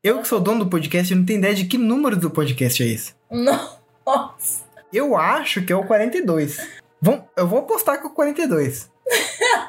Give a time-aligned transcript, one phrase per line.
[0.00, 2.86] Eu que sou dono do podcast, não tenho ideia de que número do podcast é
[2.86, 3.14] esse.
[3.28, 4.62] Nossa.
[4.92, 6.68] Eu acho que é o 42.
[7.02, 8.88] Vamos, eu vou apostar que é o 42.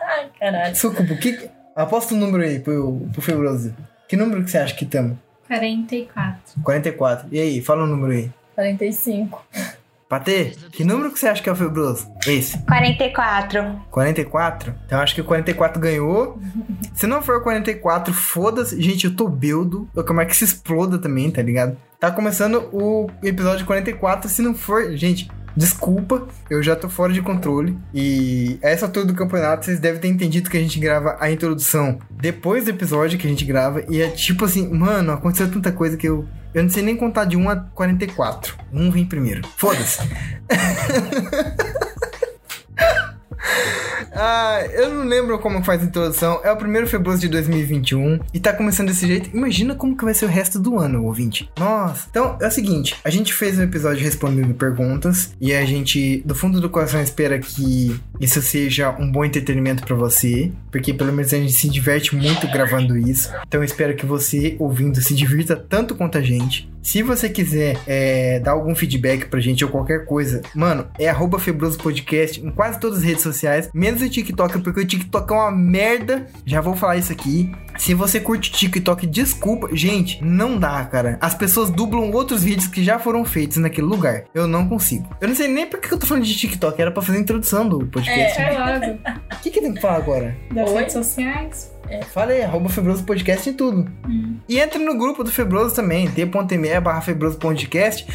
[0.06, 0.76] Ai, caralho.
[0.76, 1.50] Sucubo, que...
[1.76, 3.76] aposta o um número aí pro, pro Febroso.
[4.08, 5.18] Que número que você acha que estamos?
[5.48, 6.62] 44.
[6.64, 7.28] 44.
[7.32, 8.32] E aí, fala o um número aí.
[8.54, 9.44] 45.
[10.10, 12.12] Patê, que número que você acha que é o Febroso?
[12.26, 12.58] Esse.
[12.66, 13.80] 44.
[13.92, 14.74] 44?
[14.88, 16.40] Então acho que o 44 ganhou.
[16.96, 18.82] Se não for o 44, foda-se.
[18.82, 19.88] Gente, eu tô beldo.
[19.96, 21.78] Eu quero que se exploda também, tá ligado?
[22.00, 24.28] Tá começando o episódio 44.
[24.28, 27.78] Se não for, gente, desculpa, eu já tô fora de controle.
[27.94, 32.00] E essa altura do campeonato, vocês devem ter entendido que a gente grava a introdução
[32.10, 33.84] depois do episódio que a gente grava.
[33.90, 36.28] E é tipo assim, mano, aconteceu tanta coisa que eu.
[36.54, 38.58] Eu não sei nem contar de 1 a 44.
[38.74, 39.48] Um vem primeiro.
[39.56, 40.00] Foda-se.
[44.14, 46.42] Ah, eu não lembro como faz a introdução.
[46.44, 49.30] É o primeiro Febroso de 2021 e tá começando desse jeito.
[49.36, 51.50] Imagina como que vai ser o resto do ano, ouvinte.
[51.58, 52.08] Nossa.
[52.10, 56.36] Então, é o seguinte, a gente fez um episódio respondendo perguntas e a gente, do
[56.36, 61.34] fundo do coração, espera que isso seja um bom entretenimento para você, porque pelo menos
[61.34, 63.30] a gente se diverte muito gravando isso.
[63.48, 66.70] Então, eu espero que você, ouvindo, se divirta tanto quanto a gente.
[66.82, 71.40] Se você quiser é, dar algum feedback pra gente ou qualquer coisa, mano, é arroba
[71.40, 75.36] Febroso Podcast em quase todas as redes sociais, menos o TikTok, porque o TikTok é
[75.36, 76.28] uma merda.
[76.46, 77.52] Já vou falar isso aqui.
[77.78, 79.70] Se você curte TikTok, desculpa.
[79.74, 81.18] Gente, não dá, cara.
[81.22, 84.24] As pessoas dublam outros vídeos que já foram feitos naquele lugar.
[84.34, 85.08] Eu não consigo.
[85.22, 86.82] Eu não sei nem por que eu tô falando de TikTok.
[86.82, 88.42] Era pra fazer a introdução do podcast.
[88.42, 89.00] É logo.
[89.34, 90.36] O que, que tem que falar agora?
[90.54, 90.78] Das Oi?
[90.78, 91.79] redes sociais.
[92.12, 93.90] Fala aí, arroba Febroso Podcast em tudo.
[94.08, 94.38] Hum.
[94.48, 98.06] E entre no grupo do Febroso também, t.me barra Febroso Podcast,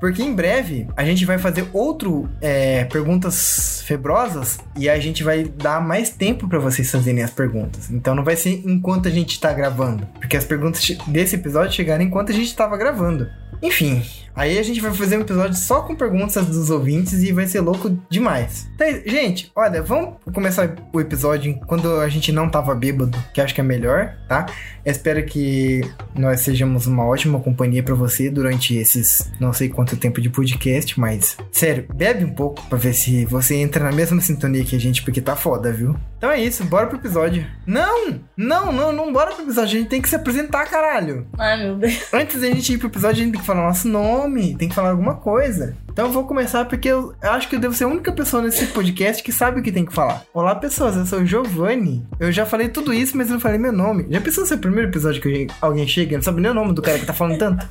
[0.00, 5.44] porque em breve a gente vai fazer outro é, perguntas febrosas e a gente vai
[5.44, 7.90] dar mais tempo pra vocês fazerem as perguntas.
[7.90, 12.02] Então não vai ser enquanto a gente tá gravando, porque as perguntas desse episódio chegaram
[12.04, 13.28] enquanto a gente tava gravando.
[13.62, 14.02] Enfim,
[14.34, 17.60] aí a gente vai fazer um episódio só com perguntas dos ouvintes e vai ser
[17.60, 18.68] louco demais.
[18.74, 23.54] Então, gente, olha, vamos começar o episódio quando a gente não tava bêbado, que acho
[23.54, 24.46] que é melhor, tá?
[24.84, 25.80] Eu espero que
[26.14, 30.98] nós sejamos uma ótima companhia pra você durante esses não sei quanto tempo de podcast,
[30.98, 34.80] mas sério, bebe um pouco pra ver se você entra na mesma sintonia que a
[34.80, 35.96] gente, porque tá foda, viu?
[36.18, 37.46] Então é isso, bora pro episódio.
[37.66, 38.20] Não!
[38.36, 41.26] Não, não, não bora pro episódio, a gente tem que se apresentar, caralho.
[41.38, 42.12] Ai, meu Deus.
[42.12, 44.23] Antes da gente ir pro episódio, a gente tem que falar nosso nome,
[44.56, 45.76] tem que falar alguma coisa.
[45.90, 48.66] Então eu vou começar porque eu acho que eu devo ser a única pessoa nesse
[48.66, 50.24] podcast que sabe o que tem que falar.
[50.32, 52.04] Olá, pessoas, eu sou o Giovanni.
[52.18, 54.06] Eu já falei tudo isso, mas eu não falei meu nome.
[54.10, 56.54] Já pensou se é o primeiro episódio que alguém chega e não sabe nem o
[56.54, 57.68] nome do cara que tá falando tanto?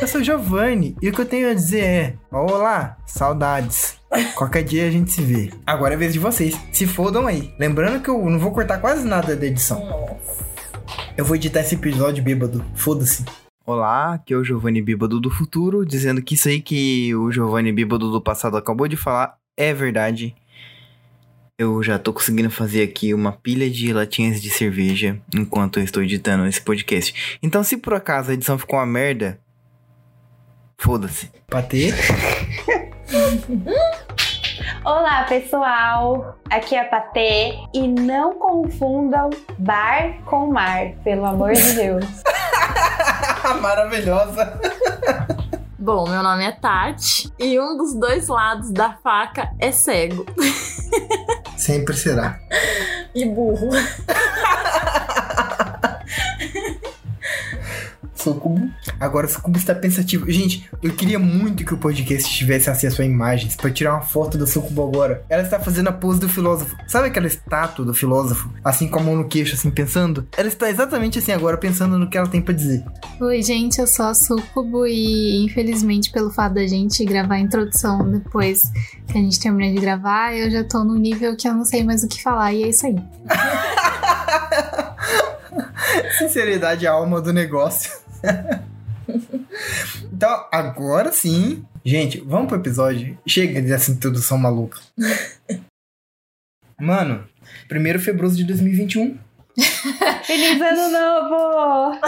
[0.00, 3.96] Eu sou o Giovanni e o que eu tenho a dizer é: Olá, saudades.
[4.34, 5.50] Qualquer dia a gente se vê.
[5.66, 6.54] Agora é vez de vocês.
[6.72, 7.52] Se fodam aí.
[7.58, 10.18] Lembrando que eu não vou cortar quase nada da edição.
[11.16, 12.64] Eu vou editar esse episódio bêbado.
[12.74, 13.24] Foda-se.
[13.66, 17.72] Olá, aqui é o Giovanni Bêbado do futuro, dizendo que isso aí que o Giovanni
[17.72, 20.36] Bêbado do passado acabou de falar é verdade.
[21.58, 26.02] Eu já tô conseguindo fazer aqui uma pilha de latinhas de cerveja enquanto eu estou
[26.02, 27.38] editando esse podcast.
[27.42, 29.40] Então, se por acaso a edição ficou uma merda,
[30.76, 31.30] foda-se.
[31.48, 31.88] Patê?
[34.84, 36.36] Olá, pessoal.
[36.50, 37.54] Aqui é a Patê.
[37.72, 42.04] E não confundam bar com mar, pelo amor de Deus.
[43.62, 44.60] Maravilhosa.
[45.78, 50.26] Bom, meu nome é Tati e um dos dois lados da faca é cego.
[51.56, 52.38] Sempre será.
[53.14, 53.70] E burro.
[58.14, 58.70] Sucubo.
[58.98, 60.30] Agora o Sucubo está pensativo.
[60.30, 64.38] Gente, eu queria muito que o podcast tivesse acesso a imagens pra tirar uma foto
[64.38, 65.24] do Sucubo agora.
[65.28, 66.76] Ela está fazendo a pose do filósofo.
[66.86, 68.48] Sabe aquela estátua do filósofo?
[68.64, 70.26] Assim com a mão no queixo, assim, pensando?
[70.36, 72.84] Ela está exatamente assim agora, pensando no que ela tem pra dizer.
[73.20, 78.10] Oi, gente, eu sou a Sucubo e infelizmente pelo fato da gente gravar a introdução
[78.10, 78.60] depois
[79.06, 81.84] que a gente termina de gravar, eu já tô num nível que eu não sei
[81.84, 82.94] mais o que falar e é isso aí.
[86.18, 88.03] Sinceridade é a alma do negócio.
[90.12, 91.64] então, agora sim.
[91.84, 93.18] Gente, vamos pro episódio.
[93.26, 94.80] Chega dessa introdução maluca.
[96.80, 97.24] Mano,
[97.68, 99.18] primeiro febroso de 2021.
[100.24, 102.00] Feliz ano novo!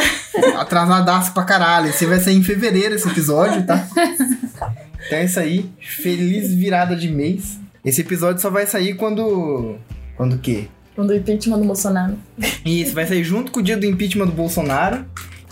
[0.59, 1.89] Atrasadaço pra caralho.
[1.89, 3.87] Esse vai sair em fevereiro esse episódio, tá?
[5.07, 5.71] Então é isso aí.
[5.81, 7.61] Feliz virada de mês.
[7.85, 9.77] Esse episódio só vai sair quando.
[10.17, 10.67] Quando o quê?
[10.97, 12.19] Quando o impeachment do Bolsonaro.
[12.65, 15.05] Isso, vai sair junto com o dia do impeachment do Bolsonaro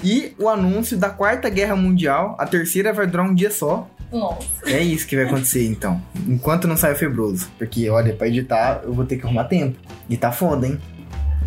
[0.05, 2.37] e o anúncio da Quarta Guerra Mundial.
[2.39, 3.89] A terceira vai durar um dia só.
[4.13, 4.47] Nossa.
[4.67, 6.01] É isso que vai acontecer, então.
[6.29, 7.51] Enquanto não sai o febroso.
[7.59, 9.77] Porque, olha, pra editar eu vou ter que arrumar tempo.
[10.09, 10.79] E tá foda, hein?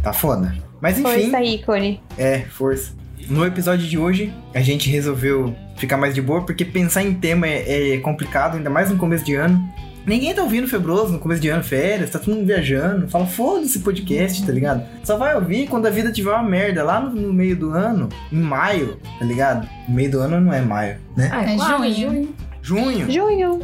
[0.02, 0.54] Tá foda.
[0.82, 1.22] Mas enfim.
[1.22, 2.02] Força, ícone.
[2.18, 2.92] É, força.
[3.30, 7.48] no episódio de hoje a gente resolveu ficar mais de boa, porque pensar em tema
[7.48, 9.62] é, é complicado, ainda mais no começo de ano.
[10.08, 13.10] Ninguém tá ouvindo Febroso no começo de ano, férias, tá todo mundo viajando.
[13.10, 14.82] Fala, foda-se podcast, tá ligado?
[15.04, 18.08] Só vai ouvir quando a vida tiver uma merda, lá no, no meio do ano,
[18.32, 19.68] em maio, tá ligado?
[19.86, 21.30] No meio do ano não é maio, né?
[21.30, 22.34] Ah, É claro, junho.
[22.62, 23.12] Junho.
[23.12, 23.60] Junho.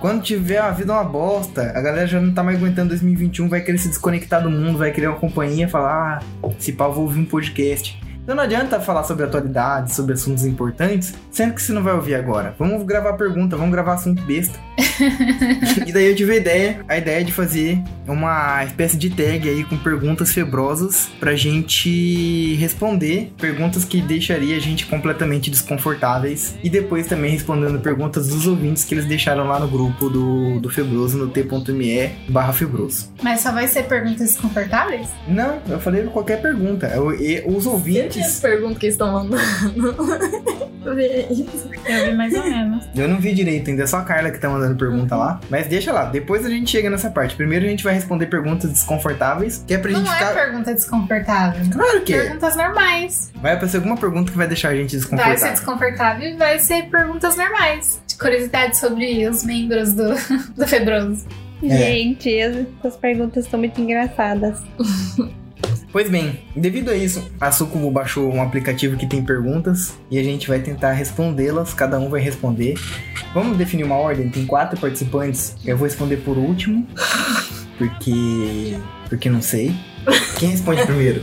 [0.00, 3.60] Quando tiver a vida uma bosta, a galera já não tá mais aguentando 2021, vai
[3.60, 7.20] querer se desconectar do mundo, vai querer uma companhia, falar, ah, se pau, vou ouvir
[7.20, 7.96] um podcast.
[8.24, 12.14] Então não adianta falar sobre atualidades, sobre assuntos importantes, sendo que você não vai ouvir
[12.14, 12.54] agora.
[12.58, 14.58] Vamos gravar pergunta, vamos gravar assunto besta.
[15.86, 17.78] e daí eu tive a ideia, a ideia de fazer
[18.08, 24.60] uma espécie de tag aí com perguntas febrosas pra gente responder perguntas que deixaria a
[24.60, 29.68] gente completamente desconfortáveis e depois também respondendo perguntas dos ouvintes que eles deixaram lá no
[29.68, 33.12] grupo do, do Febroso no t.me barra Febroso.
[33.22, 35.08] Mas só vai ser perguntas desconfortáveis?
[35.28, 36.86] Não, eu falei qualquer pergunta.
[36.86, 39.44] Eu- e os ouvintes, as perguntas que estão mandando?
[40.94, 41.70] Vê isso.
[41.86, 42.84] Eu vi mais ou menos.
[42.94, 45.40] eu não vi direito ainda, é só a Carla que tá mandando pergunta lá.
[45.48, 47.34] Mas deixa lá, depois a gente chega nessa parte.
[47.34, 50.34] Primeiro a gente vai responder perguntas desconfortáveis, que é pra gente Não é ficar.
[50.34, 51.64] pergunta desconfortável.
[51.72, 52.22] Claro que é.
[52.24, 53.32] Perguntas normais.
[53.36, 55.52] Vai aparecer alguma pergunta que vai deixar a gente Vai ser desconfortável.
[55.52, 58.02] desconfortável e vai ser perguntas normais.
[58.06, 60.14] De curiosidade sobre os membros do,
[60.54, 61.24] do Febroso.
[61.62, 61.68] É.
[61.78, 64.60] Gente, essas perguntas estão muito engraçadas.
[65.94, 70.24] Pois bem, devido a isso, a Sucubo baixou um aplicativo que tem perguntas e a
[70.24, 72.74] gente vai tentar respondê-las, cada um vai responder.
[73.32, 76.84] Vamos definir uma ordem, tem quatro participantes, eu vou responder por último,
[77.78, 78.76] porque.
[79.08, 79.72] porque não sei.
[80.36, 81.22] Quem responde primeiro?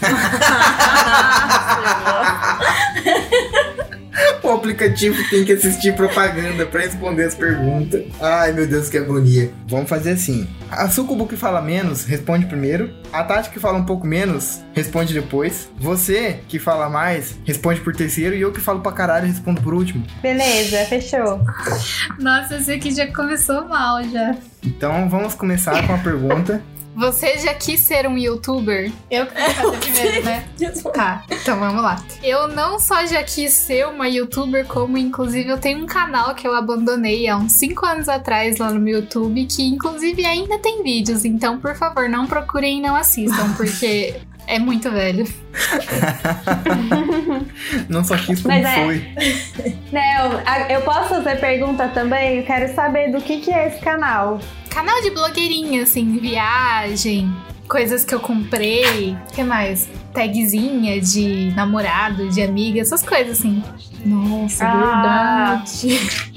[4.42, 8.04] O aplicativo tem que assistir propaganda pra responder as perguntas.
[8.20, 9.50] Ai, meu Deus, que agonia.
[9.66, 10.48] Vamos fazer assim.
[10.70, 12.92] A Sucubo que fala menos, responde primeiro.
[13.12, 15.70] A Tati que fala um pouco menos, responde depois.
[15.78, 18.34] Você que fala mais, responde por terceiro.
[18.34, 20.04] E eu que falo pra caralho, respondo por último.
[20.20, 21.40] Beleza, fechou.
[22.18, 24.34] Nossa, esse aqui já começou mal já.
[24.62, 26.62] Então vamos começar com a pergunta.
[26.96, 28.90] Você já quis ser um youtuber?
[29.10, 30.44] Eu que vou fazer primeiro, né?
[30.94, 32.00] Tá, então vamos lá.
[32.22, 36.46] Eu não só já quis ser uma youtuber, como inclusive eu tenho um canal que
[36.46, 40.82] eu abandonei há uns 5 anos atrás lá no meu YouTube, que inclusive ainda tem
[40.84, 41.24] vídeos.
[41.24, 44.14] Então, por favor, não procurem e não assistam, porque
[44.46, 45.26] é muito velho.
[47.88, 48.84] Não só quis como Mas é.
[48.84, 49.74] foi.
[49.92, 52.38] Não, a- eu posso fazer pergunta também?
[52.38, 54.38] Eu quero saber do que, que é esse canal.
[54.74, 57.32] Canal de blogueirinha, assim, viagem,
[57.68, 59.12] coisas que eu comprei.
[59.30, 59.88] O que mais?
[60.12, 63.62] Tagzinha de namorado, de amiga, essas coisas assim.
[64.04, 65.62] Nossa, Ah.
[65.64, 66.34] verdade.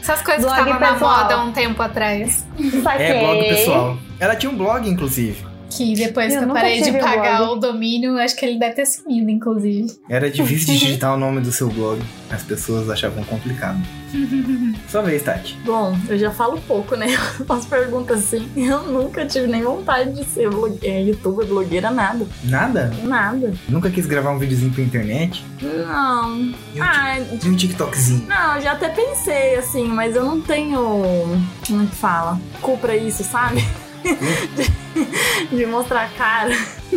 [0.00, 2.46] Essas coisas Blog que estavam na moda há um tempo atrás.
[2.82, 3.06] Saquei.
[3.06, 3.98] É, blog pessoal.
[4.18, 5.44] Ela tinha um blog, inclusive.
[5.70, 7.52] Que depois Eu que eu parei de pagar blog.
[7.52, 9.86] o domínio, acho que ele deve ter sumido, inclusive.
[10.08, 12.00] Era difícil de digitar o nome do seu blog.
[12.30, 13.78] As pessoas achavam complicado.
[14.88, 15.58] Sua vez, Tati.
[15.64, 17.06] Bom, eu já falo pouco, né?
[17.40, 18.48] Eu faço perguntas assim.
[18.56, 22.24] Eu nunca tive nem vontade de ser blogueira, youtuber, blogueira, nada.
[22.44, 22.92] Nada?
[23.02, 23.52] Nada.
[23.68, 25.44] Nunca quis gravar um videozinho pra internet?
[25.60, 26.36] Não.
[26.74, 28.26] E um, Ah, e um TikTokzinho?
[28.28, 30.78] não, eu já até pensei, assim, mas eu não tenho.
[31.66, 32.38] Como é que fala?
[32.62, 33.64] Cu pra isso, sabe?
[34.04, 36.56] De, de mostrar a cara.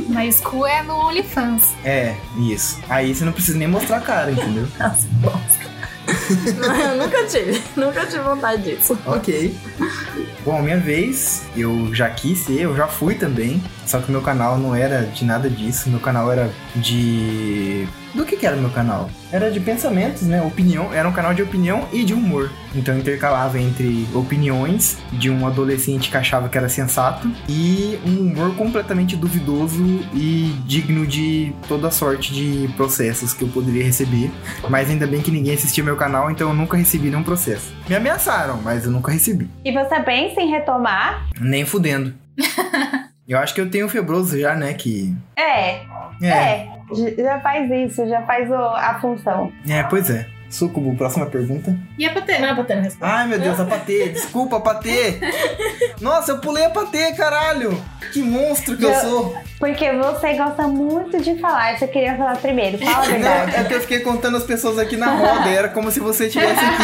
[0.09, 1.73] Mas cu é no OnlyFans.
[1.83, 2.79] É, isso.
[2.89, 4.67] Aí você não precisa nem mostrar a cara, entendeu?
[4.79, 5.67] As bosta.
[6.47, 7.61] eu nunca tive.
[7.75, 8.97] Nunca tive vontade disso.
[9.05, 9.57] ok.
[10.45, 13.61] Bom, minha vez, eu já quis ser, eu já fui também.
[13.85, 15.89] Só que meu canal não era de nada disso.
[15.89, 17.87] Meu canal era de.
[18.17, 19.11] Do que, que era meu canal?
[19.31, 20.41] Era de pensamentos, né?
[20.41, 20.91] Opinião.
[20.91, 22.49] Era um canal de opinião e de humor.
[22.73, 28.21] Então eu intercalava entre opiniões de um adolescente que achava que era sensato e um
[28.21, 29.83] humor completamente duvidoso
[30.15, 34.31] e digno de toda sorte de processos que eu poderia receber.
[34.67, 37.71] Mas ainda bem que ninguém assistia meu canal, então eu nunca recebi nenhum processo.
[37.87, 39.47] Me ameaçaram, mas eu nunca recebi.
[39.63, 41.27] E você pensa em retomar?
[41.39, 42.15] Nem fudendo.
[43.27, 44.73] eu acho que eu tenho o febroso já, né?
[44.73, 45.15] Que.
[45.35, 45.81] É,
[46.21, 46.65] é.
[46.65, 46.76] J-
[47.17, 49.51] Já faz isso, já faz o- a função.
[49.69, 50.27] É, pois é.
[50.49, 51.75] Sucubo, próxima pergunta.
[51.97, 52.37] E a patê?
[52.37, 53.05] Não é pra ter resposta.
[53.05, 54.07] Ai, meu Deus, a patê.
[54.15, 55.19] Desculpa, patê.
[55.99, 57.77] Nossa, eu pulei a patê, caralho.
[58.13, 59.35] Que monstro que eu Já- sou.
[59.59, 61.77] Porque você gosta muito de falar.
[61.77, 62.77] Você queria falar primeiro.
[62.77, 63.55] Fala a Não, verdade.
[63.57, 65.49] é que eu fiquei contando as pessoas aqui na roda.
[65.49, 66.83] Era como se você estivesse aqui.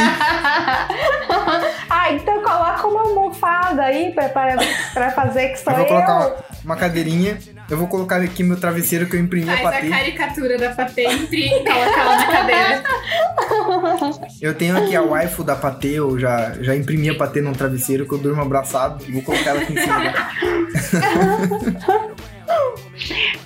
[1.90, 4.58] ah, então coloca uma almofada aí pra, pra,
[4.94, 5.86] pra fazer que sou Eu eu.
[5.86, 7.38] vou colocar uma, uma cadeirinha.
[7.70, 11.08] Eu vou colocar aqui meu travesseiro que eu imprimi a Faz a caricatura da patê
[11.08, 12.84] e imprime e coloca ela na cadeira.
[14.42, 15.94] Eu tenho aqui a waifu da patê.
[15.94, 19.04] Eu já, já imprimi a patê num travesseiro que eu durmo abraçado.
[19.12, 20.14] Vou colocar ela aqui em cima.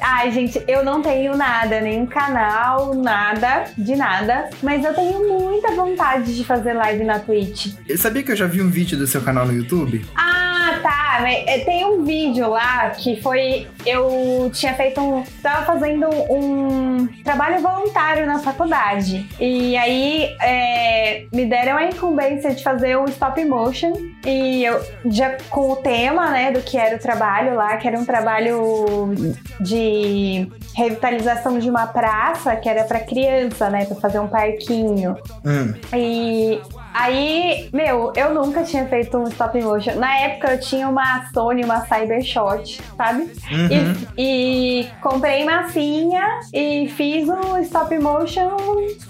[0.01, 4.49] Ai, gente, eu não tenho nada, nenhum canal, nada, de nada.
[4.61, 7.73] Mas eu tenho muita vontade de fazer live na Twitch.
[7.87, 10.03] Eu sabia que eu já vi um vídeo do seu canal no YouTube?
[10.15, 11.19] Ah, tá.
[11.21, 13.67] mas, é, Tem um vídeo lá que foi.
[13.85, 15.23] Eu tinha feito um.
[15.41, 19.27] Tava fazendo um trabalho voluntário na faculdade.
[19.39, 23.93] E aí é, me deram a incumbência de fazer um stop motion.
[24.25, 27.97] E eu já com o tema, né, do que era o trabalho lá, que era
[27.97, 29.13] um trabalho
[29.59, 35.17] de revitalização de uma praça que era pra criança, né, pra fazer um parquinho.
[35.45, 35.73] Hum.
[35.95, 36.59] E
[37.01, 39.95] aí, meu, eu nunca tinha feito um stop motion.
[39.95, 43.23] Na época eu tinha uma Sony, uma Cybershot, sabe?
[43.51, 43.95] Uhum.
[44.17, 48.55] E, e comprei massinha e fiz um stop motion,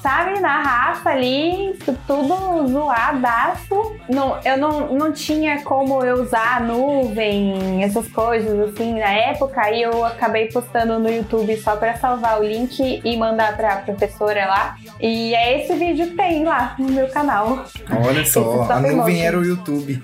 [0.01, 0.39] sabe?
[0.39, 3.95] Na raça ali, tu- tudo zoadaço.
[4.09, 9.61] Não, eu não, não tinha como eu usar a nuvem, essas coisas assim na época.
[9.61, 14.45] Aí eu acabei postando no YouTube só pra salvar o link e mandar pra professora
[14.45, 14.75] lá.
[14.99, 17.65] E é esse vídeo que tem lá no meu canal.
[17.89, 20.03] Olha só, a stop nuvem era o YouTube.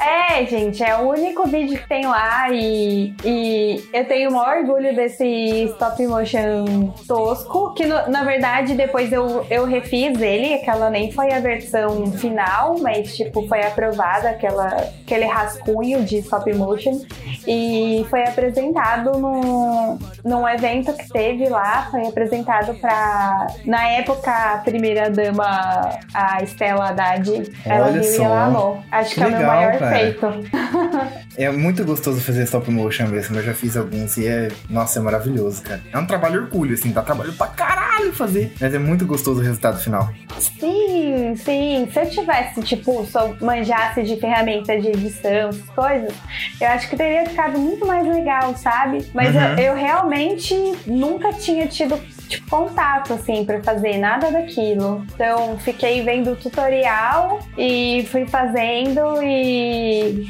[0.00, 4.58] É, gente, é o único vídeo que tem lá e, e eu tenho o maior
[4.58, 5.24] orgulho desse
[5.70, 11.32] stop motion tosco, que no- na verdade depois eu, eu refiz ele, aquela nem foi
[11.32, 14.66] a versão final, mas tipo, foi aprovada aquela,
[15.04, 17.00] aquele rascunho de stop motion
[17.46, 24.58] e foi apresentado num, num evento que teve lá, foi apresentado pra, na época, a
[24.58, 28.78] primeira dama, a Estela Haddad, ela Olha viu e ela amou.
[28.90, 31.22] Acho que, Que é o meu legal, cara.
[31.36, 33.36] É muito gostoso fazer stop motion mesmo.
[33.36, 34.48] Eu já fiz alguns e é.
[34.68, 35.80] Nossa, é maravilhoso, cara.
[35.92, 38.52] É um trabalho orgulho, assim, dá trabalho pra caralho fazer.
[38.60, 40.10] Mas é muito gostoso o resultado final.
[40.38, 41.88] Sim, sim.
[41.92, 46.12] Se eu tivesse, tipo, só manjasse de ferramenta de edição, essas coisas,
[46.60, 49.06] eu acho que teria ficado muito mais legal, sabe?
[49.14, 49.40] Mas Uhum.
[49.58, 50.54] eu, eu realmente
[50.86, 51.98] nunca tinha tido.
[52.32, 55.04] Tipo, contato, assim, pra fazer nada daquilo.
[55.14, 60.26] Então, fiquei vendo o tutorial e fui fazendo e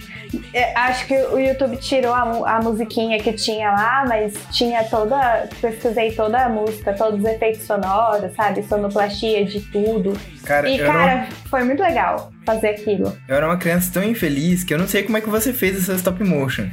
[0.54, 5.48] é, Acho que o YouTube tirou a, a musiquinha que tinha lá, mas tinha toda.
[5.60, 8.62] Pesquisei toda a música, todos os efeitos sonoros, sabe?
[8.62, 10.14] Sonoplastia de tudo.
[10.44, 13.16] Cara, E, cara, foi muito legal fazer aquilo.
[13.28, 15.76] eu era uma criança tão infeliz que eu não sei como é que você fez
[15.76, 16.66] esse stop motion.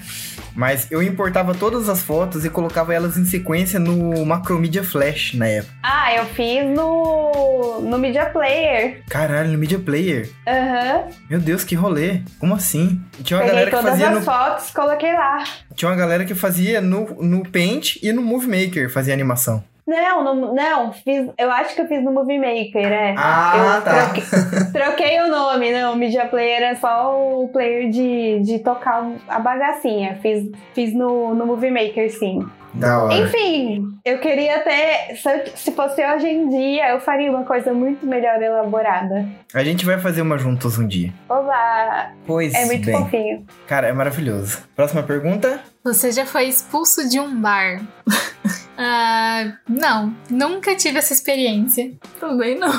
[0.56, 5.48] Mas eu importava todas as fotos e colocava elas em sequência no Macromedia Flash na
[5.48, 5.74] época.
[5.84, 7.82] Ah, eu fiz no.
[7.82, 9.02] no Media Player.
[9.10, 10.30] Caralho, no Media Player.
[10.48, 11.04] Aham.
[11.30, 12.22] Meu Deus, que rolê.
[12.40, 13.02] Como assim?
[13.24, 14.22] Tinha uma Peguei galera que todas fazia as no.
[14.22, 15.44] fotos, coloquei lá.
[15.76, 19.64] Tinha uma galera que fazia no, no Paint e no Movie Maker, fazia animação.
[19.90, 23.16] Não, não, não, fiz, eu acho que eu fiz no Movie Maker, é.
[23.18, 24.06] Ah, eu tá.
[24.06, 24.24] Troquei,
[24.72, 25.96] troquei o nome, não.
[25.96, 30.20] Media Player é só o player de, de tocar a bagacinha.
[30.22, 32.48] Fiz, fiz no, no Movie Maker, sim.
[32.72, 33.16] Da hora.
[33.16, 35.16] Enfim, eu queria ter.
[35.56, 39.26] Se, fosse hoje em dia, eu faria uma coisa muito melhor elaborada.
[39.56, 41.12] A gente vai fazer uma juntos um dia.
[41.28, 42.12] Oba!
[42.28, 42.96] Pois É muito bem.
[42.96, 43.46] fofinho.
[43.66, 44.60] Cara, é maravilhoso.
[44.76, 45.60] Próxima pergunta.
[45.84, 47.82] Você já foi expulso de um bar?
[48.82, 51.92] Ah, não, nunca tive essa experiência.
[52.18, 52.72] Também não.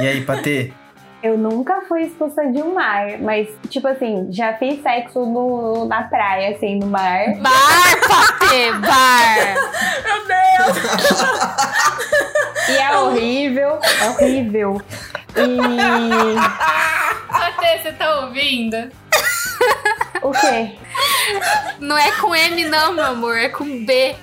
[0.00, 0.72] E aí, Patê?
[1.22, 6.02] Eu nunca fui expulsa de um mar, mas, tipo assim, já fiz sexo no, na
[6.04, 7.36] praia, assim, no mar.
[7.36, 9.54] Bar, Patê, bar!
[10.04, 10.76] Meu Deus!
[12.68, 14.82] E é horrível, é horrível.
[15.36, 16.36] E.
[17.28, 18.90] Patê, você tá ouvindo?
[20.22, 20.76] O quê?
[21.80, 24.14] Não é com M não, meu amor, é com B.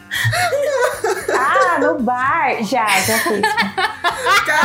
[1.36, 2.64] Ah, no bar!
[2.64, 3.42] Já, já fiz.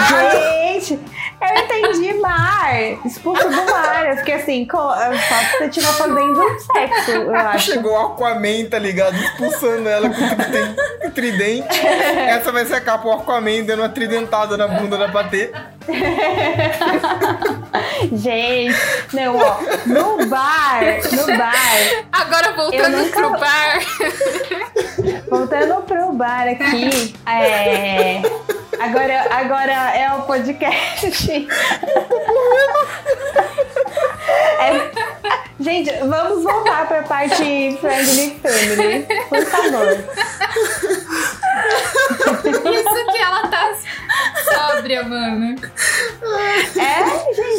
[0.08, 0.99] Gente,
[1.40, 2.73] eu entendi mar.
[3.04, 4.08] Expulso do mar.
[4.11, 7.73] Eu fiquei assim, só se você estiver fazendo um sexo, eu acho.
[7.73, 9.16] Chegou o Aquaman, tá ligado?
[9.16, 11.87] Expulsando ela com tridente.
[11.87, 15.52] Essa vai ser a capa, o Aquaman dando uma tridentada na bunda da Patê.
[18.12, 18.76] Gente,
[19.12, 19.56] não, ó.
[19.87, 20.80] No bar,
[21.12, 22.04] no bar.
[22.12, 23.80] Agora voltando nunca- pro bar.
[25.28, 28.23] Voltando pro bar aqui, é.
[28.80, 31.49] Agora, agora é o podcast.
[34.61, 35.08] É-
[35.61, 39.88] Gente, vamos voltar pra parte Friendly Family, por favor.
[42.44, 43.73] Isso que ela tá
[44.54, 45.56] sóbria, mano.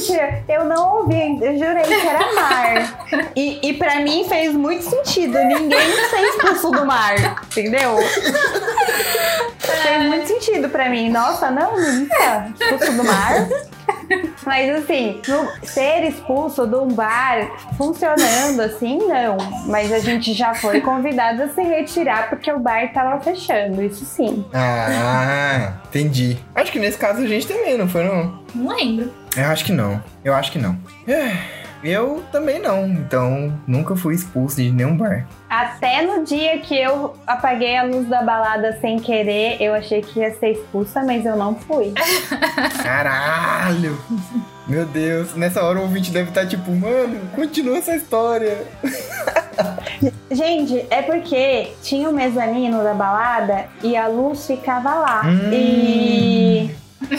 [0.09, 3.07] Gente, eu não ouvi, eu jurei que era mar.
[3.35, 5.37] E, e pra mim fez muito sentido.
[5.37, 7.15] Ninguém ser expulso do mar,
[7.51, 7.97] entendeu?
[9.59, 11.09] Fez muito sentido pra mim.
[11.09, 12.51] Nossa, não, nunca.
[12.59, 13.47] Expulso do mar.
[14.45, 17.47] Mas assim, no- ser expulso de um bar
[17.77, 19.37] funcionando assim, não.
[19.67, 24.05] Mas a gente já foi convidado a se retirar porque o bar tava fechando, isso
[24.05, 24.43] sim.
[24.53, 26.37] Ah, entendi.
[26.55, 28.39] Acho que nesse caso a gente também, não foi não?
[28.55, 29.13] Não lembro.
[29.37, 30.03] Eu acho que não.
[30.23, 30.77] Eu acho que não.
[31.07, 31.37] É,
[31.83, 32.85] Eu também não.
[32.87, 35.25] Então, nunca fui expulso de nenhum bar.
[35.49, 40.19] Até no dia que eu apaguei a luz da balada sem querer, eu achei que
[40.19, 41.93] ia ser expulsa, mas eu não fui.
[42.83, 43.97] Caralho!
[44.67, 48.67] Meu Deus, nessa hora o ouvinte deve estar tipo, mano, continua essa história.
[50.29, 55.21] Gente, é porque tinha o mezanino da balada e a luz ficava lá.
[55.25, 55.49] Hum.
[55.51, 56.75] E.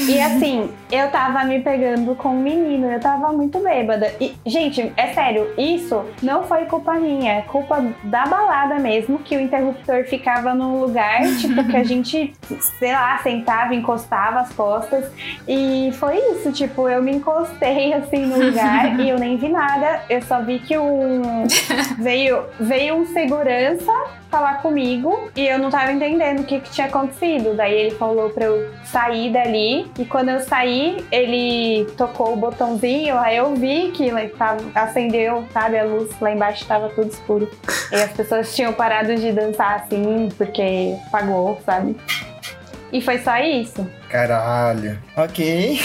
[0.09, 4.13] E assim, eu tava me pegando com um menino, eu tava muito bêbada.
[4.21, 9.37] E, gente, é sério, isso não foi culpa minha, é culpa da balada mesmo, que
[9.37, 12.35] o interruptor ficava num lugar, tipo, que a gente,
[12.79, 15.11] sei lá, sentava, encostava as costas.
[15.49, 20.03] E foi isso, tipo, eu me encostei assim no lugar e eu nem vi nada.
[20.11, 21.47] Eu só vi que um
[21.99, 23.93] veio, veio um segurança
[24.31, 27.55] falar comigo e eu não tava entendendo o que, que tinha acontecido.
[27.57, 33.19] Daí ele falou pra eu sair dali e quando eu saí, ele tocou o botãozinho,
[33.19, 37.51] aí eu vi que tava, acendeu, sabe, a luz lá embaixo tava tudo escuro.
[37.93, 41.97] E as pessoas tinham parado de dançar assim porque apagou, sabe?
[42.93, 43.87] E foi só isso.
[44.09, 44.99] Caralho.
[45.17, 45.81] Ok.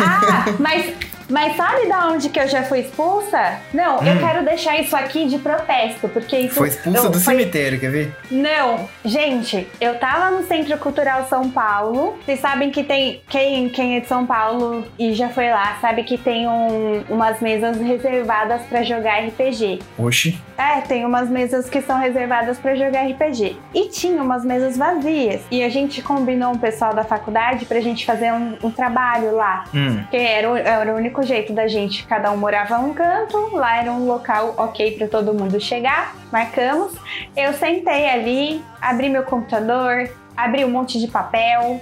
[0.00, 0.94] Ah, mas,
[1.28, 3.58] mas sabe da onde que eu já fui expulsa?
[3.72, 4.18] Não, eu Hum.
[4.18, 7.90] quero deixar isso aqui de protesto, porque isso Foi expulsa eu- do foi- cemitério, quer
[7.90, 8.14] ver?
[8.30, 12.18] Não, gente, eu tava no Centro Cultural São Paulo.
[12.24, 13.20] Vocês sabem que tem.
[13.28, 17.40] Quem, quem é de São Paulo e já foi lá, sabe que tem um- umas
[17.40, 19.78] mesas reservadas pra jogar RPG.
[19.98, 20.38] Oxi.
[20.58, 23.56] É, tem umas mesas que são reservadas pra jogar RPG.
[23.74, 25.42] E tinha umas mesas vazias.
[25.50, 29.64] E a gente combinou um pessoal da faculdade pra gente fazer um, um trabalho lá.
[29.74, 29.98] Hum.
[30.02, 32.06] Porque era, era o único jeito da gente.
[32.06, 36.14] Cada um morava num canto, lá era um local ok pra todo mundo chegar.
[36.32, 36.94] Marcamos.
[37.36, 41.80] Eu sentei ali, abri meu computador, abri um monte de papel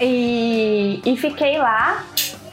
[0.00, 2.04] e, e fiquei lá.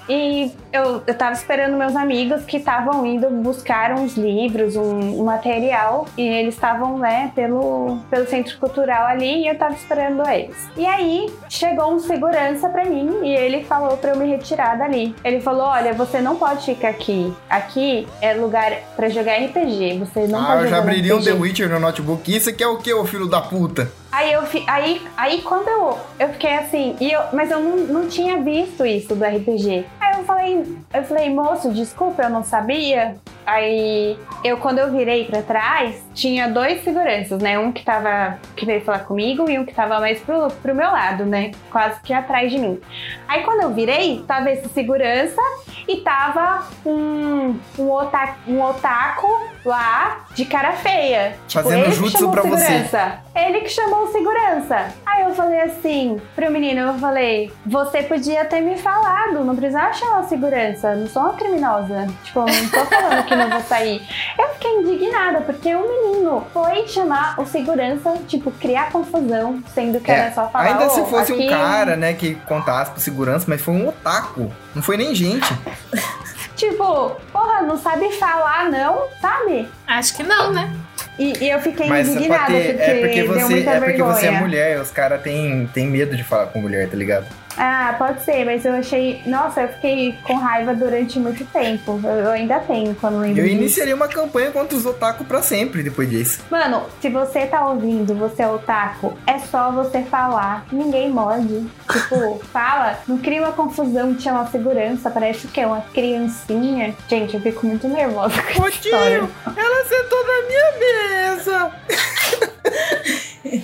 [0.08, 5.24] E eu, eu tava esperando meus amigos que estavam indo buscar uns livros, um, um
[5.24, 10.56] material, e eles estavam, né, pelo, pelo centro cultural ali, e eu tava esperando eles.
[10.78, 15.16] E aí chegou um segurança pra mim e ele falou pra eu me retirar dali.
[15.24, 17.34] Ele falou: Olha, você não pode ficar aqui.
[17.50, 20.00] Aqui é lugar pra jogar RPG.
[20.00, 21.22] Você não ah, pode eu já abriria um.
[21.22, 22.36] The Witcher no notebook.
[22.36, 23.92] Isso aqui é o que, ô filho da puta?
[24.12, 27.78] Aí eu fi, aí, aí quando eu, eu fiquei assim, e eu, mas eu não,
[27.78, 29.86] não tinha visto isso do RPG.
[30.30, 30.64] Falei,
[30.94, 33.16] eu falei, moço, desculpa, eu não sabia.
[33.48, 37.58] Aí eu quando eu virei pra trás, tinha dois seguranças, né?
[37.58, 40.92] Um que tava que veio falar comigo e um que tava mais pro, pro meu
[40.92, 41.50] lado, né?
[41.72, 42.80] Quase que atrás de mim.
[43.28, 45.42] Aí quando eu virei, tava esse segurança
[45.88, 49.28] e tava um, um, otaku, um otaku
[49.70, 51.36] lá de cara feia.
[51.48, 52.66] Tipo, Fazendo ele que jutsu chamou pra você.
[52.66, 53.20] segurança.
[53.36, 54.88] Ele que chamou o segurança.
[55.06, 59.94] Aí eu falei assim pro menino, eu falei, você podia ter me falado, não precisava
[59.94, 62.08] chamar o segurança, não sou uma criminosa.
[62.24, 64.02] Tipo, não tô falando que não vou sair.
[64.38, 70.12] Eu fiquei indignada, porque o menino foi chamar o segurança, tipo, criar confusão, sendo que
[70.12, 70.66] É, era só falar.
[70.66, 73.88] Ainda se "Ô, fosse aqui- um cara, né, que contasse pro segurança, mas foi um
[73.88, 74.52] otaku.
[74.76, 75.48] Não foi nem gente.
[76.60, 79.66] Tipo, porra, não sabe falar, não, sabe?
[79.88, 80.70] Acho que não, né?
[81.18, 83.80] E, e eu fiquei Mas pra indignada, ter, porque, é porque deu você muita é
[83.80, 84.14] porque vergonha.
[84.14, 87.26] você é mulher, os caras têm têm medo de falar com mulher, tá ligado?
[87.58, 89.22] Ah, pode ser, mas eu achei.
[89.26, 92.00] Nossa, eu fiquei com raiva durante muito tempo.
[92.04, 93.58] Eu, eu ainda tenho quando lembro Eu disso.
[93.58, 96.42] iniciaria uma campanha contra os otaku pra sempre depois disso.
[96.50, 100.66] Mano, se você tá ouvindo, você é otaku, é só você falar.
[100.72, 101.66] Ninguém morde.
[101.92, 106.96] Tipo, fala, não cria uma confusão, te chama segurança, parece que é uma criancinha.
[107.10, 111.72] Gente, eu fico muito nervosa com Ô tio, ela sentou na minha mesa.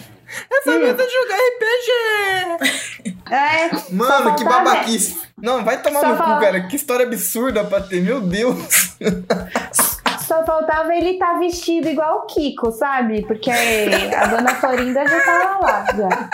[0.52, 0.80] Essa Hum.
[0.80, 3.26] mesa de jogar RPG.
[3.32, 5.18] É, Mano, que faltava- babaquice.
[5.42, 6.62] Não, vai tomar Só no cu, fala- cara.
[6.68, 8.96] Que história absurda pra ter, meu Deus.
[10.28, 13.24] só faltava ele estar tá vestido igual o Kiko, sabe?
[13.26, 15.86] Porque a dona Florinda já tava lá.
[15.96, 16.30] Já.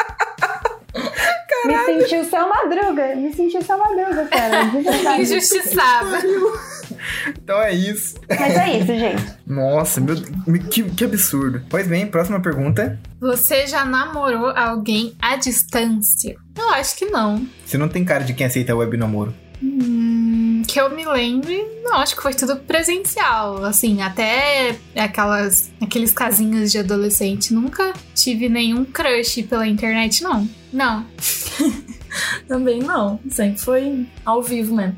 [1.65, 3.15] Me sentiu seu madruga.
[3.15, 4.63] Me sentiu seu madruga, cara.
[4.65, 5.21] De verdade.
[5.21, 6.19] Injustiçada.
[7.27, 8.15] Então é isso.
[8.29, 9.33] Mas é isso, gente.
[9.45, 10.15] Nossa, meu
[10.69, 11.61] que, que absurdo.
[11.69, 12.99] Pois bem, próxima pergunta.
[13.19, 16.35] Você já namorou alguém à distância?
[16.57, 17.45] Eu acho que não.
[17.65, 19.33] Você não tem cara de quem aceita web namoro.
[19.63, 23.63] Hum, que eu me lembre, não, acho que foi tudo presencial.
[23.63, 27.53] Assim, até aquelas, aqueles casinhos de adolescente.
[27.53, 30.49] Nunca tive nenhum crush pela internet, não.
[30.73, 31.05] Não.
[32.47, 33.19] Também não.
[33.29, 34.95] Sempre foi ao vivo mesmo.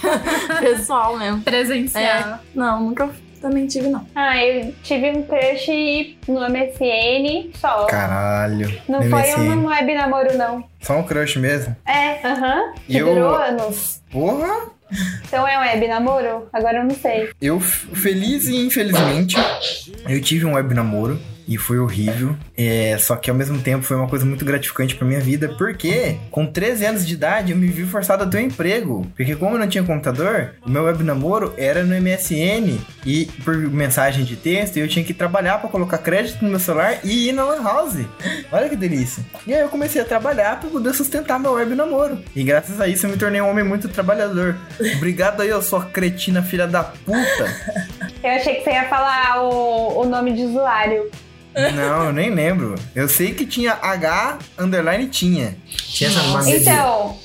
[0.60, 1.42] Pessoal mesmo.
[1.42, 2.38] Presencial.
[2.54, 3.08] Não, nunca
[3.40, 4.06] também tive, não.
[4.14, 7.84] Ah, eu tive um crush no MSN só.
[7.86, 8.72] Caralho.
[8.88, 9.40] Não no foi MSN.
[9.58, 10.64] um web namoro, não.
[10.80, 11.76] Só um crush mesmo.
[11.86, 12.72] É, aham.
[12.86, 14.00] Que Eu- durou anos.
[14.10, 14.72] Porra!
[15.26, 16.48] Então é um web namoro?
[16.52, 17.30] Agora eu não sei.
[17.40, 19.36] Eu, feliz e infelizmente,
[20.08, 22.36] eu tive um web namoro e foi horrível.
[22.56, 26.16] É, só que ao mesmo tempo foi uma coisa muito gratificante pra minha vida, porque
[26.30, 29.06] com 13 anos de idade eu me vi forçado a ter um emprego.
[29.16, 33.56] Porque como eu não tinha computador, o meu web namoro era no MSN e por
[33.56, 37.32] mensagem de texto, eu tinha que trabalhar pra colocar crédito no meu celular e ir
[37.32, 38.04] na Lan House.
[38.50, 39.24] Olha que delícia.
[39.46, 42.18] E aí eu comecei a trabalhar pra poder sustentar meu web namoro.
[42.34, 44.56] E graças a isso eu me tornei um homem muito trabalhador.
[44.96, 47.94] Obrigado aí, eu sou cretina filha da puta.
[48.24, 51.10] Eu achei que você ia falar o, o nome de usuário.
[51.74, 52.74] Não, eu nem lembro.
[52.94, 55.56] Eu sei que tinha H underline tinha.
[55.66, 56.60] Tinha essa maneira.
[56.60, 57.16] Então,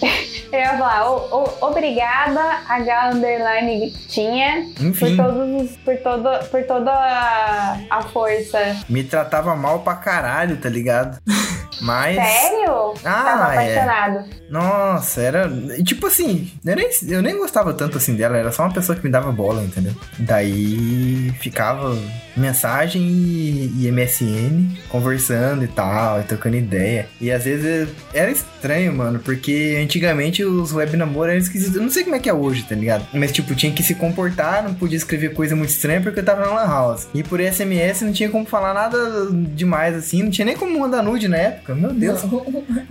[0.52, 6.44] eu ia falar, o- o- obrigada, H underline tinha, por Enfim, todos os- por todo,
[6.50, 8.76] por toda a, a força.
[8.88, 11.18] me tratava mal pra caralho, tá ligado?
[11.80, 12.14] Mas.
[12.16, 12.94] Sério?
[13.02, 13.76] Tava Ah, é.
[13.76, 14.24] apaixonado.
[14.48, 15.50] Nossa, era.
[15.84, 19.04] Tipo assim, eu nem, eu nem gostava tanto assim dela, era só uma pessoa que
[19.04, 19.92] me dava bola, entendeu?
[20.20, 21.98] Daí ficava
[22.36, 27.08] mensagem e, e MSN, conversando e tal, e trocando ideia.
[27.20, 31.76] E às vezes era estranho, mano, porque antigamente os web namoro eram esquisitos.
[31.76, 33.06] Eu não sei como é que é hoje, tá ligado?
[33.12, 36.40] Mas tipo, tinha que se comportar, não podia escrever coisa muito estranha porque eu tava
[36.42, 37.08] na Lan House.
[37.14, 38.98] E por SMS não tinha como falar nada
[39.32, 41.74] demais assim, não tinha nem como mandar nude na época.
[41.74, 42.20] Meu Deus,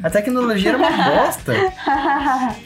[0.01, 0.89] a tecnologia era uma
[1.25, 1.53] bosta.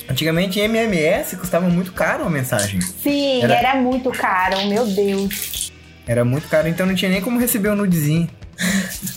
[0.09, 2.81] Antigamente MMS custava muito caro a mensagem.
[2.81, 3.75] Sim, Era- era...
[3.75, 5.71] muito caro, meu Deus.
[6.07, 8.29] Era muito caro, então não tinha nem como receber o nudezinho.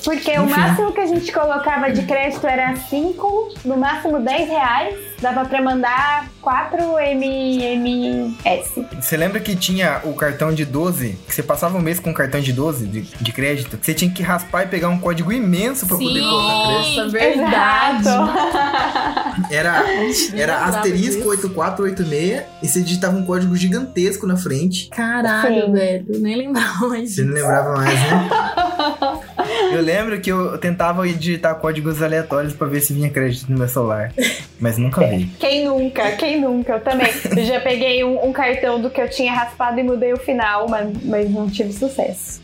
[0.05, 0.61] Porque o Enfim.
[0.61, 4.95] máximo que a gente colocava de crédito era 5, no máximo 10 reais.
[5.21, 8.87] Dava pra mandar 4 MMS.
[8.99, 11.19] Você lembra que tinha o cartão de 12?
[11.27, 13.79] Que você passava um mês com um cartão de 12 de, de crédito?
[13.81, 16.29] Você tinha que raspar e pegar um código imenso pra poder Sim.
[16.29, 16.97] colocar crédito.
[16.97, 18.01] Nossa, verdade.
[18.01, 19.11] Exato.
[19.51, 19.83] Era,
[20.37, 21.29] era asterisco disso.
[21.29, 24.89] 8486 e você digitava um código gigantesco na frente.
[24.91, 25.73] Caralho, Sim.
[25.73, 26.05] velho.
[26.21, 28.31] Nem lembrava mais Você não lembrava mais, né?
[29.73, 33.69] Eu lembro que eu tentava digitar códigos aleatórios pra ver se vinha crédito no meu
[33.69, 34.13] celular.
[34.59, 35.29] Mas nunca veio.
[35.39, 36.11] Quem nunca?
[36.13, 36.73] Quem nunca?
[36.75, 37.09] Eu também.
[37.37, 40.69] Eu já peguei um, um cartão do que eu tinha raspado e mudei o final,
[40.69, 42.41] mas, mas não tive sucesso.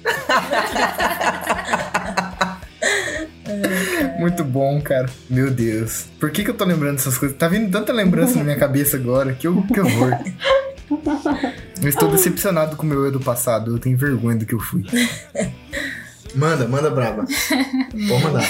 [4.18, 5.06] Muito bom, cara.
[5.28, 6.06] Meu Deus.
[6.18, 7.36] Por que, que eu tô lembrando dessas coisas?
[7.36, 9.32] Tá vindo tanta lembrança na minha cabeça agora.
[9.32, 10.12] Que, eu- que horror.
[11.82, 13.74] Eu estou decepcionado com o meu eu do passado.
[13.74, 14.84] Eu tenho vergonha do que eu fui.
[16.36, 17.24] Manda, manda braba.
[18.08, 18.44] Pode mandar.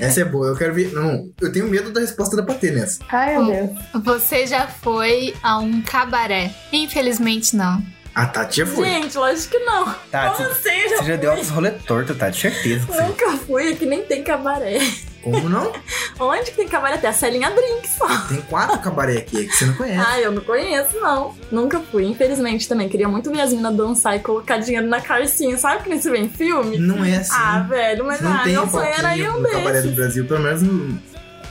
[0.00, 0.48] Essa é boa.
[0.48, 0.92] Eu quero ver.
[0.92, 2.98] Não, eu tenho medo da resposta da Patê nessa.
[3.08, 4.04] Ai, meu Deus.
[4.04, 6.52] Você já foi a um cabaré?
[6.72, 7.80] Infelizmente, não.
[8.18, 8.84] A Tati já foi.
[8.84, 9.94] Gente, lógico que não.
[10.10, 10.88] Tati, Como assim?
[10.88, 12.40] Já você já deu altos rolê torto, Tati.
[12.40, 13.02] Certeza que você.
[13.04, 14.80] Nunca fui, aqui nem tem cabaré.
[15.22, 15.72] Como não?
[16.18, 16.96] Onde que tem cabaré?
[16.96, 18.08] Tem a Celinha Drink só.
[18.26, 20.04] Tem quatro cabaré aqui que você não conhece.
[20.04, 21.32] Ah, eu não conheço, não.
[21.48, 22.88] Nunca fui, infelizmente também.
[22.88, 25.56] Queria muito ver as meninas dançar e colocar dinheiro na calcinha.
[25.56, 26.76] Sabe que nem se vê em filme?
[26.76, 27.30] Não é assim.
[27.32, 29.92] Ah, velho, mas não ah, tem meu um sonho era um no cabaré do.
[29.92, 30.24] Brasil.
[30.24, 31.00] Pelo menos no...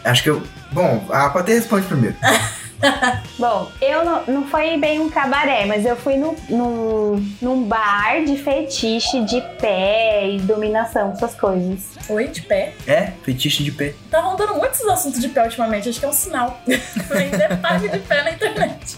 [0.04, 0.44] Acho que eu...
[0.74, 2.18] Bom, a Patê responde primeiro.
[3.38, 8.24] Bom, eu não, não foi bem um cabaré, mas eu fui no, no, num bar
[8.24, 11.98] de fetiche de pé e dominação, essas coisas.
[12.10, 12.74] Oi, de pé.
[12.86, 13.94] É, fetiche de pé.
[14.10, 16.60] Tá rondando muitos assuntos de pé ultimamente, acho que é um sinal.
[16.66, 18.98] Vender pague de pé na internet.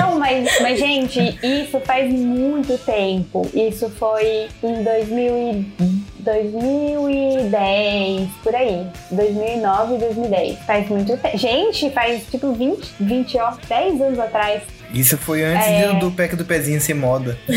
[0.00, 3.48] Não, mas, mas gente, isso faz muito tempo.
[3.54, 5.34] Isso foi em 2000
[5.80, 8.86] e- 2010, por aí.
[9.10, 10.58] 2009 e 2010.
[10.60, 11.38] Faz muito tempo.
[11.38, 14.62] Gente, faz tipo 20, 20, ó, 10 anos atrás.
[14.94, 15.88] Isso foi antes É.
[15.88, 17.36] do, do pack do pezinho ser moda.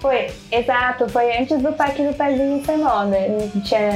[0.00, 3.16] Foi, exato, foi antes do pack do pezinho ser moda.
[3.28, 3.90] Não tinha,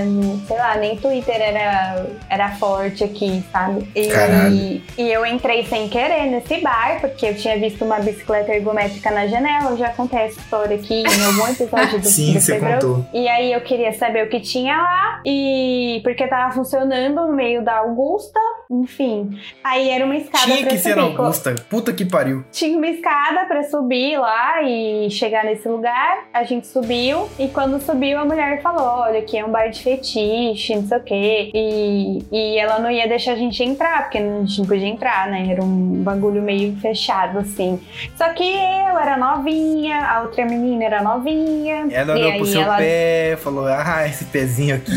[0.46, 3.88] sei lá, nem Twitter era, era forte aqui, sabe?
[3.94, 4.82] E, Caralho.
[4.98, 9.26] e eu entrei sem querer nesse bar, porque eu tinha visto uma bicicleta ergométrica na
[9.28, 9.70] janela.
[9.70, 13.06] Eu já contei essa história aqui em algum episódio do Sim, do você contou.
[13.12, 15.22] E aí eu queria saber o que tinha lá.
[15.24, 18.40] E porque tava funcionando no meio da Augusta.
[18.70, 19.36] Enfim.
[19.64, 21.00] Aí era uma escada Tinha que ser subir.
[21.00, 21.54] Augusta.
[21.68, 22.44] Puta que pariu.
[22.52, 26.28] Tinha uma escada pra subir lá e chegar nesse lugar.
[26.32, 29.82] A gente subiu e quando subiu a mulher falou: Olha, aqui é um bar de
[29.82, 31.50] fetiche, não sei o quê.
[31.52, 35.26] E, e ela não ia deixar a gente entrar, porque a gente não podia entrar,
[35.28, 35.48] né?
[35.50, 37.80] Era um bagulho meio fechado assim.
[38.16, 41.88] Só que eu era novinha, a outra menina era novinha.
[41.90, 44.92] Ela olhou pro seu ela pé, falou: Ah, esse pezinho aqui.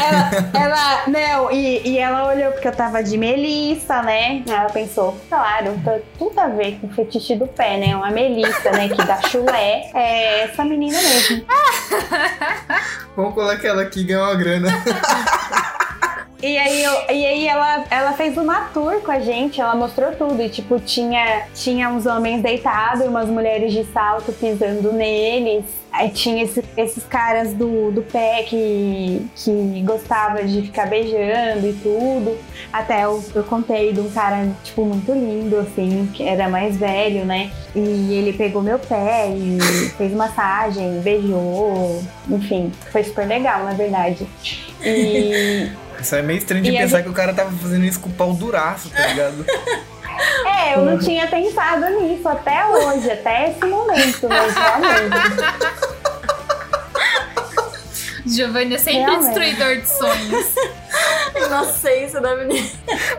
[0.00, 4.42] ela, ela, não, e, e ela olhou porque eu tava de melissa, né?
[4.46, 7.94] Aí Ela pensou, claro, tá tudo a ver com o fetiche do pé, né?
[7.96, 8.88] Uma melissa, né?
[8.88, 9.90] Que dá chulé.
[9.94, 11.44] É essa menina mesmo.
[13.16, 14.68] Vamos colocar ela aqui e ganhar uma grana.
[16.46, 20.12] E aí, eu- e aí ela, ela fez uma tour com a gente, ela mostrou
[20.12, 20.42] tudo.
[20.42, 25.64] E tipo, tinha, tinha uns homens deitados e umas mulheres de salto pisando neles.
[25.90, 31.72] Aí tinha esse- esses caras do, do pé que, que gostava de ficar beijando e
[31.82, 32.36] tudo.
[32.70, 37.24] Até eu, eu contei de um cara, tipo, muito lindo, assim, que era mais velho,
[37.24, 37.50] né?
[37.74, 39.58] E ele pegou meu pé e
[39.96, 44.26] fez massagem, beijou, enfim, foi super legal, na verdade.
[44.84, 45.70] E,
[46.04, 48.12] Isso é meio estranho de E pensar que o cara tava fazendo isso com o
[48.12, 49.44] pau duraço, tá ligado?
[50.46, 55.16] É, eu não tinha pensado nisso até hoje, até esse momento, mas realmente.
[58.24, 59.24] Giovanni é sempre Realmente.
[59.24, 60.54] destruidor de sonhos.
[61.46, 62.66] Inocência da menina.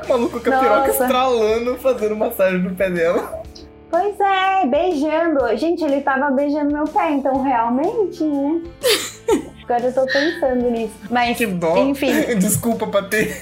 [0.06, 3.43] O maluco com a piroca estralando, fazendo massagem no pé dela.
[3.91, 5.58] Pois é, beijando.
[5.58, 8.62] Gente, ele tava beijando meu pé, então realmente, né?
[9.67, 10.93] Agora eu tô pensando nisso.
[11.10, 11.75] Mas, Que dó.
[11.78, 12.12] enfim.
[12.38, 13.36] Desculpa pra ter.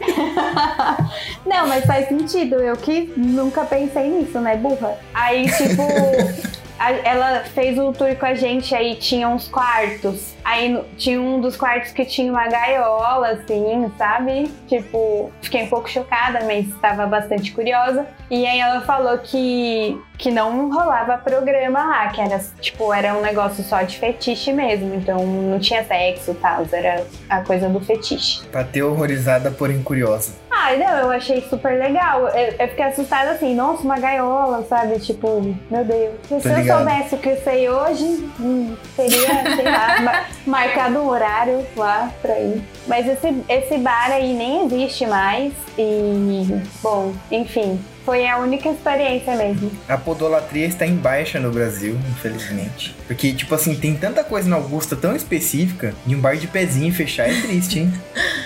[1.46, 2.56] Não, mas faz sentido.
[2.56, 4.96] Eu que nunca pensei nisso, né, burra?
[5.14, 5.82] Aí, tipo,
[6.78, 10.34] a- ela fez o tour com a gente, aí tinha uns quartos.
[10.44, 14.50] Aí tinha um dos quartos que tinha uma gaiola, assim, sabe?
[14.66, 18.06] Tipo, fiquei um pouco chocada, mas estava bastante curiosa.
[18.30, 23.20] E aí ela falou que, que não rolava programa lá, que era, tipo, era um
[23.20, 24.94] negócio só de fetiche mesmo.
[24.94, 28.46] Então não tinha sexo e tal, era a coisa do fetiche.
[28.46, 30.32] Pra ter horrorizada, porém curiosa.
[30.60, 32.28] Ah, não, eu achei super legal.
[32.28, 34.98] Eu, eu fiquei assustada assim, nossa, uma gaiola, sabe?
[34.98, 36.14] Tipo, meu Deus.
[36.28, 36.78] Se Tô eu ligado.
[36.78, 42.10] soubesse o que eu sei hoje, hum, teria, sei lá, ma- marcado um horário lá
[42.20, 42.60] pra ir.
[42.86, 45.52] Mas esse, esse bar aí nem existe mais.
[45.78, 49.70] E, bom, enfim, foi a única experiência mesmo.
[49.88, 52.96] A podolatria está em baixa no Brasil, infelizmente.
[53.06, 56.92] Porque, tipo assim, tem tanta coisa na Augusta tão específica, e um bar de pezinho
[56.92, 57.92] fechar é triste, hein?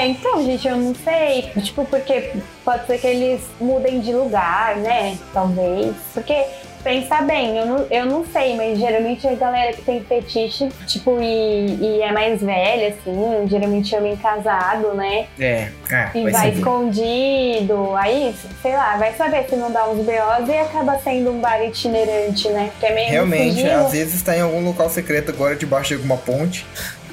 [0.00, 1.42] É, então, gente, eu não sei.
[1.62, 2.32] Tipo, porque
[2.64, 5.16] pode ser que eles mudem de lugar, né?
[5.32, 5.94] Talvez.
[6.14, 6.44] Porque,
[6.82, 11.18] pensa bem, eu não, eu não sei, mas geralmente a galera que tem fetiche, tipo,
[11.20, 15.26] e, e é mais velha, assim, geralmente homem casado, né?
[15.38, 17.94] É, ah, E vai escondido.
[17.96, 21.62] Aí, sei lá, vai saber se não dá uns BOs e acaba sendo um bar
[21.62, 22.70] itinerante, né?
[22.80, 23.86] Que é meio Realmente, sigilo.
[23.86, 26.66] às vezes está em algum local secreto agora, debaixo de alguma ponte,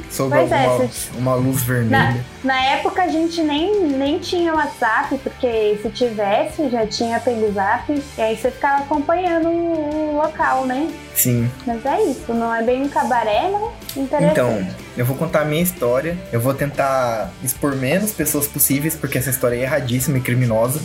[0.09, 2.25] sob Pois é, alguma se- uma luz vermelha.
[2.43, 7.51] Na época a gente nem, nem tinha WhatsApp, porque se tivesse, já tinha pego o
[7.53, 10.89] zap, e aí você ficava acompanhando o local, né?
[11.15, 11.49] Sim.
[11.67, 13.69] Mas é isso, não é bem um cabaré, né?
[13.97, 14.31] Interessante.
[14.31, 14.67] Então,
[14.99, 16.17] eu vou contar a minha história.
[16.29, 20.81] Eu vou tentar expor menos pessoas possíveis, porque essa história é erradíssima e criminosa.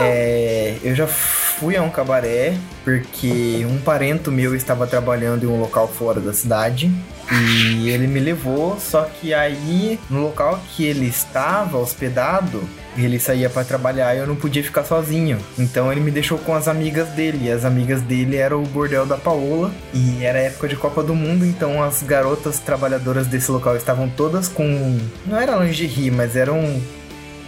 [0.00, 5.60] É, eu já fui a um cabaré porque um parento meu estava trabalhando em um
[5.60, 6.90] local fora da cidade.
[7.30, 12.62] E ele me levou, só que aí no local que ele estava hospedado,
[12.96, 15.38] ele saía pra trabalhar e eu não podia ficar sozinho.
[15.58, 17.46] Então ele me deixou com as amigas dele.
[17.46, 19.70] E as amigas dele eram o bordel da Paola.
[19.92, 24.48] E era época de Copa do Mundo, então as garotas trabalhadoras desse local estavam todas
[24.48, 24.98] com.
[25.26, 26.80] Não era lingerie, mas eram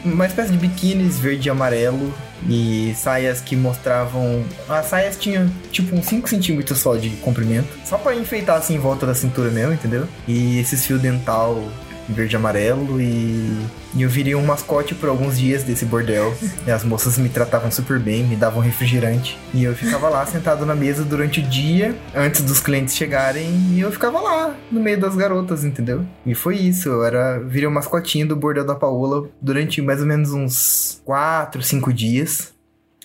[0.04, 2.12] uma espécie de biquínis verde e amarelo
[2.48, 4.44] e saias que mostravam.
[4.68, 8.78] As saias tinham tipo uns 5 centímetros só de comprimento, só pra enfeitar assim em
[8.78, 10.06] volta da cintura mesmo, entendeu?
[10.26, 11.62] E esses fio dental
[12.08, 13.56] verde e amarelo e,
[13.94, 16.34] e eu virei um mascote por alguns dias desse bordel.
[16.66, 19.38] E as moças me tratavam super bem, me davam refrigerante.
[19.52, 23.80] E eu ficava lá sentado na mesa durante o dia, antes dos clientes chegarem, e
[23.80, 26.06] eu ficava lá, no meio das garotas, entendeu?
[26.24, 30.06] E foi isso, eu era virei um mascotinho do bordel da Paola durante mais ou
[30.06, 32.52] menos uns 4, 5 dias.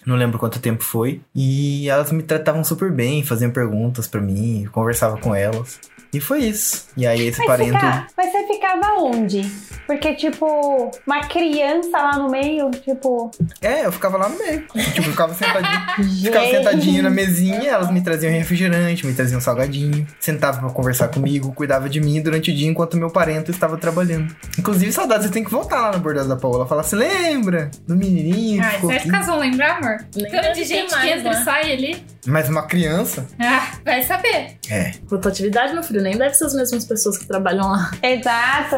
[0.06, 1.22] Não lembro quanto tempo foi.
[1.34, 5.80] E elas me tratavam super bem, faziam perguntas pra mim, conversava com elas.
[6.14, 6.88] E foi isso.
[6.96, 7.74] E aí esse Mas, parento.
[7.74, 9.42] ficar, mas você ficava onde?
[9.86, 13.30] Porque, tipo, uma criança lá no meio, tipo.
[13.62, 14.62] É, eu ficava lá no meio.
[14.62, 16.22] Tipo, eu ficava sentadinho.
[16.24, 21.54] Ficava sentadinho na mesinha, elas me traziam refrigerante, me traziam salgadinho, sentava pra conversar comigo,
[21.54, 24.36] cuidava de mim durante o dia enquanto meu parento estava trabalhando.
[24.58, 26.66] Inclusive, saudades, você tem que voltar lá no bordel da Paola.
[26.66, 28.62] Falar, você lembra do menininho?
[28.62, 29.98] que Ai, ficou certos aqui?" casos vão lembrar, amor?
[30.16, 31.44] Lembra Tanto de gente que entra e né?
[31.44, 32.15] sai ali.
[32.26, 33.28] Mas uma criança?
[33.40, 34.58] Ah, vai saber.
[34.70, 34.94] É.
[35.10, 37.92] Rotatividade, meu filho, nem deve ser as mesmas pessoas que trabalham lá.
[38.02, 38.76] Exato.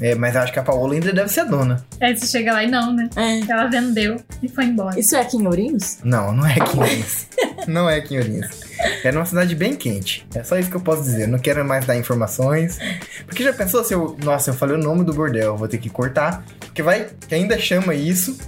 [0.00, 1.84] É, mas acho que a Paola ainda deve ser a dona.
[2.00, 3.08] Aí você chega lá e não, né?
[3.16, 3.40] É.
[3.50, 4.98] Ela vendeu e foi embora.
[4.98, 5.98] Isso é aqui em Ourinhos?
[6.04, 7.26] Não, não é aqui em Ourinhos.
[7.66, 8.60] não é aqui em Ourinhos.
[9.02, 10.26] É numa cidade bem quente.
[10.34, 11.26] É só isso que eu posso dizer.
[11.26, 12.78] Não quero mais dar informações.
[13.26, 14.16] Porque já pensou se eu.
[14.22, 15.52] Nossa, eu falei o nome do bordel.
[15.52, 16.44] Eu vou ter que cortar.
[16.60, 17.08] Porque vai.
[17.28, 18.38] Que ainda chama isso.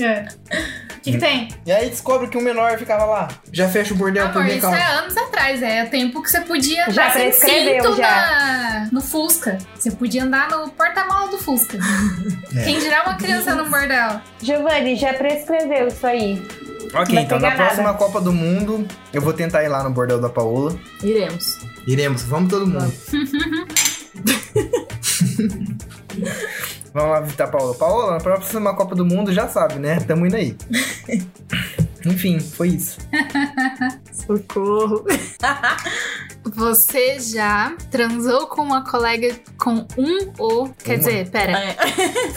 [0.00, 0.26] É.
[1.02, 1.48] O que, que tem?
[1.66, 3.28] E aí descobre que um menor ficava lá.
[3.52, 4.78] Já fecha o bordel por Amor, minha isso causa.
[4.78, 8.02] é anos atrás, é o tempo que você podia Já andar sem prescreveu, cinto já.
[8.10, 9.58] na- no Fusca.
[9.76, 11.76] Você podia andar no porta-malas do Fusca.
[12.54, 12.64] É.
[12.64, 14.20] Quem dirá uma criança no bordel?
[14.40, 16.40] Giovanni, já prescreveu isso aí.
[16.94, 17.98] Ok, Vai então na pegar próxima nada.
[17.98, 20.78] Copa do Mundo, eu vou tentar ir lá no bordel da Paola.
[21.02, 21.58] Iremos.
[21.86, 22.92] Iremos, vamos todo mundo.
[26.94, 27.74] Vamos lá visitar a Paola.
[27.74, 29.98] Paola, na próxima Copa do Mundo já sabe, né?
[30.00, 30.56] Tamo indo aí.
[32.04, 32.98] Enfim, foi isso.
[34.12, 35.04] Socorro.
[36.44, 40.68] Você já transou com uma colega com um ou.
[40.82, 40.98] Quer Uma.
[40.98, 41.52] dizer, pera.
[41.58, 41.76] É.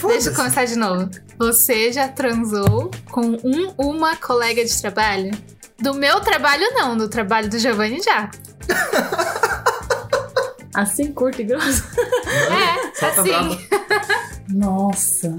[0.07, 1.09] Deixa eu começar de novo.
[1.39, 5.31] Você já transou com um uma colega de trabalho?
[5.79, 6.95] Do meu trabalho, não.
[6.95, 8.29] Do trabalho do Giovanni já.
[10.75, 11.83] Assim, curto e grosso.
[12.27, 13.23] É, assim.
[13.23, 13.57] brava.
[14.49, 15.35] Nossa.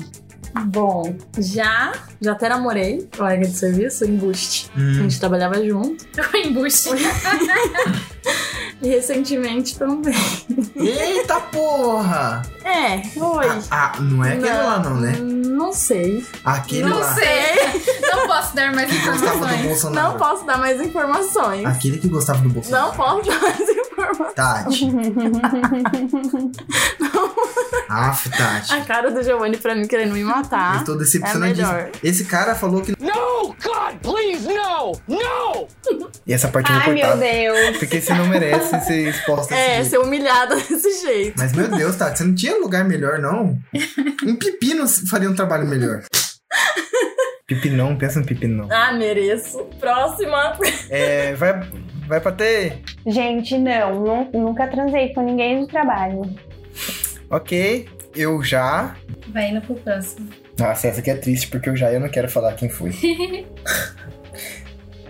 [0.68, 4.70] Bom, já, já até namorei, colega de serviço, embuste.
[4.74, 4.94] A Hum.
[4.94, 6.06] gente trabalhava junto.
[6.32, 6.88] O embuste.
[8.82, 10.14] E recentemente também.
[10.76, 12.42] Eita porra!
[12.62, 13.46] É, foi.
[13.70, 15.16] Ah, não é aquele lá não, né?
[15.18, 16.22] Não sei.
[16.44, 17.14] Aquele Não lá.
[17.14, 17.80] sei.
[18.02, 19.82] Não posso dar mais informações.
[19.94, 21.64] Não posso dar mais informações.
[21.64, 22.88] Aquele que gostava do Bolsonaro.
[22.88, 23.85] Não posso dar mais informações.
[24.34, 24.90] Tati.
[27.88, 28.72] Aff, Tati.
[28.74, 30.78] A cara do Giovanni pra mim querendo me matar.
[30.80, 31.72] Eu tô É decepcionadíssimo.
[31.72, 31.90] melhor.
[32.02, 32.92] Esse cara falou que.
[33.00, 35.68] No, God, please, no, no!
[36.26, 37.16] E essa parte vou Ai, meu.
[37.16, 37.78] Deus.
[37.78, 39.90] Porque você não merece ser exposta desse É, jeito.
[39.90, 41.34] ser humilhada desse jeito.
[41.38, 43.56] Mas, meu Deus, Tati, você não tinha lugar melhor, não?
[44.26, 46.02] Um pepino faria um trabalho melhor.
[47.46, 48.68] Pepinão, pensa no pepinão.
[48.72, 49.58] Ah, mereço.
[49.78, 50.58] Próxima.
[50.90, 51.60] É, vai,
[52.08, 52.82] vai pra ter.
[53.06, 56.22] Gente, não, nu- nunca transei com ninguém do trabalho.
[57.30, 58.96] Ok, eu já.
[59.28, 60.28] Vai indo pro próximo.
[60.58, 62.90] Nossa, essa aqui é triste porque eu já eu não quero falar quem foi.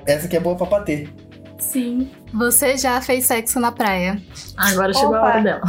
[0.07, 1.09] essa aqui é boa pra bater.
[1.59, 2.11] Sim.
[2.33, 4.21] Você já fez sexo na praia?
[4.57, 5.29] Agora chegou a Opa.
[5.29, 5.63] hora dela.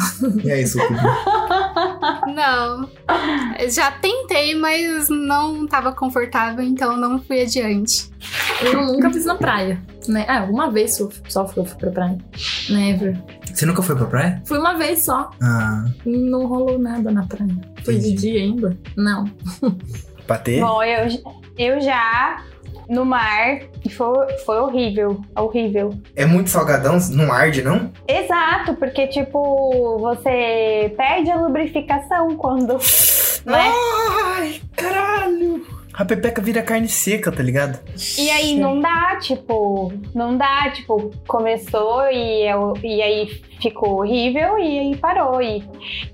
[0.44, 0.94] E aí, Suco?
[2.36, 2.90] Não.
[3.70, 8.10] Já tentei, mas não tava confortável, então não fui adiante.
[8.62, 9.82] Eu nunca fiz na praia.
[10.08, 10.26] Né?
[10.28, 12.18] Ah, uma vez só, só fui, fui pra praia.
[12.70, 13.18] Never.
[13.54, 14.42] Você nunca foi pra praia?
[14.46, 15.30] Fui uma vez só.
[15.42, 17.56] Ah, Não rolou nada na praia.
[17.84, 18.16] Foi de Entendi.
[18.32, 18.78] dia ainda?
[18.96, 19.26] Não.
[20.28, 20.60] bater?
[20.62, 21.08] Bom, eu,
[21.58, 22.44] eu já
[22.90, 25.22] no mar e foi, foi horrível.
[25.36, 25.94] Horrível.
[26.16, 26.98] É muito salgadão?
[27.12, 27.92] Não arde, não?
[28.08, 32.78] Exato, porque, tipo, você perde a lubrificação quando.
[33.48, 33.72] Né?
[34.36, 35.66] Ai, caralho!
[35.98, 37.80] A pepeca vira carne seca, tá ligado?
[38.20, 44.60] E aí não dá, tipo, não dá, tipo, começou e, eu, e aí ficou horrível
[44.60, 45.42] e aí parou.
[45.42, 45.64] E,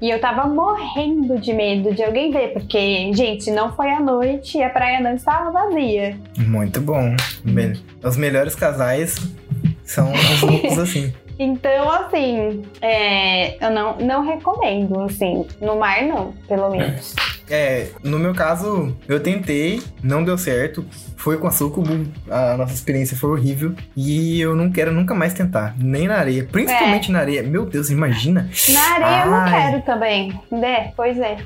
[0.02, 4.58] e eu tava morrendo de medo de alguém ver, porque, gente, não foi à noite
[4.58, 6.17] e a praia não estava vazia.
[6.38, 7.13] Muito bom.
[8.02, 9.17] Os melhores casais
[9.84, 11.13] são os grupos assim.
[11.38, 17.15] Então, assim, é, eu não, não recomendo, assim, no mar não, pelo menos.
[17.53, 20.83] É, no meu caso, eu tentei, não deu certo.
[21.15, 23.75] Foi com a sucubo, a nossa experiência foi horrível.
[23.95, 26.47] E eu não quero nunca mais tentar, nem na areia.
[26.51, 27.43] Principalmente na areia.
[27.43, 28.49] Meu Deus, imagina.
[28.69, 29.51] Na areia eu não Ai.
[29.51, 30.93] quero também, né?
[30.95, 31.37] Pois é.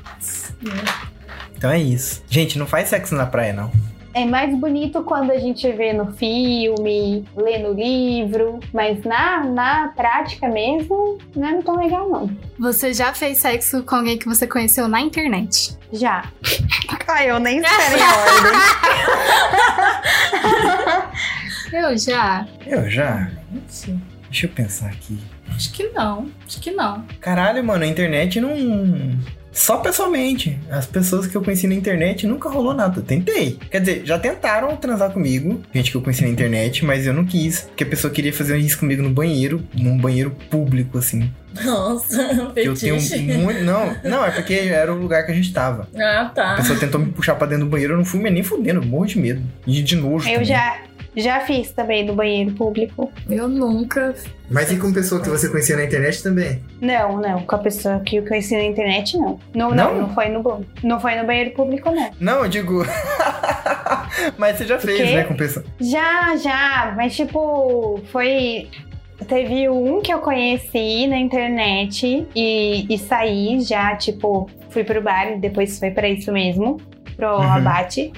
[1.54, 2.22] Então é isso.
[2.26, 3.70] Gente, não faz sexo na praia, não.
[4.18, 9.92] É mais bonito quando a gente vê no filme, lê no livro, mas na, na
[9.94, 12.28] prática mesmo, não é tão legal não.
[12.58, 15.78] Você já fez sexo com alguém que você conheceu na internet?
[15.92, 16.24] Já.
[17.06, 18.52] Ai, eu nem esperei a ordem.
[21.70, 22.48] Eu já.
[22.66, 23.30] Eu já.
[23.60, 25.18] Deixa eu pensar aqui.
[25.54, 26.26] Acho que não.
[26.46, 27.04] Acho que não.
[27.20, 28.56] Caralho, mano, a internet não.
[29.52, 30.58] Só pessoalmente.
[30.70, 33.00] As pessoas que eu conheci na internet nunca rolou nada.
[33.02, 33.58] Tentei.
[33.70, 37.24] Quer dizer, já tentaram transar comigo, gente que eu conheci na internet, mas eu não
[37.24, 37.60] quis.
[37.62, 41.30] Porque a pessoa queria fazer isso comigo no banheiro, num banheiro público, assim.
[41.64, 42.96] Nossa, Que eu tenho
[43.40, 43.64] muito.
[43.64, 45.88] Não, não, é porque era o lugar que a gente tava.
[45.96, 46.54] Ah, A tá.
[46.56, 48.86] pessoa tentou me puxar pra dentro do banheiro, eu não fui mas nem fudendo, eu
[48.86, 49.42] morro de medo.
[49.66, 50.28] E de nojo.
[50.28, 50.44] Eu também.
[50.46, 50.78] já,
[51.16, 53.10] já fiz também no banheiro público.
[53.28, 54.14] Eu nunca.
[54.50, 56.62] Mas e com pessoa que você conhecia na internet também?
[56.80, 57.42] Não, não.
[57.42, 59.38] Com a pessoa que eu conheci na internet, não.
[59.54, 60.00] Não, não, Não?
[60.02, 62.10] não, foi no ban- Não foi no banheiro público, não.
[62.20, 62.82] Não, eu digo.
[64.38, 65.64] mas você já fez, né, com pessoa.
[65.80, 66.94] Já, já.
[66.96, 68.68] Mas, tipo, foi.
[69.26, 75.32] Teve um que eu conheci na internet e, e saí já, tipo, fui pro bar
[75.32, 76.80] e depois foi pra isso mesmo,
[77.18, 77.42] pro Uhum.
[77.42, 78.12] abate.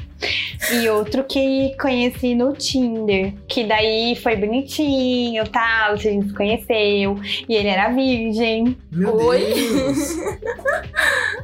[0.74, 7.18] E outro que conheci no Tinder, que daí foi bonitinho, tal, a gente se conheceu,
[7.48, 8.76] e ele era virgem.
[8.92, 9.38] Meu Oi?
[9.40, 10.16] Deus.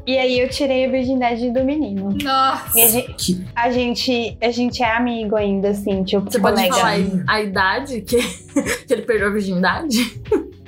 [0.07, 2.15] E aí eu tirei a virgindade do menino.
[2.23, 2.79] Nossa.
[2.79, 6.57] E a gente, Que- a gente, a gente é amigo ainda, assim, tipo, Você pode
[6.57, 6.75] colega.
[6.75, 8.19] falar a idade que,
[8.87, 10.21] que ele perdeu a virgindade?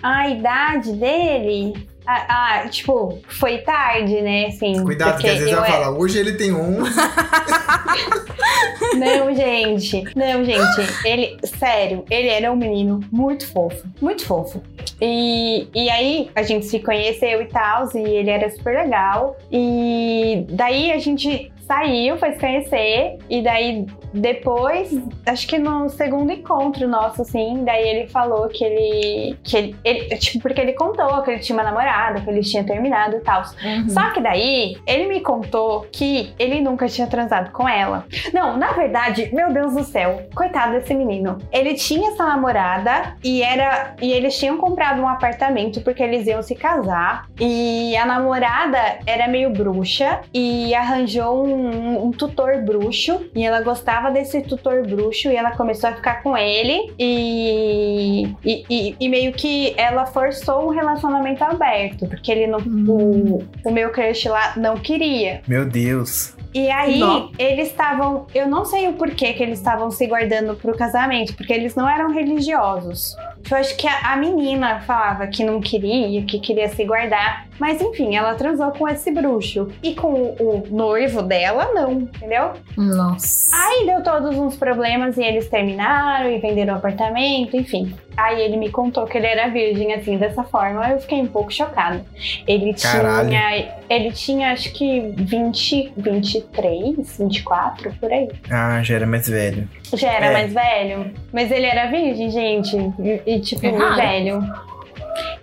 [0.02, 1.74] A idade dele.
[2.10, 4.46] Ah, ah, tipo, foi tarde, né?
[4.46, 6.88] Assim, Cuidado, porque que às vezes eu ela é- fala, hoje ele tem 11.
[8.96, 10.04] Não, gente.
[10.16, 11.06] Não, gente.
[11.06, 13.86] Ele, sério, ele era um menino muito fofo.
[14.00, 14.62] Muito fofo.
[15.02, 19.36] E, e aí a gente se conheceu e tal, e ele era super legal.
[19.52, 24.90] E daí a gente saiu, foi se conhecer, e daí depois,
[25.26, 29.38] acho que no segundo encontro nosso, assim, daí ele falou que ele.
[29.44, 32.64] que ele, ele- tipo, porque ele contou que ele tinha uma namorada, que ele tinha
[32.64, 33.42] terminado e tal.
[33.88, 38.06] Só que daí, ele me contou que ele nunca tinha transado com ela.
[38.32, 41.38] Não, na verdade, meu Deus do céu, coitado desse menino.
[41.52, 46.42] Ele tinha essa namorada e era e eles tinham comprado um apartamento porque eles iam
[46.42, 47.26] se casar.
[47.38, 54.10] E a namorada era meio bruxa e arranjou um, um tutor bruxo e ela gostava
[54.10, 59.32] desse tutor bruxo e ela começou a ficar com ele e, e, e- e meio
[59.32, 64.76] que ela forçou um relacionamento aberto porque ele não o, o meu crush lá não
[64.76, 65.42] queria.
[65.46, 66.36] Meu Deus.
[66.54, 67.28] E aí, Nó.
[67.38, 68.26] eles estavam.
[68.34, 71.86] Eu não sei o porquê que eles estavam se guardando pro casamento, porque eles não
[71.86, 73.14] eram religiosos.
[73.50, 77.46] Eu acho que a, a menina falava que não queria, que queria se guardar.
[77.58, 79.68] Mas enfim, ela transou com esse bruxo.
[79.82, 82.52] E com o, o noivo dela, não, entendeu?
[82.76, 83.54] Nossa.
[83.56, 87.94] Aí deu todos uns problemas e eles terminaram e venderam o apartamento, enfim.
[88.16, 90.88] Aí ele me contou que ele era virgem, assim, dessa forma.
[90.90, 92.04] Eu fiquei um pouco chocada.
[92.48, 93.28] Ele Caralho.
[93.28, 93.74] tinha.
[93.88, 98.28] Ele tinha acho que 20, 23, 24, por aí.
[98.50, 99.68] Ah, já era mais velho.
[99.94, 100.32] Já era É.
[100.32, 101.12] mais velho.
[101.32, 102.76] Mas ele era virgem, gente.
[102.98, 104.40] E, e, tipo, É velho.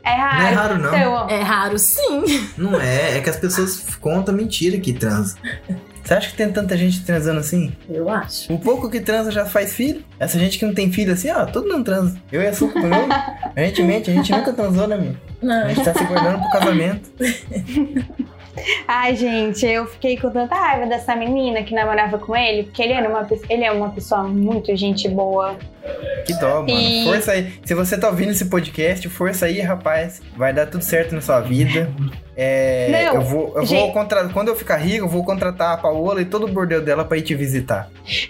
[0.06, 0.38] É raro.
[0.38, 0.96] Não é raro, não.
[0.98, 2.24] Então, É raro sim.
[2.58, 5.36] Não é, é que as pessoas contam mentira que transa.
[6.04, 7.74] Você acha que tem tanta gente transando assim?
[7.90, 8.54] Eu acho.
[8.54, 10.04] O pouco que transa já faz filho?
[10.20, 12.16] Essa gente que não tem filho assim, ó, todo mundo transa.
[12.32, 13.00] Eu e a Suco também.
[13.56, 15.16] A gente mente, a gente nunca transou, né, meu?
[15.42, 15.70] A Não.
[15.70, 17.10] gente tá se guardando pro casamento.
[18.88, 22.94] Ai, gente, eu fiquei com tanta raiva dessa menina que namorava com ele, porque ele,
[22.94, 25.56] era uma, ele é uma pessoa muito gente boa.
[26.26, 26.70] Que dó, mano.
[26.72, 27.54] E- Força aí.
[27.64, 30.22] Se você tá ouvindo esse podcast, força aí, rapaz.
[30.36, 31.92] Vai dar tudo certo na sua vida.
[32.36, 34.34] É, Não, eu vou, eu vou gente- contratar.
[34.34, 37.18] Quando eu ficar rico, eu vou contratar a Paola e todo o bordel dela pra
[37.18, 37.90] ir te visitar.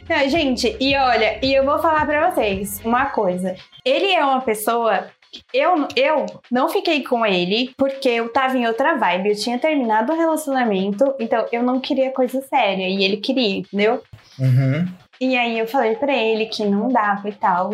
[0.10, 3.56] Não, gente, e olha, e eu vou falar pra vocês uma coisa.
[3.86, 5.06] Ele é uma pessoa.
[5.54, 9.30] Eu, eu não fiquei com ele porque eu tava em outra vibe.
[9.30, 12.88] Eu tinha terminado o relacionamento, então eu não queria coisa séria.
[12.88, 14.02] E ele queria, entendeu?
[14.40, 14.88] Uhum.
[15.20, 17.72] E aí eu falei pra ele que não dava e tal.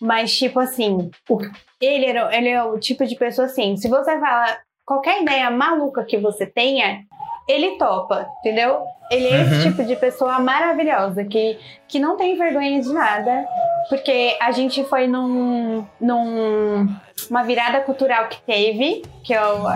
[0.00, 1.10] Mas, tipo assim,
[1.80, 6.04] ele, era, ele é o tipo de pessoa assim, se você fala qualquer ideia maluca
[6.04, 7.04] que você tenha,
[7.46, 8.82] ele topa, entendeu?
[9.10, 9.42] Ele é Uhum.
[9.42, 11.58] esse tipo de pessoa maravilhosa, que,
[11.88, 13.44] que não tem vergonha de nada.
[13.88, 16.88] Porque a gente foi num, num
[17.28, 19.66] uma virada cultural que teve, que eu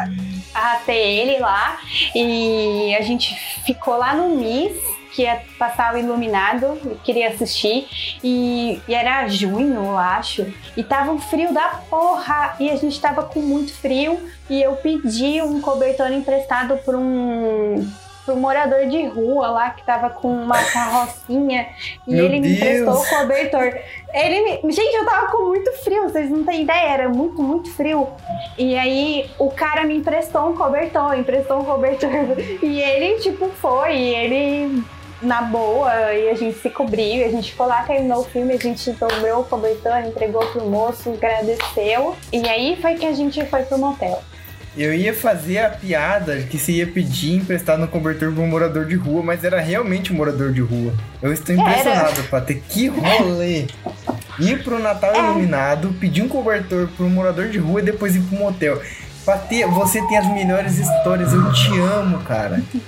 [0.55, 1.79] arrastei ele lá,
[2.15, 3.35] e a gente
[3.67, 4.73] ficou lá no Miss,
[5.13, 7.87] que ia passar o Iluminado, queria assistir,
[8.23, 13.01] e, e era junho, eu acho, e tava um frio da porra, e a gente
[13.01, 14.19] tava com muito frio,
[14.51, 17.89] e eu pedi um cobertor emprestado por um,
[18.33, 21.69] um morador de rua lá, que tava com uma carrocinha,
[22.07, 23.79] e Meu ele me emprestou o cobertor.
[24.13, 24.73] Ele me...
[24.73, 28.09] Gente, eu tava com muito frio, vocês não têm ideia, era muito, muito frio.
[28.57, 32.11] E aí o cara me emprestou um cobertor, emprestou um cobertor.
[32.63, 34.85] E ele, tipo, foi, e ele
[35.25, 38.59] na boa, e a gente se cobriu, a gente ficou lá, terminou o filme, a
[38.59, 42.15] gente dobrou o cobertor, entregou pro moço, agradeceu.
[42.33, 44.23] E aí foi que a gente foi pro motel.
[44.77, 48.87] Eu ia fazer a piada que se ia pedir emprestado no cobertor pra um morador
[48.87, 50.93] de rua, mas era realmente um morador de rua.
[51.23, 52.55] Eu estou impressionado, Patê.
[52.69, 53.67] Que rolê!
[54.41, 58.21] Ir pro Natal iluminado, pedir um cobertor pra um morador de rua e depois ir
[58.23, 58.83] pro motel.
[59.25, 62.61] Patê, você tem as melhores histórias, eu te amo, cara.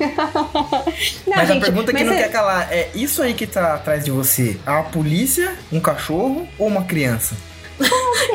[1.27, 3.75] Não, mas gente, a pergunta que não é- quer calar é: isso aí que tá
[3.75, 7.35] atrás de você, é uma polícia, um cachorro ou uma criança?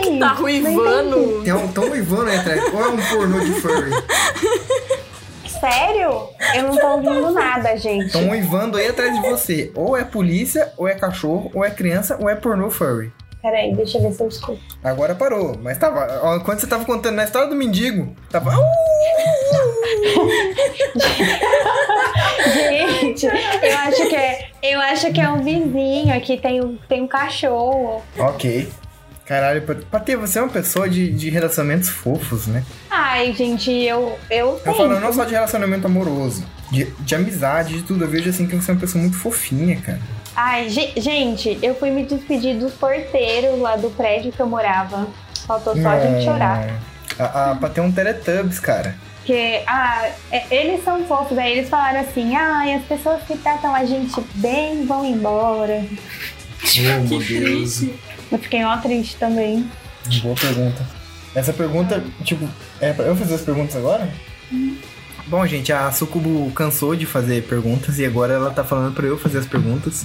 [0.04, 1.42] Sim, Tá não ruivando.
[1.44, 3.92] Tem um tão uivando aí atrás, ou é um pornô de furry?
[5.60, 6.28] Sério?
[6.56, 8.08] Eu não tô ouvindo nada, gente.
[8.08, 9.72] Estão uivando aí atrás de você.
[9.76, 13.12] Ou é polícia, ou é cachorro, ou é criança, ou é pornô furry.
[13.42, 14.60] Peraí, deixa eu ver se eu escuto.
[14.84, 16.20] Agora parou, mas tava.
[16.24, 18.52] ó, Quando você tava contando na história do mendigo, tava.
[22.54, 27.02] Gente, eu acho que é, eu acho que é um vizinho aqui, tem, um- tem
[27.04, 28.02] um cachorro.
[28.18, 28.70] Ok.
[29.32, 32.66] Caralho, Patê, você é uma pessoa de, de relacionamentos fofos, né?
[32.90, 37.84] Ai, gente, eu, eu Eu falo não só de relacionamento amoroso, de, de amizade, de
[37.84, 38.04] tudo.
[38.04, 40.02] Eu vejo assim que você é uma pessoa muito fofinha, cara.
[40.36, 45.08] Ai, ge- gente, eu fui me despedir dos porteiros lá do prédio que eu morava.
[45.48, 46.68] Faltou só a gente chorar.
[47.18, 48.98] A, a Patê é um Teletubbies, cara.
[49.20, 53.74] Porque, ah, é- eles são fofos, aí eles falaram assim, ai, as pessoas que tratam
[53.74, 55.86] a gente bem vão embora.
[56.64, 57.86] Oh, meu Deus.
[58.32, 59.70] Eu fiquei ó triste também.
[60.22, 60.86] Boa pergunta.
[61.36, 62.48] Essa pergunta, tipo,
[62.80, 64.10] é pra eu fazer as perguntas agora?
[65.28, 69.18] Bom, gente, a Sucubo cansou de fazer perguntas e agora ela tá falando pra eu
[69.18, 70.04] fazer as perguntas.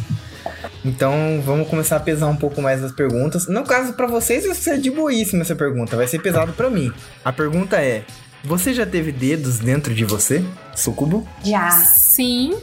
[0.85, 3.49] Então, vamos começar a pesar um pouco mais as perguntas.
[3.49, 5.97] No caso, pra vocês, vai ser de boíssima essa pergunta.
[5.97, 6.93] Vai ser pesado pra mim.
[7.25, 8.05] A pergunta é:
[8.45, 10.45] Você já teve dedos dentro de você?
[10.77, 11.27] Sucubo?
[11.43, 11.71] Já.
[11.73, 12.57] Sim.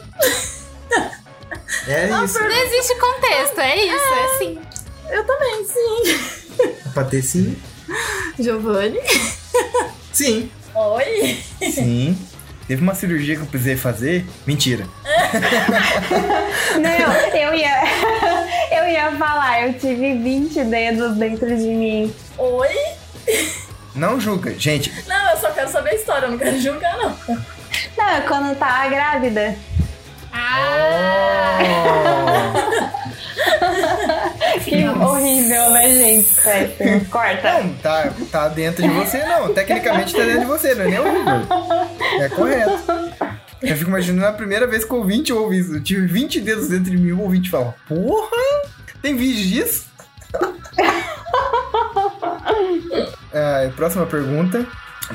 [1.85, 2.39] É isso.
[2.39, 4.59] Não existe contexto, é isso, é sim.
[5.13, 7.21] Eu também, sim.
[7.21, 7.55] Sim.
[8.39, 8.99] Giovanni.
[10.11, 10.51] Sim.
[10.73, 11.39] Oi?
[11.71, 12.17] Sim.
[12.67, 14.25] Teve uma cirurgia que eu precisei fazer.
[14.47, 14.87] Mentira.
[16.81, 17.83] Não, eu ia.
[18.73, 22.13] Eu ia falar, eu tive 20 dedos dentro de mim.
[22.39, 22.69] Oi?
[23.93, 24.91] Não julga, gente.
[25.07, 27.15] Não, eu só quero saber a história, eu não quero julgar, não.
[27.95, 29.55] Não, é quando tava grávida.
[30.33, 31.59] Ah!
[33.32, 33.32] Que
[35.13, 36.41] horrível, né, gente?
[36.41, 37.05] Péssimo.
[37.05, 37.63] Corta.
[37.63, 39.53] Não, tá, tá dentro de você, não.
[39.53, 41.47] Tecnicamente tá dentro de você, não é nem horrível.
[42.19, 43.33] É correto.
[43.61, 45.75] Eu fico imaginando a primeira vez que o ouvinte ouve isso.
[45.75, 48.37] Eu tive 20 dedos dentro de mim e o ouvinte fala: Porra!
[49.01, 49.85] Tem vídeo disso?
[53.35, 54.63] Ah, próxima pergunta.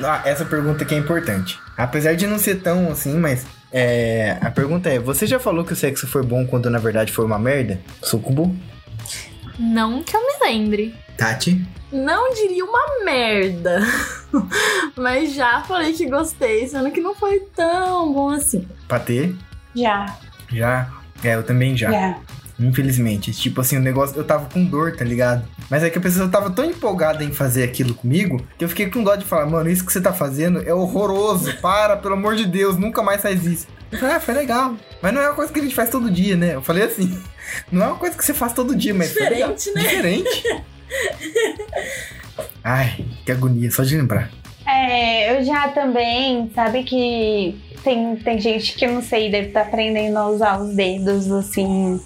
[0.03, 1.59] Ah, essa pergunta aqui é importante.
[1.76, 3.46] Apesar de não ser tão assim, mas.
[3.72, 7.12] É, a pergunta é: Você já falou que o sexo foi bom quando na verdade
[7.12, 7.78] foi uma merda?
[8.03, 8.55] Sucubo?
[9.59, 10.95] Não que eu me lembre.
[11.17, 11.67] Tati?
[11.91, 13.81] Não diria uma merda.
[14.95, 18.67] Mas já falei que gostei, sendo que não foi tão bom assim.
[18.87, 19.33] Patê?
[19.75, 20.17] Já,
[20.53, 20.91] Já?
[21.25, 21.91] É, eu também já.
[21.91, 22.19] já.
[22.61, 23.33] Infelizmente.
[23.33, 24.17] Tipo assim, o negócio.
[24.17, 25.45] Eu tava com dor, tá ligado?
[25.71, 28.91] Mas é que a pessoa tava tão empolgada em fazer aquilo comigo que eu fiquei
[28.91, 31.53] com dó de falar, mano, isso que você tá fazendo é horroroso.
[31.61, 33.67] Para, pelo amor de Deus, nunca mais faz isso.
[33.91, 34.75] Eu falei, ah, foi legal.
[35.01, 36.55] Mas não é uma coisa que a gente faz todo dia, né?
[36.55, 37.19] Eu falei assim,
[37.70, 39.09] não é uma coisa que você faz todo dia, mas.
[39.09, 39.82] Diferente, né?
[39.82, 40.42] Diferente.
[42.62, 44.30] Ai, que agonia, só de lembrar.
[44.66, 50.16] É, eu já também, sabe que tem, tem gente que não sei, deve estar aprendendo
[50.18, 52.01] a usar os dedos, assim.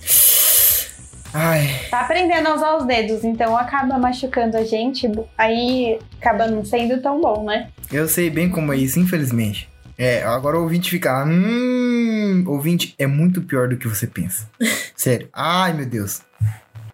[1.35, 6.65] Ai, Tá aprendendo a usar os dedos, então acaba machucando a gente, aí acaba não
[6.65, 7.69] sendo tão bom, né?
[7.91, 9.69] eu sei bem como é isso, infelizmente.
[10.03, 11.25] É, agora o ouvinte fica.
[11.25, 14.51] Hum, ouvinte é muito pior do que você pensa.
[14.97, 15.29] Sério.
[15.33, 16.23] Ai, meu Deus.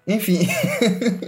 [0.06, 0.46] Enfim.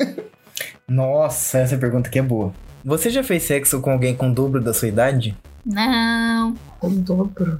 [0.86, 2.52] Nossa, essa pergunta aqui é boa.
[2.84, 5.34] Você já fez sexo com alguém com o dobro da sua idade?
[5.64, 6.54] Não.
[6.82, 7.58] O dobro.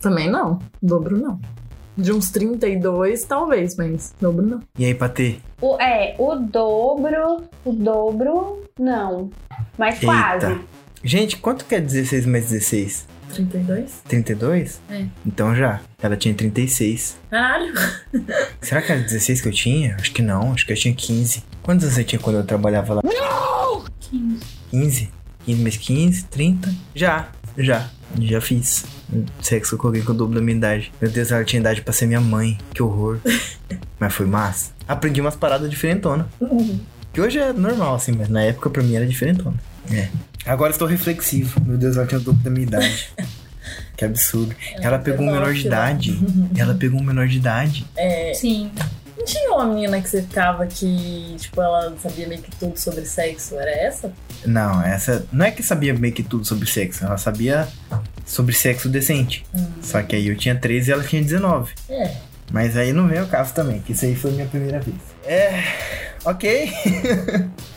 [0.00, 0.58] Também não.
[0.80, 1.38] Dobro não.
[1.94, 4.62] De uns 32, talvez, mas dobro não.
[4.78, 5.40] E aí, Patê?
[5.60, 9.28] O, é, o dobro, o dobro, não.
[9.76, 10.06] Mas Eita.
[10.06, 10.60] quase.
[11.04, 13.15] Gente, quanto que é 16 mais 16?
[13.36, 14.02] 32?
[14.08, 14.80] 32?
[14.90, 15.06] É.
[15.24, 15.80] Então já.
[16.02, 17.16] Ela tinha 36.
[17.30, 17.72] Caralho.
[18.60, 19.96] Será que era 16 que eu tinha?
[19.96, 20.52] Acho que não.
[20.52, 21.44] Acho que eu tinha 15.
[21.62, 23.02] Quantos anos você tinha quando eu trabalhava lá?
[24.70, 25.10] 15.
[25.44, 26.74] 15 mais 15, 30.
[26.94, 27.88] Já, já.
[28.20, 28.84] Já fiz
[29.40, 30.92] sexo com alguém com o dobro da minha idade.
[31.00, 32.58] Meu Deus, ela tinha idade pra ser minha mãe.
[32.72, 33.18] Que horror.
[33.98, 34.72] mas foi massa.
[34.86, 36.26] Aprendi umas paradas diferentonas.
[37.12, 39.56] Que hoje é normal, assim, mas na época pra mim era diferentona.
[39.90, 40.08] É.
[40.46, 41.60] Agora estou reflexivo.
[41.64, 43.08] Meu Deus, ela tinha o dobro da minha idade.
[43.96, 44.54] Que absurdo.
[44.78, 46.20] Ela pegou um menor de idade.
[46.56, 47.86] Ela pegou um menor de idade.
[47.96, 48.70] É, Sim.
[49.24, 53.58] tinha uma menina que você ficava que, tipo, ela sabia meio que tudo sobre sexo?
[53.58, 54.12] Era essa?
[54.44, 55.26] Não, essa.
[55.32, 57.06] Não é que sabia meio que tudo sobre sexo.
[57.06, 57.66] Ela sabia
[58.26, 59.46] sobre sexo decente.
[59.82, 61.72] Só que aí eu tinha 13 e ela tinha 19.
[61.88, 62.16] É.
[62.52, 64.96] Mas aí não vem o caso também, que isso aí foi minha primeira vez.
[65.24, 65.64] É.
[66.24, 66.70] Ok.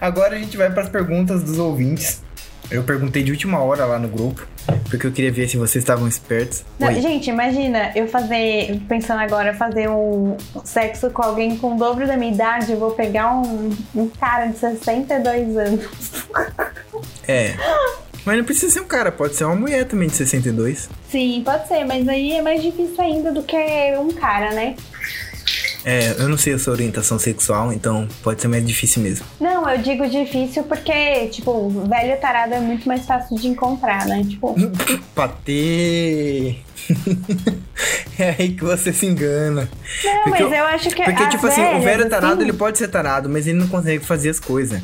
[0.00, 2.22] Agora a gente vai para as perguntas dos ouvintes.
[2.70, 4.46] Eu perguntei de última hora lá no grupo,
[4.88, 6.64] porque eu queria ver se vocês estavam espertos.
[6.78, 12.06] Não, gente, imagina eu fazer, pensando agora, fazer um sexo com alguém com o dobro
[12.06, 15.88] da minha idade, eu vou pegar um, um cara de 62 anos.
[17.26, 17.54] É.
[18.24, 20.88] Mas não precisa ser um cara, pode ser uma mulher também de 62.
[21.10, 23.56] Sim, pode ser, mas aí é mais difícil ainda do que
[23.98, 24.76] um cara, né?
[25.84, 29.24] É, eu não sei a sua orientação sexual, então pode ser mais difícil mesmo.
[29.40, 34.22] Não, eu digo difícil porque, tipo, velho tarado é muito mais fácil de encontrar, né?
[34.28, 34.54] Tipo,
[35.14, 36.56] Patê!
[38.18, 39.68] é aí que você se engana.
[40.04, 42.52] não, Porque mas eu- eu acho que Porque, tipo assim, o velho tarado, assim, ele
[42.52, 44.80] pode ser tarado, mas ele não consegue fazer as coisas.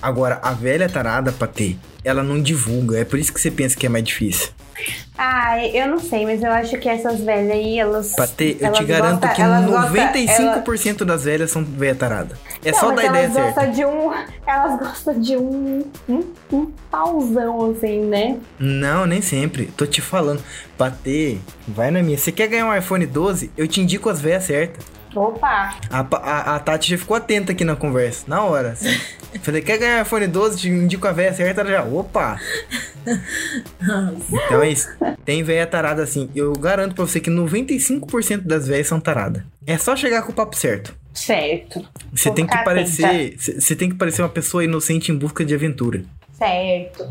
[0.00, 2.98] Agora, a velha tarada, Patê, ela não divulga.
[2.98, 4.48] É por isso que você pensa que é mais difícil.
[5.16, 8.14] Ah, eu não sei, mas eu acho que essas velhas aí, elas.
[8.16, 12.36] Patê, eu elas te garanto gostam- que elas gostam- 95% das velhas são velha tarada.
[12.64, 13.70] É Não, só dar ideia elas gostam certa.
[13.70, 14.12] de um.
[14.46, 15.84] Elas gostam de um.
[16.08, 18.36] Um, um pauzão, assim, né?
[18.58, 19.66] Não, nem sempre.
[19.76, 20.42] Tô te falando.
[20.76, 22.18] Patê, vai na minha.
[22.18, 23.50] Você quer ganhar um iPhone 12?
[23.56, 24.84] Eu te indico as velhas certas.
[25.14, 25.74] Opa!
[25.90, 28.70] A, a, a Tati já ficou atenta aqui na conversa, na hora.
[28.70, 28.88] assim.
[29.42, 30.58] Falei, quer ganhar iPhone 12?
[30.58, 32.38] Te indico a véia certa, ela já, opa!
[34.46, 34.88] Então é isso.
[35.24, 36.30] Tem véia tarada assim.
[36.34, 39.42] Eu garanto pra você que 95% das véias são taradas.
[39.66, 40.94] É só chegar com o papo certo.
[41.12, 41.86] Certo.
[42.12, 43.36] Você tem que parecer.
[43.38, 46.02] Você tem que parecer uma pessoa inocente em busca de aventura.
[46.38, 47.06] Certo.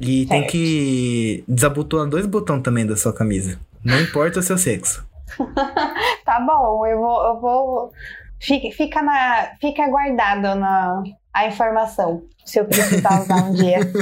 [0.00, 0.50] E tem Certo.
[0.52, 3.58] que desabotoar dois botões também da sua camisa.
[3.84, 5.04] Não importa o seu sexo.
[6.24, 7.26] Tá bom, eu vou.
[7.26, 7.92] Eu vou...
[8.40, 12.22] Fica, fica, na, fica guardado na, a informação.
[12.44, 13.80] Se eu precisar usar um dia.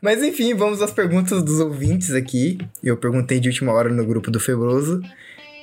[0.00, 2.58] Mas enfim, vamos às perguntas dos ouvintes aqui.
[2.82, 5.02] Eu perguntei de última hora no grupo do Febroso.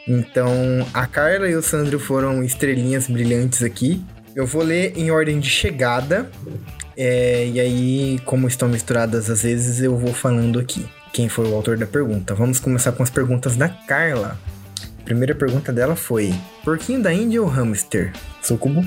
[0.08, 0.52] Então,
[0.94, 4.04] a Carla e o Sandro foram estrelinhas brilhantes aqui.
[4.36, 6.30] Eu vou ler em ordem de chegada.
[6.96, 10.86] é, e aí, como estão misturadas às vezes, eu vou falando aqui.
[11.16, 12.36] Quem foi o autor da pergunta?
[12.36, 14.38] Vamos começar com as perguntas da Carla.
[15.00, 18.12] A primeira pergunta dela foi: Porquinho da Índia ou hamster?
[18.42, 18.84] Sucubo?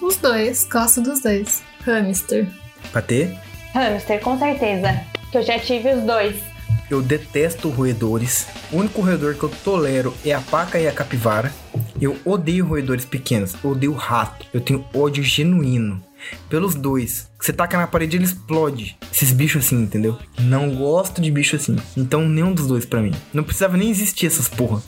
[0.00, 1.64] Os dois, gosto dos dois.
[1.84, 2.46] Hamster.
[2.92, 3.36] Patê?
[3.74, 5.00] Hamster, com certeza.
[5.32, 6.40] Que eu já tive os dois.
[6.88, 8.46] Eu detesto roedores.
[8.70, 11.52] O único roedor que eu tolero é a paca e a capivara.
[12.00, 13.52] Eu odeio roedores pequenos.
[13.64, 14.46] Eu odeio rato.
[14.54, 16.00] Eu tenho ódio genuíno.
[16.48, 17.30] Pelos dois.
[17.40, 18.96] Você taca na parede ele explode.
[19.12, 20.18] Esses bichos assim, entendeu?
[20.38, 21.76] Não gosto de bicho assim.
[21.96, 23.12] Então nenhum dos dois pra mim.
[23.32, 24.82] Não precisava nem existir essas porra.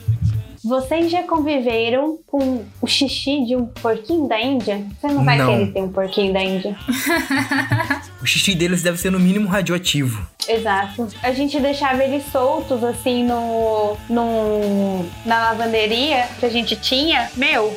[0.63, 4.85] Vocês já conviveram com o xixi de um porquinho da Índia?
[4.99, 5.47] Você não vai Não.
[5.47, 6.75] querer ter um porquinho da Índia?
[8.19, 10.27] O xixi deles deve ser no mínimo radioativo.
[10.49, 11.07] Exato.
[11.21, 17.29] A gente deixava eles soltos assim no, no na lavanderia que a gente tinha.
[17.37, 17.73] Meu,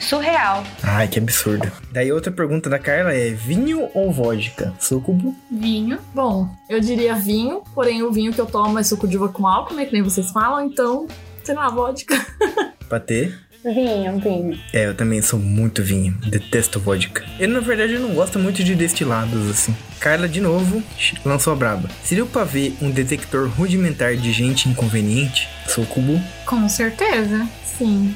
[0.00, 0.64] surreal.
[0.82, 1.70] Ai, que absurdo.
[1.92, 4.72] Daí outra pergunta da Carla é: vinho ou vodka?
[4.78, 5.34] Sucubo?
[5.50, 5.98] Vinho.
[6.14, 9.46] Bom, eu diria vinho, porém o vinho que eu tomo é suco de uva com
[9.46, 9.84] álcool, né?
[9.84, 11.06] Que nem vocês falam, então,
[11.42, 12.14] sei lá, vodka.
[12.88, 13.32] Patê?
[13.64, 14.60] Vinho, vinho.
[14.74, 16.12] É, eu também sou muito vinho.
[16.26, 17.24] Detesto vodka.
[17.38, 19.74] Ele, na verdade, não gosta muito de destilados, assim.
[19.98, 20.82] Carla, de novo,
[21.24, 21.88] lançou a braba.
[22.02, 25.48] Seria o pavê um detector rudimentar de gente inconveniente?
[25.66, 26.20] Sou cubo.
[26.44, 27.48] Com certeza.
[27.64, 28.14] Sim.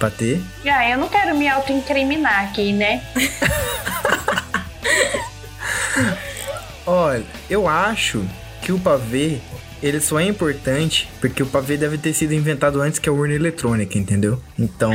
[0.00, 0.40] Patê.
[0.66, 3.00] Ah, eu não quero me autoincriminar aqui, né?
[6.84, 8.26] Olha, eu acho
[8.62, 9.38] que o pavê,
[9.82, 13.34] ele só é importante porque o pavê deve ter sido inventado antes que a urna
[13.34, 14.40] eletrônica, entendeu?
[14.58, 14.92] Então,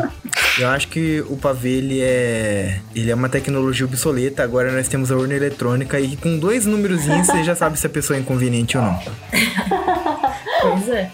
[0.58, 4.42] eu acho que o pavê, ele é, ele é uma tecnologia obsoleta.
[4.42, 7.90] Agora nós temos a urna eletrônica e com dois númerozinhos você já sabe se a
[7.90, 8.98] pessoa é inconveniente ou não.
[10.60, 11.08] Pois é.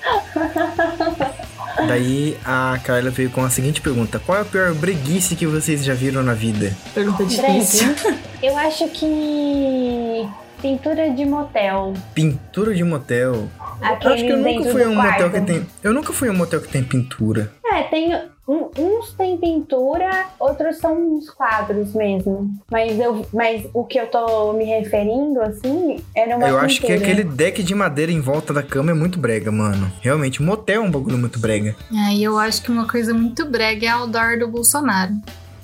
[1.86, 5.84] Daí a Carla veio com a seguinte pergunta: Qual é a pior breguice que vocês
[5.84, 6.74] já viram na vida?
[6.94, 7.94] Pergunta difícil.
[8.42, 10.26] Eu acho que
[10.68, 11.92] pintura de motel.
[12.14, 13.48] Pintura de motel.
[13.82, 15.30] Aqueles Acho que eu nunca fui a um motel quarto.
[15.32, 15.66] que tem.
[15.82, 17.52] Eu nunca fui a um motel que tem pintura.
[17.66, 18.14] É, tem
[18.48, 22.50] um- uns tem pintura, outros são uns quadros mesmo.
[22.70, 26.86] Mas eu, mas o que eu tô me referindo assim era uma eu acho que
[26.86, 27.10] pintura.
[27.10, 29.92] aquele deck de madeira em volta da cama é muito brega, mano.
[30.00, 31.76] Realmente, motel é um bagulho muito brega.
[32.06, 35.12] Aí eu acho que uma coisa muito brega é a outdoor do Bolsonaro.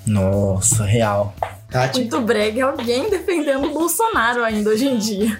[0.05, 1.33] Nossa, real.
[1.71, 2.01] Tati?
[2.01, 5.37] Muito brega é alguém defendendo o Bolsonaro ainda hoje em dia.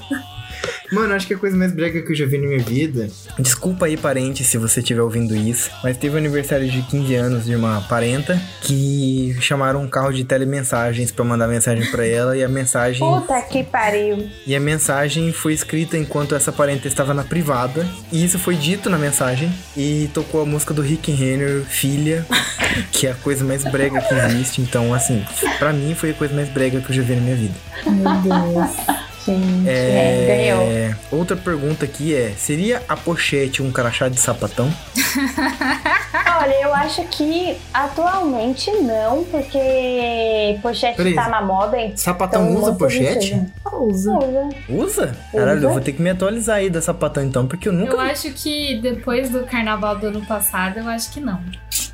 [0.91, 3.09] Mano, acho que a coisa mais brega que eu já vi na minha vida.
[3.39, 5.71] Desculpa aí, parente, se você estiver ouvindo isso.
[5.83, 10.25] Mas teve o aniversário de 15 anos de uma parenta que chamaram um carro de
[10.25, 12.35] telemensagens pra mandar mensagem pra ela.
[12.35, 12.99] E a mensagem.
[12.99, 14.29] Puta que pariu.
[14.45, 17.87] E a mensagem foi escrita enquanto essa parenta estava na privada.
[18.11, 19.51] E isso foi dito na mensagem.
[19.77, 22.25] E tocou a música do Rick Renner, Filha,
[22.91, 24.61] que é a coisa mais brega que existe.
[24.61, 25.23] Então, assim,
[25.57, 27.55] pra mim foi a coisa mais brega que eu já vi na minha vida.
[27.85, 29.00] Meu Deus.
[29.25, 31.19] Gente, É, ganhou.
[31.19, 34.71] Outra pergunta aqui é: seria a pochete um crachá de sapatão?
[36.41, 41.13] Olha, eu acho que atualmente não, porque pochete Peraí.
[41.13, 41.93] tá na moda, hein?
[41.95, 43.41] Sapatão Então, usa pochete?
[43.71, 44.11] Usa.
[44.11, 44.49] Usa.
[44.69, 45.17] Usa?
[45.31, 47.93] Caralho, eu vou ter que me atualizar aí da sapatão então, porque eu nunca.
[47.93, 51.39] Eu acho que depois do carnaval do ano passado, eu acho que não.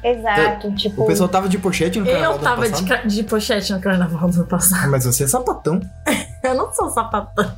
[0.03, 1.03] Exato, tipo.
[1.03, 2.87] O pessoal tava de pochete no carnaval Eu do ano tava de, passado?
[2.87, 4.85] ca- de pochete no carnaval do ano passado.
[4.85, 5.79] Ah, mas você é sapatão.
[6.43, 7.51] Eu não sou sapatão.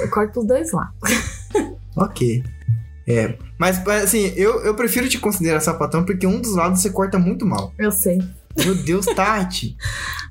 [0.00, 0.90] Eu corto os dois lá.
[1.96, 2.42] Ok.
[3.06, 3.36] É.
[3.58, 7.46] Mas, assim, eu, eu prefiro te considerar sapatão porque um dos lados você corta muito
[7.46, 7.72] mal.
[7.78, 8.18] Eu sei.
[8.56, 9.76] Meu Deus, Tati.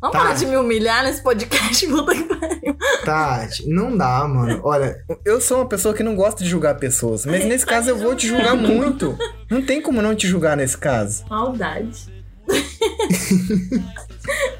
[0.02, 0.24] Vamos Tá.
[0.24, 2.76] parar de me humilhar nesse podcast, puta que pariu.
[3.06, 4.60] Tati, não dá, mano.
[4.64, 7.98] Olha, eu sou uma pessoa que não gosta de julgar pessoas, mas nesse caso eu
[7.98, 9.18] vou te julgar muito.
[9.50, 11.26] Não tem como não te julgar nesse caso.
[11.30, 12.12] Maldade.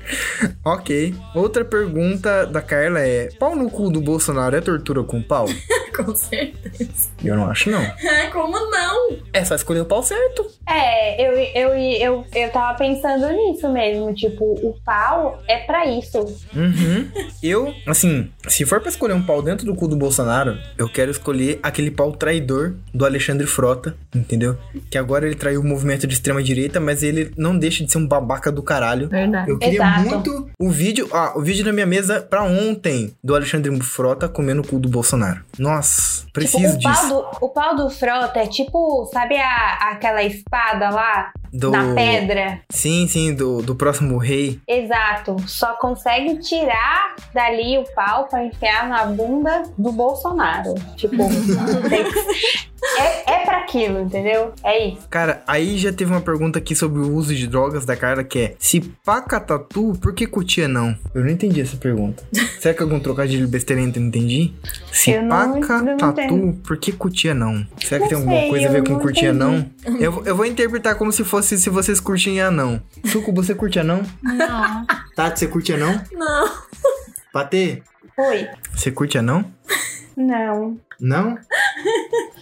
[0.64, 1.14] Ok.
[1.36, 5.46] Outra pergunta da Carla é: pau no cu do Bolsonaro é tortura com pau?
[5.94, 7.12] Com certeza.
[7.24, 7.80] Eu não acho, não.
[7.80, 9.18] É, como não?
[9.32, 10.44] É só escolher o pau certo.
[10.68, 14.12] É, eu, eu, eu, eu tava pensando nisso mesmo.
[14.14, 16.20] Tipo, o pau é pra isso.
[16.56, 17.08] Uhum.
[17.44, 21.12] Eu, assim, se for pra escolher um pau dentro do cu do Bolsonaro, eu quero
[21.12, 24.58] escolher aquele pau traidor do Alexandre Frota, entendeu?
[24.90, 28.00] Que agora ele traiu o movimento de extrema direita, mas ele não deixa de ser
[28.00, 29.10] um babaca do caralho.
[29.10, 29.52] Verdade.
[29.52, 29.93] Eu queria Exato.
[30.00, 34.62] Muito o vídeo, ah, o vídeo na minha mesa pra ontem do Alexandre Frota comendo
[34.62, 35.42] o cu do Bolsonaro.
[35.58, 37.08] Nossa, preciso tipo, o pau, disso.
[37.08, 41.72] do, o pau do frota é tipo, sabe a, aquela espada lá Do...
[41.72, 42.62] na pedra?
[42.70, 44.60] Sim, sim, do, do próximo rei.
[44.68, 45.36] Exato.
[45.48, 50.74] Só consegue tirar dali o pau pra enfiar na bunda do Bolsonaro.
[50.96, 51.18] Tipo,
[51.90, 52.06] tem
[53.00, 54.54] é, é pra aquilo, entendeu?
[54.64, 55.08] É isso.
[55.10, 58.40] Cara, aí já teve uma pergunta aqui sobre o uso de drogas da Carla que
[58.40, 60.96] é: se paca tatu, por que cutia não?
[61.14, 62.24] Eu não entendi essa pergunta.
[62.60, 64.54] Será que é algum trocadilho besteirento eu não entendi?
[64.92, 66.54] Se Eu não- paca eu não tatu, entendo.
[66.66, 67.66] por que cutia não?
[67.84, 69.44] Será que Não tem alguma sei, coisa a ver com não curtir entendi.
[69.44, 69.70] anão?
[70.00, 72.82] Eu, eu vou interpretar como se fosse se vocês curtem anão.
[73.06, 74.02] Suco, você curte anão?
[74.22, 74.86] Não.
[75.16, 76.02] Tati, você curte anão?
[76.14, 76.50] Não.
[77.32, 77.82] Patê,
[78.18, 78.48] Oi.
[78.76, 79.46] você curte anão?
[80.16, 80.78] Não.
[81.04, 81.38] Não?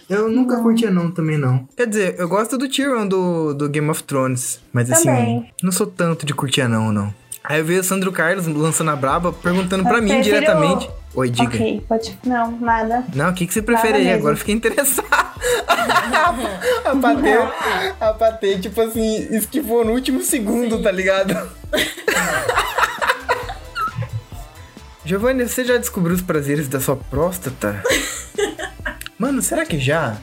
[0.08, 1.66] Eu nunca curti anão também, não.
[1.76, 4.60] Quer dizer, eu gosto do Tyrion do, do Game of Thrones.
[4.72, 5.50] Mas assim, Também.
[5.60, 7.12] não sou tanto de curtir anão, não.
[7.42, 10.88] Aí veio o Sandro Carlos lançando a braba, perguntando pra Eu mim diretamente.
[11.12, 11.48] Oi, diga.
[11.48, 12.16] Ok, pode.
[12.24, 13.04] Não, nada.
[13.12, 14.12] Não, o que, que você prefere aí?
[14.12, 15.08] Agora eu fiquei interessado.
[16.84, 17.32] a Patê,
[18.00, 21.36] a Patê, tipo assim, esquivou no último segundo, tá ligado?
[25.04, 27.82] Giovanni, você já descobriu os prazeres da sua próstata?
[29.18, 30.16] Mano, será que já?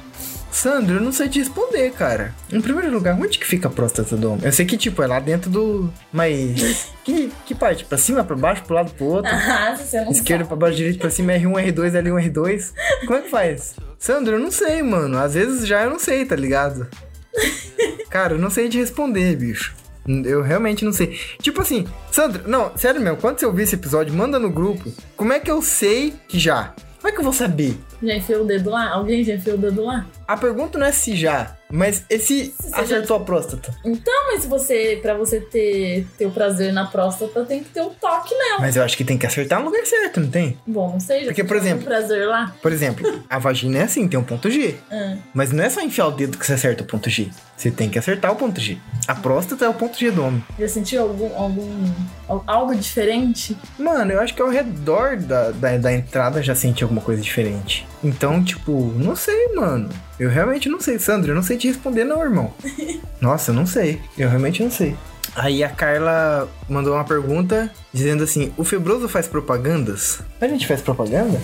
[0.52, 2.34] Sandro, eu não sei te responder, cara.
[2.52, 4.46] Em primeiro lugar, onde que fica a próstata do homem?
[4.46, 5.94] Eu sei que, tipo, é lá dentro do...
[6.12, 6.90] Mas...
[7.10, 7.86] Que, que parte?
[7.86, 9.32] Pra cima, pra baixo, pro lado, pro outro?
[9.34, 12.74] Ah, você não Esquerda pra baixo, direito pra cima, R1, R2, L1, R2.
[13.06, 13.76] Como é que faz?
[13.98, 15.18] Sandro, eu não sei, mano.
[15.18, 16.88] Às vezes já eu não sei, tá ligado?
[18.10, 19.76] Cara, eu não sei te responder, bicho.
[20.08, 21.20] Eu realmente não sei.
[21.42, 24.92] Tipo assim, Sandro, não, sério mesmo, quando você ouvir esse episódio, manda no grupo.
[25.16, 26.74] Como é que eu sei que já?
[26.98, 27.78] Como é que eu vou saber?
[28.02, 28.90] Já enfiou o dedo lá?
[28.92, 30.06] Alguém já enfiou o dedo lá?
[30.30, 33.74] A pergunta não é se já, mas esse acertou a próstata.
[33.84, 37.90] Então, mas você, pra você ter, ter o prazer na próstata, tem que ter o
[37.90, 38.60] toque nela.
[38.60, 40.56] Mas eu acho que tem que acertar no lugar certo, não tem?
[40.68, 41.22] Bom, não sei.
[41.22, 42.54] já Porque, por exemplo- um prazer lá.
[42.62, 44.76] Por exemplo, a vagina é assim, tem um ponto G.
[44.92, 47.30] Ah, Mas não é só enfiar o dedo que você acerta o ponto G.
[47.58, 48.78] Você tem que acertar o ponto G.
[49.08, 50.44] A próstata é o ponto G do homem.
[50.60, 51.92] já sentiu algum, algum
[52.28, 53.58] al- algo diferente?
[53.80, 57.88] Mano, eu acho que ao redor da, da, da entrada já senti alguma coisa diferente.
[58.04, 59.90] Então, tipo, não sei, mano.
[60.20, 61.32] Eu realmente não sei, Sandro.
[61.32, 62.54] Eu não sei te responder, não, irmão.
[63.22, 64.02] Nossa, eu não sei.
[64.18, 64.96] Eu realmente não sei.
[65.36, 70.20] Aí a Carla mandou uma pergunta dizendo assim: o Febroso faz propagandas?
[70.42, 71.40] A gente faz propaganda?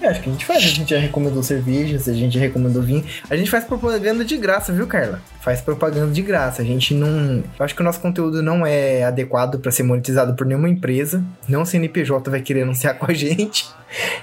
[0.00, 0.58] Eu acho que a gente faz.
[0.58, 3.04] A gente já recomendou cervejas, a gente já recomendou vinho.
[3.28, 5.20] A gente faz propaganda de graça, viu, Carla?
[5.40, 6.62] Faz propaganda de graça.
[6.62, 7.42] A gente não.
[7.58, 11.22] Eu acho que o nosso conteúdo não é adequado pra ser monetizado por nenhuma empresa.
[11.48, 13.68] Não o CNPJ vai querer anunciar com a gente.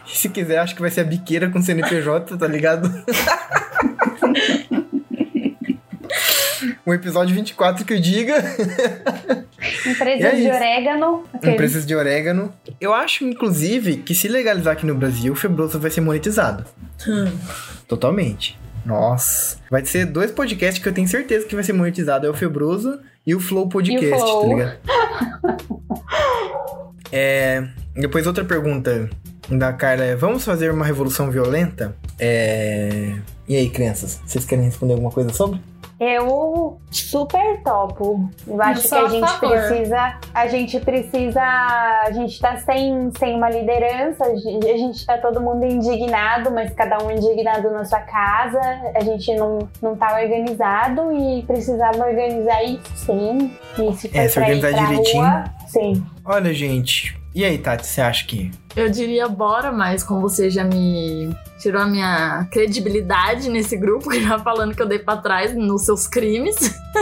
[0.08, 2.90] E se quiser, acho que vai ser a biqueira com CNPJ, tá ligado?
[6.86, 8.36] O episódio 24 que eu diga.
[9.86, 11.24] Empresas é de orégano.
[11.34, 12.54] aquele- Empresas de orégano.
[12.80, 16.66] Eu acho, inclusive, que se legalizar aqui no Brasil, o Febroso vai ser monetizado.
[17.08, 17.32] Hum.
[17.88, 18.58] Totalmente.
[18.86, 19.58] Nossa.
[19.70, 22.26] Vai ser dois podcasts que eu tenho certeza que vai ser monetizado.
[22.26, 24.42] É o Febroso e o Flow Podcast, Flow.
[24.42, 24.78] tá ligado?
[27.12, 29.10] é, depois outra pergunta
[29.50, 31.96] da Carla é, vamos fazer uma revolução violenta?
[32.20, 33.16] É...
[33.48, 34.22] E aí, crianças?
[34.26, 35.62] Vocês querem responder alguma coisa sobre?
[36.00, 38.30] Eu super topo.
[38.46, 39.50] Eu acho que a gente favor.
[39.50, 40.20] precisa.
[40.32, 41.42] A gente precisa.
[41.42, 44.26] A gente tá sem, sem uma liderança.
[44.26, 48.60] A gente, a gente tá todo mundo indignado, mas cada um indignado na sua casa.
[48.94, 53.52] A gente não, não tá organizado e precisava organizar isso sim.
[53.80, 55.24] E se É, se organizar direitinho.
[55.24, 56.06] Rua, sim.
[56.24, 57.20] Olha, gente.
[57.34, 58.52] E aí, Tati, você acha que...
[58.78, 64.38] Eu diria bora, mas como você já me tirou a minha credibilidade nesse grupo, já
[64.38, 66.56] falando que eu dei pra trás nos seus crimes,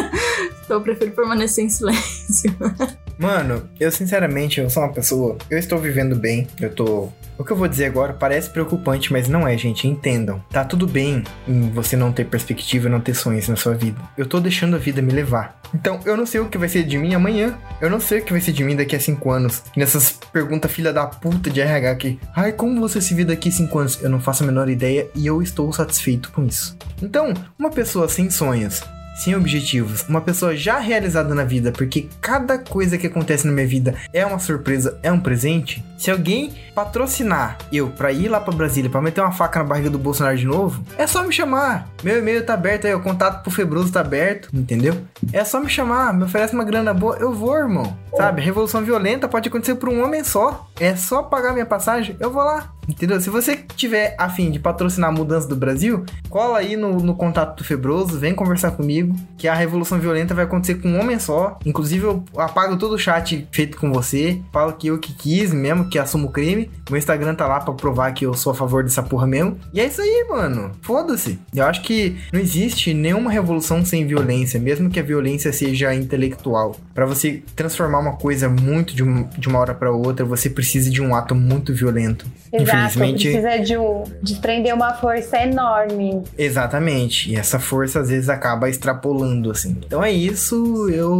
[0.64, 2.56] então eu prefiro permanecer em silêncio.
[3.20, 5.38] Mano, eu sinceramente, eu sou uma pessoa.
[5.50, 6.48] Eu estou vivendo bem.
[6.62, 7.10] Eu tô.
[7.38, 9.88] O que eu vou dizer agora parece preocupante, mas não é, gente.
[9.88, 10.44] Entendam.
[10.50, 14.00] Tá tudo bem em você não ter perspectiva, não ter sonhos na sua vida.
[14.18, 15.60] Eu tô deixando a vida me levar.
[15.74, 17.58] Então, eu não sei o que vai ser de mim amanhã.
[17.82, 19.64] Eu não sei o que vai ser de mim daqui a cinco anos.
[19.76, 22.20] E nessas perguntas filha da puta de RH aqui.
[22.36, 24.02] Ai, como você se vê daqui a cinco anos?
[24.02, 26.78] Eu não faço a menor ideia e eu estou satisfeito com isso.
[27.02, 28.82] Então, uma pessoa sem sonhos,
[29.16, 33.68] sem objetivos, uma pessoa já realizada na vida, porque cada coisa que acontece na minha
[33.68, 35.84] vida é uma surpresa, é um presente.
[35.98, 39.90] Se alguém patrocinar eu pra ir lá pra Brasília, pra meter uma faca na barriga
[39.90, 41.88] do Bolsonaro de novo, é só me chamar.
[42.04, 45.02] Meu e-mail tá aberto aí, o contato pro Febroso tá aberto, entendeu?
[45.32, 47.98] É só me chamar, me oferece uma grana boa, eu vou, irmão.
[48.16, 48.42] Sabe?
[48.42, 50.68] Revolução violenta pode acontecer por um homem só.
[50.80, 52.74] É só pagar minha passagem, eu vou lá.
[52.88, 53.20] Entendeu?
[53.20, 57.58] Se você tiver afim de patrocinar a mudança do Brasil, cola aí no, no contato
[57.58, 61.58] do Febroso, vem conversar comigo, que a revolução violenta vai acontecer com um homem só.
[61.66, 65.90] Inclusive, eu apago todo o chat feito com você, falo que eu que quis mesmo,
[65.90, 66.70] que assumo o crime.
[66.90, 69.58] Meu Instagram tá lá pra provar que eu sou a favor dessa porra mesmo.
[69.74, 70.72] E é isso aí, mano.
[70.82, 71.40] Foda-se.
[71.54, 76.76] Eu acho que não existe nenhuma revolução sem violência, mesmo que a violência seja intelectual.
[76.96, 80.90] Pra você transformar uma coisa muito de, um- de uma hora pra outra, você precisa
[80.90, 82.26] de um ato muito violento.
[82.54, 82.64] Exato.
[82.64, 86.24] Infelizmente, Precisa de, um, desprender uma força enorme.
[86.38, 87.30] Exatamente.
[87.32, 89.76] E essa força às vezes acaba extrapolando, assim.
[89.86, 91.20] Então é isso, eu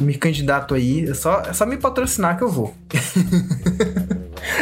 [0.00, 1.10] me candidato aí.
[1.10, 2.72] É só, é só me patrocinar que eu vou.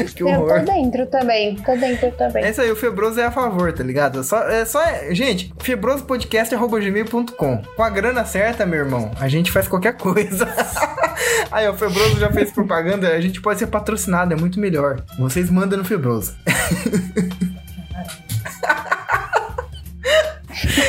[0.05, 0.61] que Eu horror.
[0.61, 1.57] tô dentro também.
[1.57, 2.44] Tô dentro também.
[2.44, 4.20] É isso aí, o Febroso é a favor, tá ligado?
[4.20, 4.80] É só, é só
[5.11, 7.62] gente, febrosopodcast.gmail.com.
[7.76, 10.47] Com a grana certa, meu irmão, a gente faz qualquer coisa.
[11.51, 15.03] aí, o Febroso já fez propaganda, a gente pode ser patrocinado, é muito melhor.
[15.18, 16.34] Vocês mandam no Febroso.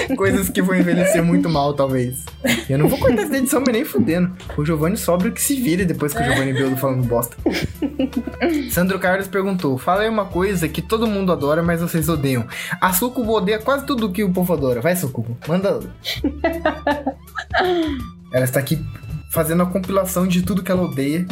[0.16, 2.24] Coisas que vão envelhecer muito mal, talvez.
[2.70, 4.36] Eu não vou cortar essa edição, mas nem fudendo.
[4.58, 7.36] O Giovanni sobra que se vire depois que o Giovanni viu eu falando bosta.
[8.72, 12.46] Sandro Carlos perguntou: Fala aí uma coisa que todo mundo adora, mas vocês odeiam.
[12.80, 14.82] A Sucubo odeia quase tudo que o povo adora.
[14.82, 15.80] Vai, Sucubo, manda.
[18.32, 18.80] ela está aqui
[19.32, 21.26] fazendo a compilação de tudo que ela odeia.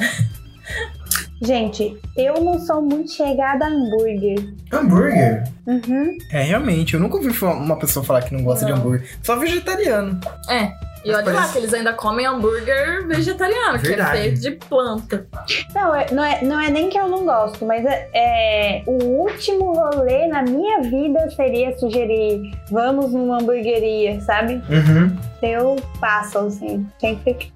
[1.41, 4.53] Gente, eu não sou muito chegada a hambúrguer.
[4.71, 5.43] Hambúrguer?
[5.67, 6.17] Uhum.
[6.31, 8.79] É, realmente, eu nunca ouvi uma pessoa falar que não gosta de Não.
[8.79, 9.05] hambúrguer.
[9.21, 10.19] Só vegetariano.
[10.49, 10.71] É.
[11.03, 14.17] E olha lá parece- que eles ainda comem hambúrguer vegetariano, que é Verdade.
[14.21, 15.27] feito de planta.
[15.75, 19.03] Não, é, não, é, não é nem que eu não gosto, mas é, é, o
[19.03, 24.55] último rolê na minha vida seria sugerir vamos numa hamburgueria, sabe?
[24.67, 25.15] Uhum.
[25.43, 26.87] Eu passo, assim.
[26.99, 27.53] Sempre que,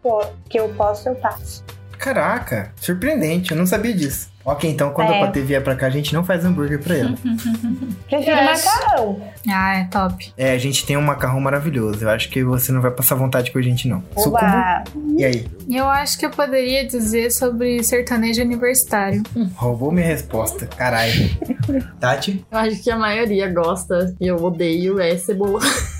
[0.48, 1.64] que eu posso, eu passo.
[2.00, 4.30] Caraca, surpreendente, eu não sabia disso.
[4.46, 5.22] Ok, então quando É.
[5.22, 7.14] a Patê vier pra cá, a gente não faz hambúrguer pra ela.
[8.10, 9.22] Prefiro acho- macarrão.
[9.48, 10.34] Ah, é top.
[10.38, 12.04] É, a gente tem um macarrão maravilhoso.
[12.04, 14.02] Eu acho que você não vai passar vontade com a gente, não.
[14.16, 14.84] Oba!
[15.18, 15.46] E aí?
[15.70, 19.22] Eu acho que eu poderia dizer sobre sertanejo universitário.
[19.56, 20.66] Roubou minha resposta.
[20.68, 21.30] Caralho.
[22.00, 22.44] Tati?
[22.50, 25.60] Eu acho que a maioria gosta e eu odeio é cebola.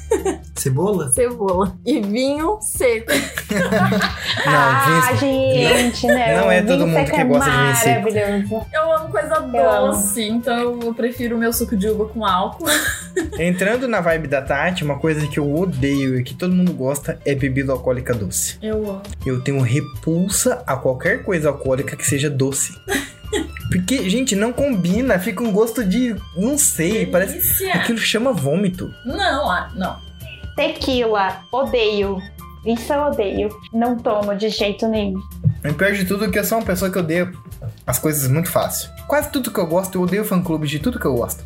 [0.56, 1.10] Cebola?
[1.10, 1.78] cebola.
[1.86, 3.12] E vinho seco.
[4.46, 5.26] ah, Vince.
[5.26, 6.42] gente, né?
[6.42, 8.14] não é todo Vinho mundo que é gosta de vinho seco.
[8.14, 8.66] Maravilhoso.
[8.74, 9.52] Eu amo coisa amo.
[9.52, 12.66] doce, então eu prefiro o meu suco de uva com álcool.
[13.40, 17.20] Entrando na vibe da Tati, uma coisa que eu odeio e que todo mundo gosta
[17.26, 18.58] é bebida alcoólica doce.
[18.62, 19.02] Eu amo.
[19.26, 22.74] Eu tenho repulsa a qualquer coisa alcoólica que seja doce.
[23.70, 26.16] Porque, gente, não combina, fica um gosto de.
[26.36, 27.34] Não sei, parece.
[27.34, 27.74] Delícia.
[27.74, 28.92] Aquilo chama vômito.
[29.06, 29.98] Não, ah, não.
[30.56, 32.22] Tequila, odeio.
[32.66, 33.50] Isso eu odeio.
[33.72, 35.20] Não tomo de jeito nenhum.
[35.64, 37.32] O pior de tudo é que eu sou uma pessoa que odeia
[37.86, 38.90] as coisas muito fácil.
[39.08, 41.44] Quase tudo que eu gosto, eu odeio fã-clube de tudo que eu gosto.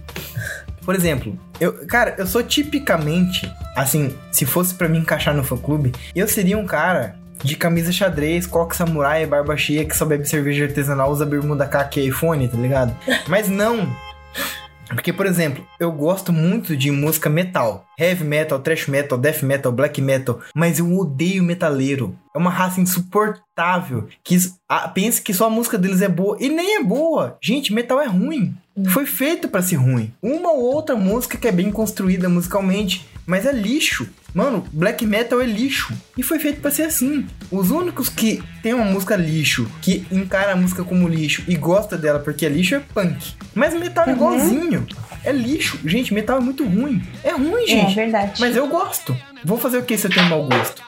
[0.83, 5.55] Por exemplo, eu, cara, eu sou tipicamente, assim, se fosse pra me encaixar no fã
[5.55, 10.25] clube, eu seria um cara de camisa xadrez, coque samurai, barba cheia, que só bebe
[10.25, 12.95] cerveja artesanal, usa bermuda kaki e iPhone, tá ligado?
[13.27, 13.87] Mas não.
[14.87, 17.85] Porque, por exemplo, eu gosto muito de música metal.
[17.97, 20.39] Heavy metal, thrash metal, death metal, black metal.
[20.55, 22.15] Mas eu odeio metaleiro.
[22.35, 24.07] É uma raça insuportável.
[24.23, 24.37] Que
[24.93, 26.37] pensa que só a música deles é boa.
[26.39, 27.37] E nem é boa.
[27.41, 28.55] Gente, metal é ruim.
[28.89, 30.13] Foi feito pra ser ruim.
[30.21, 33.07] Uma ou outra música que é bem construída musicalmente.
[33.25, 34.07] Mas é lixo.
[34.33, 35.93] Mano, black metal é lixo.
[36.17, 37.25] E foi feito pra ser assim.
[37.51, 41.97] Os únicos que tem uma música lixo, que encara a música como lixo e gosta
[41.97, 43.33] dela porque é lixo, é punk.
[43.53, 44.15] Mas metal é Uhum.
[44.15, 44.87] igualzinho.
[45.23, 45.79] É lixo.
[45.85, 47.01] Gente, metal é muito ruim.
[47.23, 47.95] É ruim, É gente.
[47.95, 48.33] verdade.
[48.39, 49.15] Mas eu gosto.
[49.43, 50.81] Vou fazer o que se eu tenho mau gosto?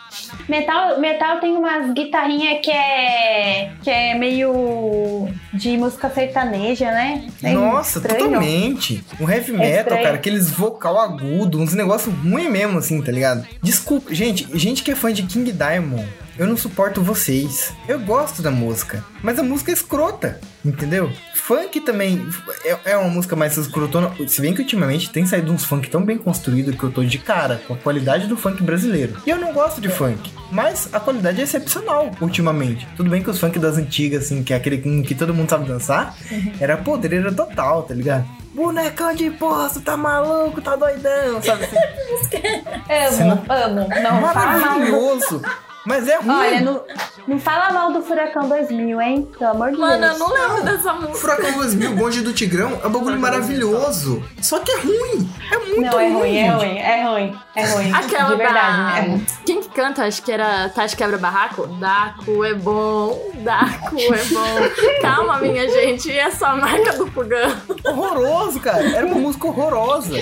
[0.47, 3.71] Metal, metal tem umas guitarrinhas que é.
[3.83, 7.27] que é meio de música sertaneja, né?
[7.43, 8.19] É Nossa, estranho.
[8.25, 9.03] totalmente.
[9.19, 10.03] O heavy metal, estranho.
[10.03, 13.45] cara, aqueles vocal agudo, uns negócios ruins mesmo, assim, tá ligado?
[13.61, 16.07] Desculpa, gente, gente que é fã de King Diamond,
[16.37, 17.73] eu não suporto vocês.
[17.87, 21.11] Eu gosto da música, mas a música é escrota, entendeu?
[21.45, 22.27] Funk também
[22.63, 24.11] é, é uma música mais escrotona.
[24.27, 27.19] Se bem que ultimamente tem saído uns funk tão bem construídos que eu tô de
[27.19, 29.21] cara com a qualidade do funk brasileiro.
[29.27, 32.87] E eu não gosto de funk, mas a qualidade é excepcional ultimamente.
[32.97, 35.47] Tudo bem que os funk das antigas, assim, que é aquele com que todo mundo
[35.47, 36.17] sabe dançar,
[36.59, 38.25] era podreira total, tá ligado?
[38.55, 43.21] Bonecão de poço, tá maluco, tá doidão, sabe assim?
[43.21, 43.87] Amo, amo.
[44.01, 45.74] Não mal.
[45.85, 46.29] Mas é ruim.
[46.29, 46.83] Olha, não,
[47.27, 49.29] não fala mal do Furacão 2000, hein?
[49.37, 50.13] Pelo amor de Mano, Deus.
[50.13, 51.13] eu não lembro dessa música.
[51.15, 54.23] Furacão 2000, Bonde do Tigrão, é um bagulho maravilhoso.
[54.41, 55.29] Só que é ruim.
[55.51, 57.93] É muito Não, é ruim, é ruim, é ruim, é ruim.
[57.93, 59.07] Aquela de verdade, da...
[59.15, 59.21] né?
[59.45, 60.03] Quem que canta?
[60.05, 61.67] Acho que era Tati Quebra Barraco.
[61.67, 64.55] Daco é bom, Daco é bom.
[65.01, 66.09] Calma, minha gente.
[66.09, 67.55] E essa marca do Pugão?
[67.85, 68.83] Horroroso, cara.
[68.89, 70.15] Era uma música horrorosa.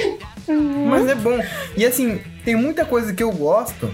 [0.48, 0.88] Uhum.
[0.90, 1.40] Mas é bom.
[1.78, 3.94] E assim, tem muita coisa que eu gosto.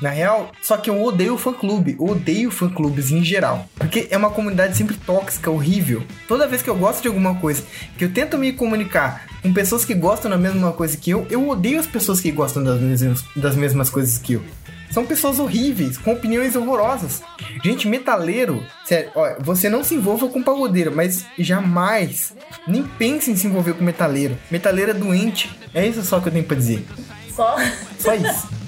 [0.00, 1.96] Na real, só que eu odeio o fã-clube.
[1.98, 3.68] Odeio fã-clubes em geral.
[3.74, 6.02] Porque é uma comunidade sempre tóxica, horrível.
[6.26, 7.62] Toda vez que eu gosto de alguma coisa,
[7.98, 11.48] que eu tento me comunicar com pessoas que gostam da mesma coisa que eu, eu
[11.48, 14.42] odeio as pessoas que gostam das mesmas, das mesmas coisas que eu.
[14.90, 17.22] São pessoas horríveis, com opiniões horrorosas.
[17.62, 22.34] Gente, metaleiro, sério, ó, você não se envolva com pagodeiro, mas jamais,
[22.66, 24.36] nem pense em se envolver com metaleiro.
[24.50, 25.48] Metaleiro é doente.
[25.72, 26.84] É isso só que eu tenho pra dizer.
[27.32, 27.56] Só.
[27.98, 28.59] Só isso.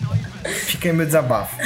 [0.44, 1.56] Fica aí meu desabafo.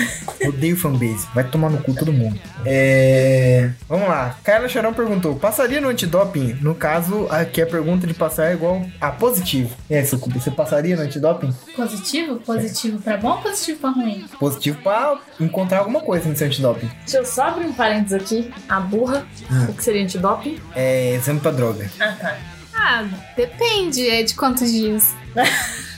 [0.47, 1.27] Odeio fanbase.
[1.35, 2.39] Vai tomar no cu todo mundo.
[2.65, 3.71] É.
[3.89, 4.37] Vamos lá.
[4.45, 6.59] Carla Charão perguntou: passaria no antidoping?
[6.61, 9.75] No caso, aqui a pergunta de passar é igual a positivo.
[9.89, 11.53] É, Sucubi, você passaria no antidoping?
[11.75, 12.37] Positivo?
[12.37, 14.25] Positivo pra bom ou positivo pra ruim?
[14.39, 16.91] Positivo pra encontrar alguma coisa nesse antidoping.
[17.01, 18.53] Deixa eu só abrir um parênteses aqui.
[18.69, 19.27] A burra.
[19.51, 19.67] Ah.
[19.69, 20.59] O que seria antidoping?
[20.75, 21.15] É.
[21.15, 21.91] Exame pra droga.
[22.01, 22.37] Ah, tá.
[22.75, 23.05] Ah,
[23.37, 25.15] depende, é de quantos dias.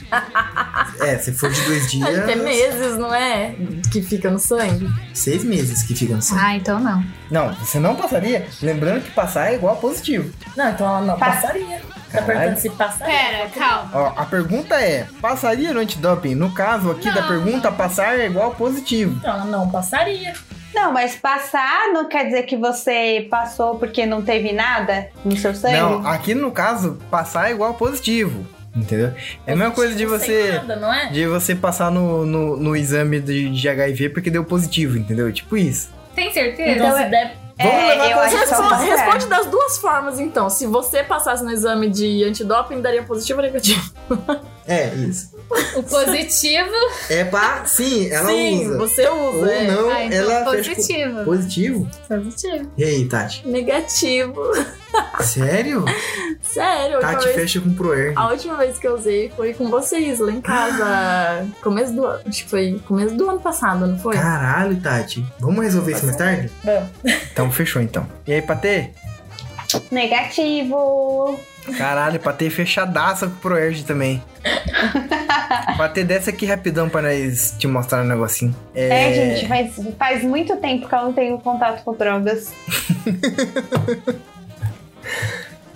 [1.01, 2.19] É, se for de dois dias.
[2.19, 3.55] Até meses, não é?
[3.91, 4.89] Que fica no sangue.
[5.13, 6.35] Seis meses que ficam assim.
[6.37, 7.03] Ah, então não.
[7.29, 8.47] Não, você não passaria?
[8.61, 10.33] Lembrando que passar é igual a positivo.
[10.55, 11.41] Não, então ela não Passa.
[11.41, 11.81] passaria.
[12.11, 13.15] Tá perguntando se passaria.
[13.15, 13.91] Pera, calma.
[13.93, 16.33] Ó, a pergunta é: passaria no antidoping?
[16.33, 19.15] No caso aqui da Não, pergunta, passar é igual a positivo.
[19.19, 20.33] Então ela não passaria.
[20.73, 25.53] Não, mas passar não quer dizer que você passou porque não teve nada no seu
[25.53, 25.77] sangue?
[25.77, 28.45] Não, aqui no caso, passar é igual a positivo.
[28.79, 29.13] Entendeu?
[29.45, 30.53] É a mesma coisa de você.
[30.53, 31.07] Nada, não é?
[31.07, 35.31] De você passar no, no, no exame de, de HIV porque deu positivo, entendeu?
[35.31, 35.89] Tipo isso.
[36.15, 36.71] Tem certeza?
[36.71, 37.35] Então, Então, se der.
[37.61, 40.49] Vamos É, levar eu é Responde, responde das duas formas, então.
[40.49, 43.91] Se você passasse no exame de antidoping, daria positivo ou negativo?
[44.65, 45.35] É, isso.
[45.75, 46.69] O positivo.
[47.09, 47.65] É pra.
[47.65, 48.77] Sim, ela Sim, usa.
[48.77, 49.37] você usa.
[49.37, 49.67] Ou é.
[49.67, 51.25] não, ah, então ela positivo.
[51.25, 51.89] Positivo?
[52.07, 52.71] Positivo.
[52.77, 53.47] E aí, Tati?
[53.47, 54.41] Negativo.
[55.21, 55.85] Sério?
[56.41, 58.13] Sério, a última, Tati vez, fecha com Proerd.
[58.17, 61.47] a última vez que eu usei foi com vocês lá em casa.
[61.61, 62.21] Começo do ano.
[62.27, 64.15] Acho que foi começo do ano passado, não foi?
[64.15, 65.25] Caralho, Tati.
[65.39, 66.51] Vamos resolver isso mais tarde?
[66.63, 66.89] Vamos.
[67.31, 68.07] Então fechou então.
[68.25, 68.89] E aí, Patê?
[69.91, 71.39] Negativo.
[71.77, 74.21] Caralho, Patê fechadaça com o Proerd também.
[75.77, 78.55] Patê, desce aqui rapidão pra nós te mostrar um negocinho.
[78.75, 82.51] É, gente, faz, faz muito tempo que eu não tenho contato com drogas.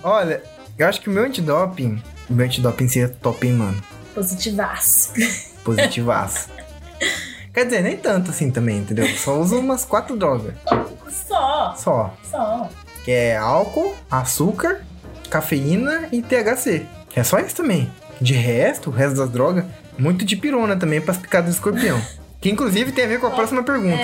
[0.02, 0.42] Olha,
[0.78, 2.02] eu acho que o meu antidoping.
[2.28, 3.82] O meu antidoping seria top, hein, mano?
[4.14, 5.12] Positivaço.
[5.64, 6.48] Positivaço.
[7.52, 9.06] Quer dizer, nem tanto assim também, entendeu?
[9.16, 10.54] Só uso umas quatro drogas.
[11.08, 11.74] Só.
[11.76, 12.14] Só.
[12.30, 12.68] Só.
[13.04, 14.84] Que é álcool, açúcar,
[15.34, 16.86] cafeína e THC.
[17.16, 17.90] É só isso também.
[18.20, 19.64] De resto, o resto das drogas,
[19.98, 22.00] muito de pirona também para as picadas do escorpião.
[22.40, 24.02] Que inclusive tem a ver com a próxima pergunta.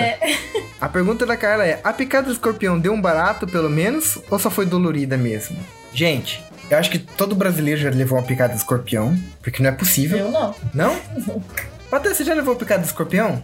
[0.81, 4.39] A pergunta da Carla é: a picada do escorpião deu um barato pelo menos ou
[4.39, 5.59] só foi dolorida mesmo?
[5.93, 9.73] Gente, Eu acho que todo brasileiro já levou uma picada de escorpião, porque não é
[9.75, 10.17] possível.
[10.21, 10.55] Eu não.
[10.73, 10.97] Não?
[11.91, 13.43] Patrícia, você já levou picada de escorpião?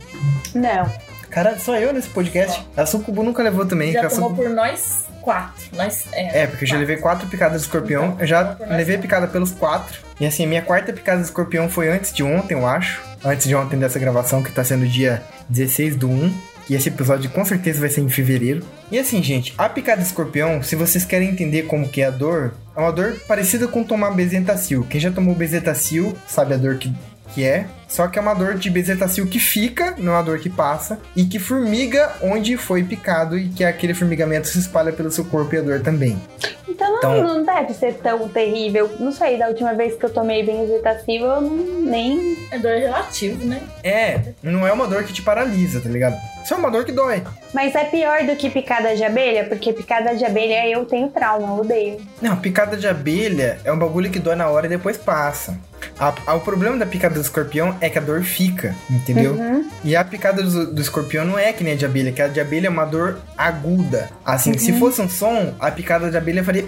[0.54, 0.90] Não.
[1.28, 2.66] Cara, só eu nesse podcast.
[2.74, 3.92] A Sucubu nunca levou também.
[3.92, 5.66] Já tomou Sucubu- por nós quatro.
[5.72, 8.16] Nós, é, É, porque eu já levei quatro picadas de escorpião.
[8.20, 10.00] Eu já Então, por nós levei picada pelos quatro.
[10.20, 13.02] E assim, minha quarta picada de escorpião foi antes de ontem, eu acho.
[13.24, 16.32] Antes de ontem dessa gravação, que tá sendo dia 16 do 1.
[16.70, 18.64] E esse episódio com certeza vai ser em fevereiro.
[18.90, 22.10] E assim, gente, a picada de escorpião, se vocês querem entender como que é a
[22.10, 24.86] dor, é uma dor parecida com tomar bezetacil.
[24.88, 26.92] Quem já tomou bezetacil sabe a dor que,
[27.36, 27.66] que é.
[27.86, 30.98] Só que é uma dor de bezetacil que fica, não é uma dor que passa,
[31.14, 35.54] e que formiga onde foi picado e que aquele formigamento se espalha pelo seu corpo
[35.54, 36.18] e a dor também.
[36.66, 38.90] Então não, Então- não deve ser tão terrível.
[38.98, 42.36] Não sei, da última vez que eu tomei benzetacil, eu não, nem.
[42.50, 43.60] É dor relativo, né?
[43.84, 46.16] É, não é uma dor que te paralisa, tá ligado?
[46.42, 47.22] Isso é uma dor que dói.
[47.54, 51.46] Mas é pior do que picada de abelha, porque picada de abelha eu tenho trauma,
[51.48, 52.00] eu odeio.
[52.20, 55.56] Não, picada de abelha é um bagulho que dói na hora e depois passa.
[55.98, 59.32] A- a- o problema da picada do escorpião é que a dor fica, entendeu?
[59.34, 59.68] Uhum.
[59.84, 62.28] E a picada do, do escorpião não é que nem a de abelha, que a
[62.28, 64.10] de abelha é uma dor aguda.
[64.24, 66.64] Assim, se fosse um som, a picada de abelha faria.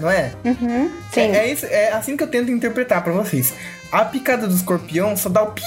[0.00, 0.32] Não é?
[0.44, 0.90] Uhum.
[1.12, 1.20] Sim.
[1.20, 3.52] É, é isso, é assim que eu tento interpretar pra vocês.
[3.90, 5.62] A picada do escorpião só dá o pi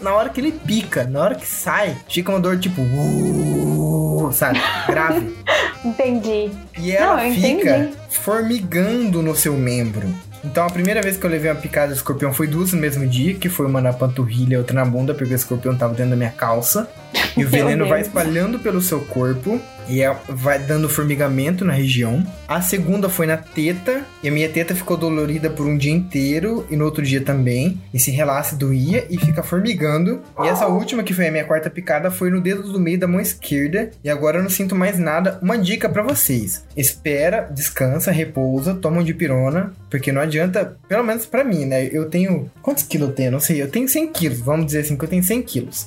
[0.00, 1.04] na hora que ele pica.
[1.04, 2.80] Na hora que sai, fica uma dor tipo.
[2.80, 4.58] "Uh", sabe?
[4.86, 5.36] Grave.
[5.84, 6.50] Entendi.
[6.78, 7.46] E ela Não, fica
[7.76, 7.94] entendi.
[8.08, 10.08] formigando no seu membro.
[10.46, 13.04] Então a primeira vez que eu levei uma picada de escorpião foi duas no mesmo
[13.04, 16.10] dia, que foi uma na panturrilha e outra na bunda, porque o escorpião tava dentro
[16.10, 16.88] da minha calça.
[17.36, 22.26] E o veneno vai espalhando pelo seu corpo e é- vai dando formigamento na região.
[22.48, 26.66] A segunda foi na teta, e a minha teta ficou dolorida por um dia inteiro
[26.70, 27.80] e no outro dia também.
[27.94, 30.20] Esse relaxe doía e fica formigando.
[30.42, 33.06] E essa última, que foi a minha quarta picada, foi no dedo do meio da
[33.06, 33.90] mão esquerda.
[34.02, 35.38] E agora eu não sinto mais nada.
[35.42, 41.26] Uma dica pra vocês: espera, descansa, repousa, toma um dipirona, porque não adianta, pelo menos
[41.26, 41.88] pra mim, né?
[41.92, 42.50] Eu tenho.
[42.62, 43.30] Quantos quilos eu tenho?
[43.32, 43.62] Não sei.
[43.62, 45.86] Eu tenho 100 quilos, vamos dizer assim que eu tenho 100 quilos.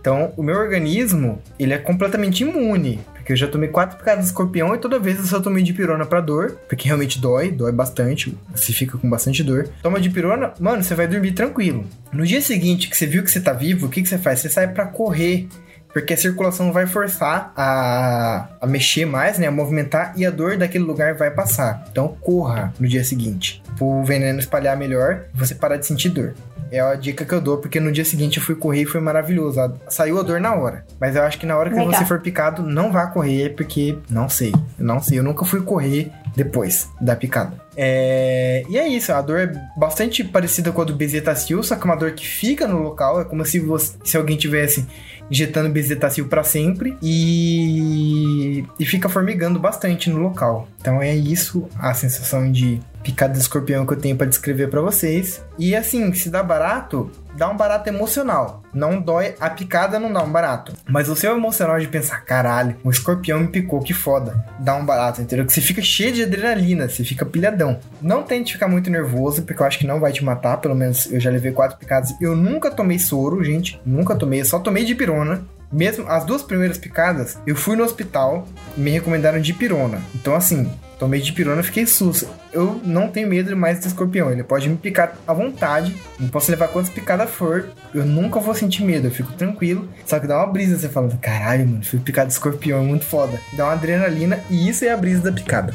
[0.00, 3.00] Então, o meu organismo, ele é completamente imune.
[3.14, 5.74] Porque eu já tomei quatro picadas de escorpião e toda vez eu só tomei de
[5.74, 6.58] pirona pra dor.
[6.68, 8.36] Porque realmente dói, dói bastante.
[8.54, 9.68] Você fica com bastante dor.
[9.82, 11.84] Toma de pirona, mano, você vai dormir tranquilo.
[12.12, 14.40] No dia seguinte que você viu que você tá vivo, o que, que você faz?
[14.40, 15.46] Você sai pra correr.
[15.92, 19.46] Porque a circulação vai forçar a, a mexer mais, né?
[19.46, 21.84] A movimentar e a dor daquele lugar vai passar.
[21.90, 23.62] Então corra no dia seguinte.
[23.76, 26.34] Pro veneno espalhar melhor e você parar de sentir dor.
[26.72, 29.00] É a dica que eu dou, porque no dia seguinte eu fui correr e foi
[29.00, 29.58] maravilhoso.
[29.88, 30.84] Saiu a dor na hora.
[31.00, 31.92] Mas eu acho que na hora que Legal.
[31.92, 34.52] você for picado, não vá correr, porque não sei.
[34.78, 35.18] Eu não sei.
[35.18, 37.52] Eu nunca fui correr depois da picada.
[37.76, 38.62] É...
[38.68, 41.84] E é isso, a dor é bastante parecida com a do bezetacil, só que é
[41.86, 43.20] uma dor que fica no local.
[43.20, 44.86] É como se, você, se alguém tivesse
[45.30, 48.64] injetando bezetacil pra sempre e...
[48.78, 50.68] e fica formigando bastante no local.
[50.80, 54.80] Então é isso a sensação de picada de escorpião que eu tenho pra descrever pra
[54.80, 55.44] vocês.
[55.58, 58.62] E assim, se dá barato, dá um barato emocional.
[58.72, 60.72] Não dói, a picada não dá um barato.
[60.88, 64.44] Mas o seu emocional de pensar, caralho, um escorpião me picou, que foda.
[64.58, 65.44] Dá um barato, entendeu?
[65.46, 67.78] Que você fica cheio de adrenalina, você fica pilhadão.
[68.00, 70.58] Não tente ficar muito nervoso, porque eu acho que não vai te matar.
[70.58, 72.14] Pelo menos eu já levei quatro picadas.
[72.20, 73.80] Eu nunca tomei soro, gente.
[73.84, 75.42] Nunca tomei, eu só tomei de pirona.
[75.72, 78.46] Mesmo as duas primeiras picadas, eu fui no hospital
[78.76, 80.00] me recomendaram de pirona.
[80.14, 82.28] Então, assim, tomei de pirona e fiquei susto.
[82.52, 84.30] Eu não tenho medo mais do escorpião.
[84.30, 85.94] Ele pode me picar à vontade.
[86.18, 87.68] Não posso levar quantas picadas for.
[87.94, 89.06] Eu nunca vou sentir medo.
[89.06, 89.88] Eu fico tranquilo.
[90.04, 93.04] Só que dá uma brisa você falando, caralho, mano, fui picado de escorpião, é muito
[93.04, 93.40] foda.
[93.52, 95.74] Dá uma adrenalina e isso é a brisa da picada.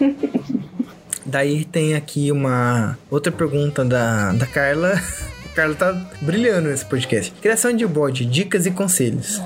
[1.26, 4.98] Daí tem aqui uma outra pergunta da, da Carla.
[5.58, 7.32] Carla tá brilhando nesse podcast.
[7.32, 9.42] Criação de bode, dicas e conselhos.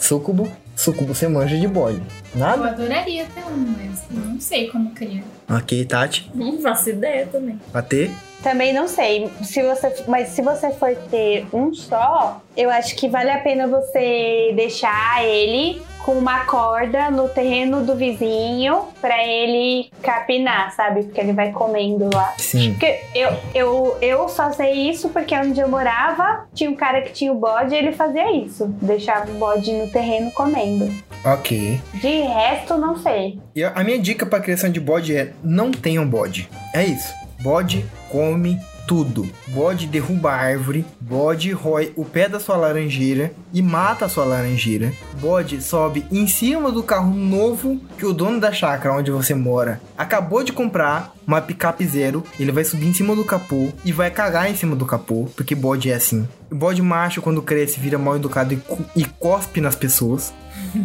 [0.00, 2.02] Sucubo, sucubo você manja de bode.
[2.34, 2.70] Eu Nada?
[2.70, 5.22] adoraria ter um, mas não sei como criar.
[5.48, 6.28] Ok, Tati.
[6.34, 7.60] Não faço ideia também.
[7.72, 8.10] Bater.
[8.44, 9.30] Também não sei.
[9.42, 13.66] Se você, mas se você for ter um só, eu acho que vale a pena
[13.66, 21.04] você deixar ele com uma corda no terreno do vizinho pra ele capinar, sabe?
[21.04, 22.34] Porque ele vai comendo lá.
[22.36, 22.72] Sim.
[22.72, 27.12] Porque eu, eu, eu só sei isso porque onde eu morava tinha um cara que
[27.12, 28.66] tinha o bode e ele fazia isso.
[28.82, 30.92] Deixava o bode no terreno comendo.
[31.24, 31.80] Ok.
[31.94, 33.38] De resto, não sei.
[33.56, 36.50] E a minha dica pra criação de bode é: não tenham bode.
[36.74, 37.14] É isso.
[37.42, 37.84] Bode
[38.14, 39.28] come tudo.
[39.48, 40.86] Bode derruba a árvore.
[41.00, 44.92] Bode rói o pé da sua laranjeira e mata a sua laranjeira.
[45.20, 49.80] Bode sobe em cima do carro novo que o dono da chácara onde você mora
[49.98, 51.12] acabou de comprar.
[51.26, 54.76] Uma picape zero, ele vai subir em cima do capô e vai cagar em cima
[54.76, 56.28] do capô, porque bode é assim.
[56.52, 58.60] O bode macho, quando cresce, vira mal educado e,
[58.94, 60.34] e cospe nas pessoas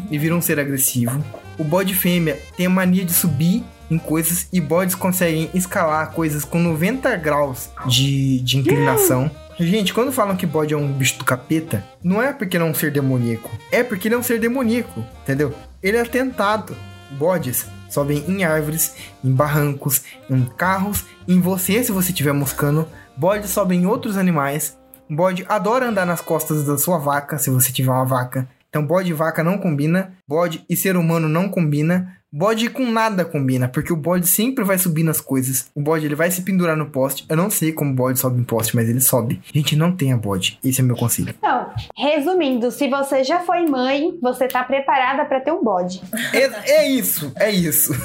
[0.10, 1.24] e vira um ser agressivo.
[1.58, 6.44] O bode fêmea tem a mania de subir em coisas e bodes conseguem escalar coisas
[6.44, 9.30] com 90 graus de, de inclinação.
[9.60, 12.68] Gente, quando falam que bode é um bicho do capeta, não é porque ele é
[12.68, 15.54] um ser demoníaco, é porque ele é um ser demoníaco, entendeu?
[15.84, 16.76] Ele é tentado.
[17.12, 22.88] Bodes sobem em árvores, em barrancos, em carros, em você se você estiver moscando.
[23.18, 24.78] Bodes sobem em outros animais.
[25.10, 28.48] Bode adora andar nas costas da sua vaca, se você tiver uma vaca.
[28.70, 30.14] Então, bode e vaca não combina.
[30.28, 32.16] Bode e ser humano não combina.
[32.32, 35.72] Bode com nada combina, porque o bode sempre vai subir nas coisas.
[35.74, 37.26] O bode ele vai se pendurar no poste.
[37.28, 39.42] Eu não sei como o bode sobe em poste, mas ele sobe.
[39.52, 40.60] Gente, não tenha bode.
[40.64, 41.34] Esse é meu conselho.
[41.36, 46.04] Então, resumindo, se você já foi mãe, você tá preparada pra ter um bode.
[46.32, 47.96] É, é isso, é isso.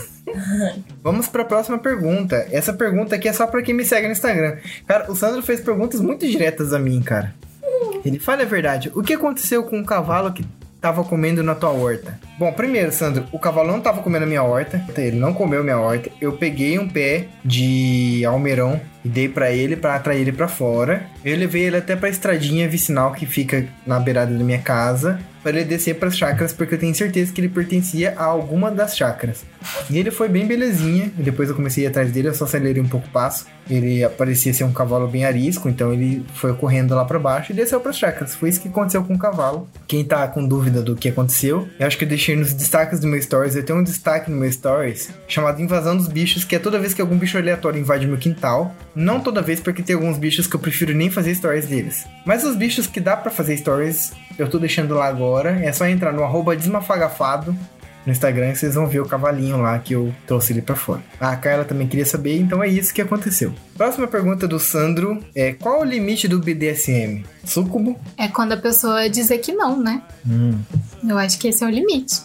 [1.03, 2.49] Vamos para a próxima pergunta.
[2.51, 4.57] Essa pergunta aqui é só para quem me segue no Instagram.
[4.87, 7.35] Cara, o Sandro fez perguntas muito diretas a mim, cara.
[8.05, 8.91] Ele fala a verdade.
[8.95, 10.45] O que aconteceu com o cavalo que
[10.81, 12.19] tava comendo na tua horta?
[12.39, 14.85] Bom, primeiro, Sandro, o cavalo não tava comendo a minha horta.
[14.97, 16.11] Ele não comeu minha horta.
[16.21, 21.07] Eu peguei um pé de almeirão e dei para ele para atrair ele para fora.
[21.25, 25.59] Eu levei ele até para estradinha vicinal que fica na beirada da minha casa para
[25.59, 28.97] ele descer para as chácaras porque eu tenho certeza que ele pertencia a alguma das
[28.97, 29.45] chácaras.
[29.91, 31.13] E ele foi bem belezinha.
[31.19, 33.47] E depois eu comecei a ir atrás dele, eu só acelerei um pouco o passo.
[33.69, 37.55] Ele parecia ser um cavalo bem arisco, então ele foi correndo lá para baixo e
[37.55, 38.35] desceu para as chácaras.
[38.35, 39.69] Foi isso que aconteceu com o cavalo.
[39.87, 43.07] Quem tá com dúvida do que aconteceu, eu acho que eu deixei nos destaques do
[43.07, 43.55] meu stories.
[43.55, 46.95] Eu tenho um destaque no meu stories chamado Invasão dos Bichos, que é toda vez
[46.95, 48.75] que algum bicho aleatório invade meu quintal.
[48.95, 52.07] Não toda vez, porque tem alguns bichos que eu prefiro nem fazer stories deles.
[52.25, 55.61] Mas os bichos que dá para fazer stories, eu tô deixando lá agora.
[55.63, 57.57] É só entrar no arroba desmafagafado
[58.07, 61.03] no Instagram e vocês vão ver o cavalinho lá que eu trouxe ele pra fora.
[61.19, 63.53] A Carla também queria saber, então é isso que aconteceu.
[63.77, 67.25] Próxima pergunta do Sandro é: qual o limite do BDSM?
[67.45, 67.99] Súcubo?
[68.17, 70.03] É quando a pessoa dizer que não, né?
[70.29, 70.59] Hum.
[71.07, 72.23] Eu acho que esse é o limite.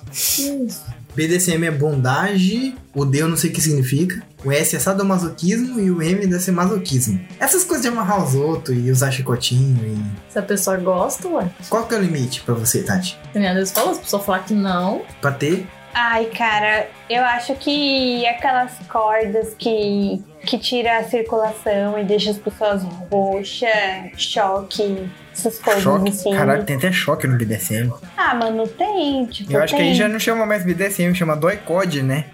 [1.15, 4.21] BDSM é bondade, o D eu não sei o que significa.
[4.43, 7.19] O S é sadomasoquismo e o M deve ser masoquismo.
[7.39, 10.31] Essas coisas de amarrar os outros e usar chicotinho e.
[10.31, 11.49] Se a pessoa gosta, ué.
[11.69, 13.19] Qual que é o limite pra você, Tati?
[13.33, 15.01] Tem às vezes fala, se a pessoa falar que não.
[15.21, 15.67] Pra ter?
[15.93, 22.37] Ai, cara, eu acho que aquelas cordas que, que tira a circulação e deixa as
[22.37, 23.69] pessoas roxas,
[24.15, 26.09] choque, essas coisas choque?
[26.09, 26.31] assim.
[26.31, 27.91] Caralho, tem até choque no BDSM.
[28.15, 29.89] Ah, mano, tem, tipo, Eu acho que tem.
[29.89, 32.25] aí já não chama mais BDSM, chama doicode, né?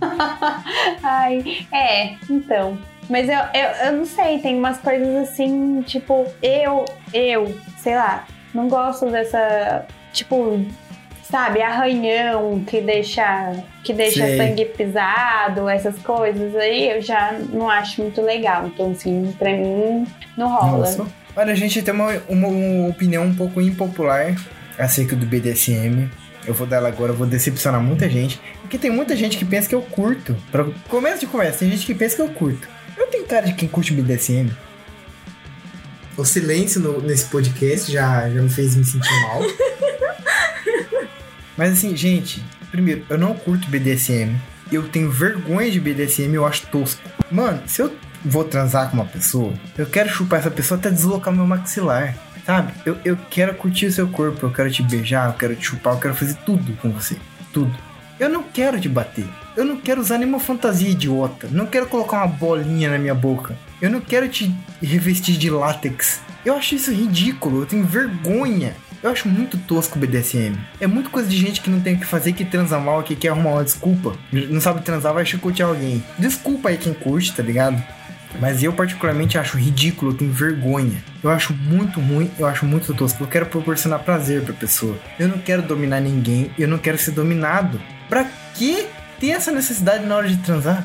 [1.02, 2.76] Ai, é, então.
[3.08, 8.24] Mas eu, eu, eu não sei, tem umas coisas assim, tipo, eu, eu, sei lá,
[8.54, 10.64] não gosto dessa, tipo,
[11.30, 13.52] sabe, arranhão que deixa,
[13.84, 14.36] que deixa Sei.
[14.36, 18.66] sangue pisado, essas coisas aí, eu já não acho muito legal.
[18.66, 20.78] Então, assim, pra mim, não rola.
[20.78, 21.06] Nossa.
[21.36, 24.34] Olha, a gente tem uma, uma, uma opinião um pouco impopular
[24.78, 26.08] acerca do BDSM.
[26.46, 28.40] Eu vou dar ela agora, eu vou decepcionar muita gente.
[28.62, 30.34] Porque tem muita gente que pensa que eu curto.
[30.50, 32.68] Pra começo de conversa, tem gente que pensa que eu curto.
[32.96, 34.50] Eu tenho cara de quem curte BDSM.
[36.16, 39.40] O silêncio no- nesse podcast já, já me fez me sentir mal.
[41.60, 44.34] Mas assim, gente, primeiro, eu não curto BDSM.
[44.72, 47.02] Eu tenho vergonha de BDSM, eu acho tosco.
[47.30, 51.34] Mano, se eu vou transar com uma pessoa, eu quero chupar essa pessoa até deslocar
[51.34, 52.16] meu maxilar.
[52.46, 52.72] Sabe?
[52.86, 55.92] Eu, eu quero curtir o seu corpo, eu quero te beijar, eu quero te chupar,
[55.92, 57.18] eu quero fazer tudo com você.
[57.52, 57.76] Tudo.
[58.18, 59.26] Eu não quero te bater.
[59.54, 61.46] Eu não quero usar nenhuma fantasia idiota.
[61.50, 63.54] Não quero colocar uma bolinha na minha boca.
[63.82, 64.50] Eu não quero te
[64.82, 66.22] revestir de látex.
[66.42, 67.60] Eu acho isso ridículo.
[67.60, 68.74] Eu tenho vergonha.
[69.02, 70.56] Eu acho muito tosco o BDSM.
[70.78, 73.16] É muito coisa de gente que não tem o que fazer, que transa mal, que
[73.16, 74.14] quer arrumar uma desculpa.
[74.30, 76.04] Não sabe transar, vai chicotear alguém.
[76.18, 77.82] Desculpa aí quem curte, tá ligado?
[78.38, 81.02] Mas eu particularmente acho ridículo, eu tenho vergonha.
[81.22, 83.24] Eu acho muito ruim, eu acho muito tosco.
[83.24, 84.96] Eu quero proporcionar prazer pra pessoa.
[85.18, 87.80] Eu não quero dominar ninguém, eu não quero ser dominado.
[88.08, 88.86] Pra que
[89.18, 90.84] ter essa necessidade na hora de transar?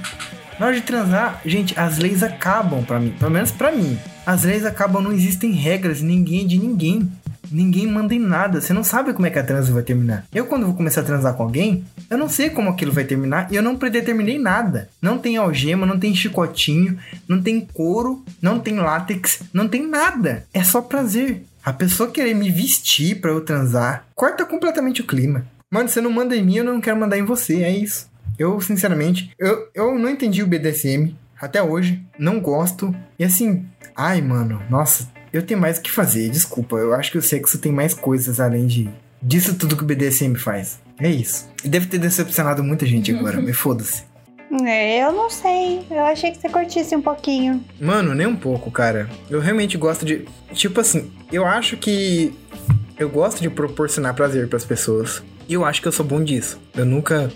[0.57, 3.99] Na hora de transar, gente, as leis acabam pra mim, pelo menos pra mim.
[4.25, 7.11] As leis acabam, não existem regras, ninguém é de ninguém.
[7.51, 10.25] Ninguém manda em nada, você não sabe como é que a transa vai terminar.
[10.33, 13.51] Eu, quando vou começar a transar com alguém, eu não sei como aquilo vai terminar
[13.51, 14.89] e eu não predeterminei nada.
[15.01, 16.97] Não tem algema, não tem chicotinho,
[17.27, 20.45] não tem couro, não tem látex, não tem nada.
[20.53, 21.43] É só prazer.
[21.63, 25.45] A pessoa querer me vestir pra eu transar, corta completamente o clima.
[25.71, 28.07] Mano, você não manda em mim, eu não quero mandar em você, é isso.
[28.37, 32.95] Eu, sinceramente, eu, eu não entendi o BDSM até hoje, não gosto.
[33.17, 33.65] E assim,
[33.95, 36.77] ai, mano, nossa, eu tenho mais o que fazer, desculpa.
[36.77, 38.89] Eu acho que o sexo tem mais coisas além de
[39.21, 40.79] disso tudo que o BDSM faz.
[40.97, 41.49] É isso.
[41.61, 44.03] Deve ter decepcionado muita gente agora, me foda-se.
[44.65, 45.85] É, eu não sei.
[45.91, 47.61] Eu achei que você curtisse um pouquinho.
[47.81, 49.09] Mano, nem um pouco, cara.
[49.29, 50.25] Eu realmente gosto de.
[50.53, 52.33] Tipo assim, eu acho que.
[52.97, 55.21] Eu gosto de proporcionar prazer pras pessoas.
[55.47, 56.59] E eu acho que eu sou bom disso.
[56.75, 57.31] Eu nunca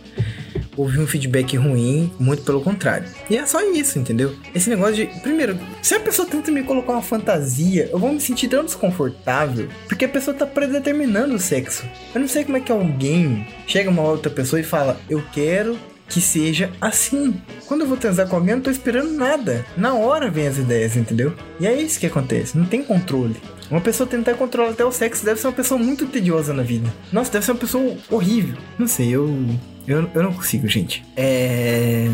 [0.76, 3.08] ouvir um feedback ruim, muito pelo contrário.
[3.30, 4.36] E é só isso, entendeu?
[4.56, 5.06] Esse negócio de.
[5.22, 9.68] Primeiro, se a pessoa tenta me colocar uma fantasia, eu vou me sentir tão desconfortável,
[9.88, 11.84] porque a pessoa tá predeterminando o sexo.
[12.14, 15.78] Eu não sei como é que alguém chega uma outra pessoa e fala, eu quero
[16.08, 17.40] que seja assim.
[17.68, 19.66] Quando eu vou transar com alguém, eu não tô esperando nada.
[19.78, 21.34] Na hora vem as ideias, entendeu?
[21.60, 23.36] E é isso que acontece, não tem controle.
[23.70, 26.92] Uma pessoa tentar controlar até o sexo deve ser uma pessoa muito tediosa na vida.
[27.12, 28.56] Nossa, deve ser uma pessoa horrível.
[28.78, 29.46] Não sei, eu.
[29.88, 31.04] Eu, eu não consigo, gente.
[31.16, 32.08] É.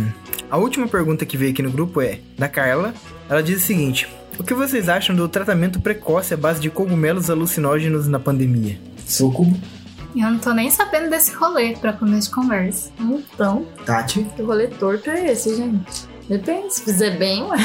[0.50, 2.94] A última pergunta que veio aqui no grupo é da Carla.
[3.30, 4.08] Ela diz o seguinte:
[4.38, 8.78] O que vocês acham do tratamento precoce à base de cogumelos alucinógenos na pandemia?
[9.06, 9.58] Sucubo.
[10.16, 12.90] Eu não tô nem sabendo desse rolê pra começo de conversa.
[13.00, 14.26] Então, Tati.
[14.36, 16.08] que rolê torto é esse, gente?
[16.30, 17.58] Depende, se fizer bem, ué.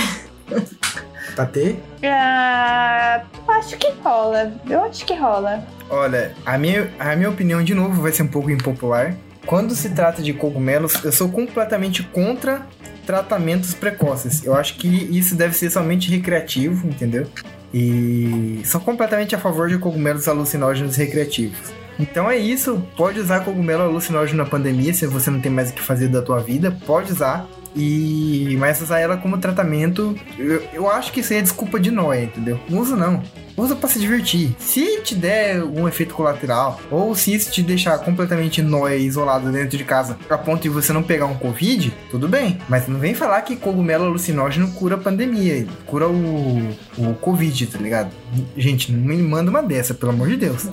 [1.31, 1.77] Patê.
[2.05, 4.52] Ah, acho que rola.
[4.69, 5.65] Eu acho que rola.
[5.89, 9.15] Olha, a minha, a minha opinião de novo vai ser um pouco impopular.
[9.47, 12.66] Quando se trata de cogumelos, eu sou completamente contra
[13.07, 14.44] tratamentos precoces.
[14.44, 17.27] Eu acho que isso deve ser somente recreativo, entendeu?
[17.73, 21.59] E sou completamente a favor de cogumelos alucinógenos recreativos.
[21.98, 25.74] Então é isso, pode usar cogumelo alucinógeno na pandemia, se você não tem mais o
[25.74, 27.47] que fazer da tua vida, pode usar.
[27.74, 31.90] E mas usar ela como tratamento, eu, eu acho que isso aí é desculpa de
[31.90, 32.59] nóia, entendeu?
[32.68, 33.22] Não usa não.
[33.56, 34.55] Usa pra se divertir.
[34.59, 39.76] Se te der algum efeito colateral, ou se isso te deixar completamente nóia isolado dentro
[39.76, 42.59] de casa, a ponto de você não pegar um Covid, tudo bem.
[42.68, 47.78] Mas não vem falar que cogumelo alucinógeno cura a pandemia, cura o, o Covid, tá
[47.78, 48.10] ligado?
[48.56, 50.68] Gente, não me manda uma dessa, pelo amor de Deus.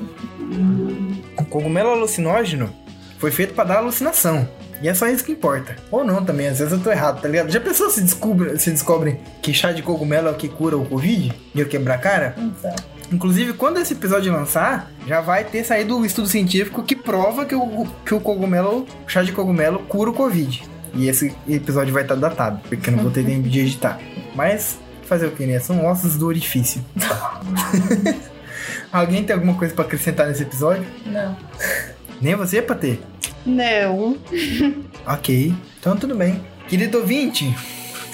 [1.37, 2.73] O cogumelo alucinógeno
[3.19, 4.47] foi feito pra dar alucinação.
[4.81, 5.75] E é só isso que importa.
[5.91, 7.49] Ou não também, às vezes eu tô errado, tá ligado?
[7.49, 10.85] Já pensou se, descobre, se descobrem que chá de cogumelo é o que cura o
[10.85, 11.33] Covid?
[11.55, 12.35] E eu quebrar a cara?
[12.37, 12.75] Então.
[13.11, 17.55] Inclusive, quando esse episódio lançar, já vai ter saído o estudo científico que prova que
[17.55, 20.63] o, que o cogumelo, o chá de cogumelo, cura o Covid.
[20.93, 23.99] E esse episódio vai estar datado, porque eu não vou ter tempo de editar.
[24.35, 25.59] Mas, fazer o que, né?
[25.59, 26.83] São ossos do orifício.
[28.91, 30.85] Alguém tem alguma coisa pra acrescentar nesse episódio?
[31.05, 31.35] Não.
[32.21, 32.97] Nem você, Patê?
[33.45, 34.17] Não.
[35.09, 36.41] Ok, então tudo bem.
[36.67, 37.45] Querido ouvinte,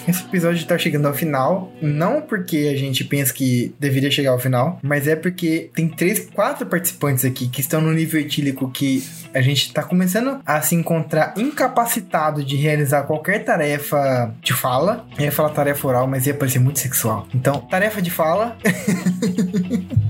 [0.08, 1.74] esse episódio tá chegando ao final.
[1.82, 6.20] Não porque a gente pensa que deveria chegar ao final, mas é porque tem três,
[6.20, 9.04] quatro participantes aqui que estão no nível etílico que
[9.34, 15.06] a gente tá começando a se encontrar incapacitado de realizar qualquer tarefa de fala.
[15.18, 17.28] Eu ia falar tarefa oral, mas ia parecer muito sexual.
[17.34, 18.56] Então, tarefa de fala.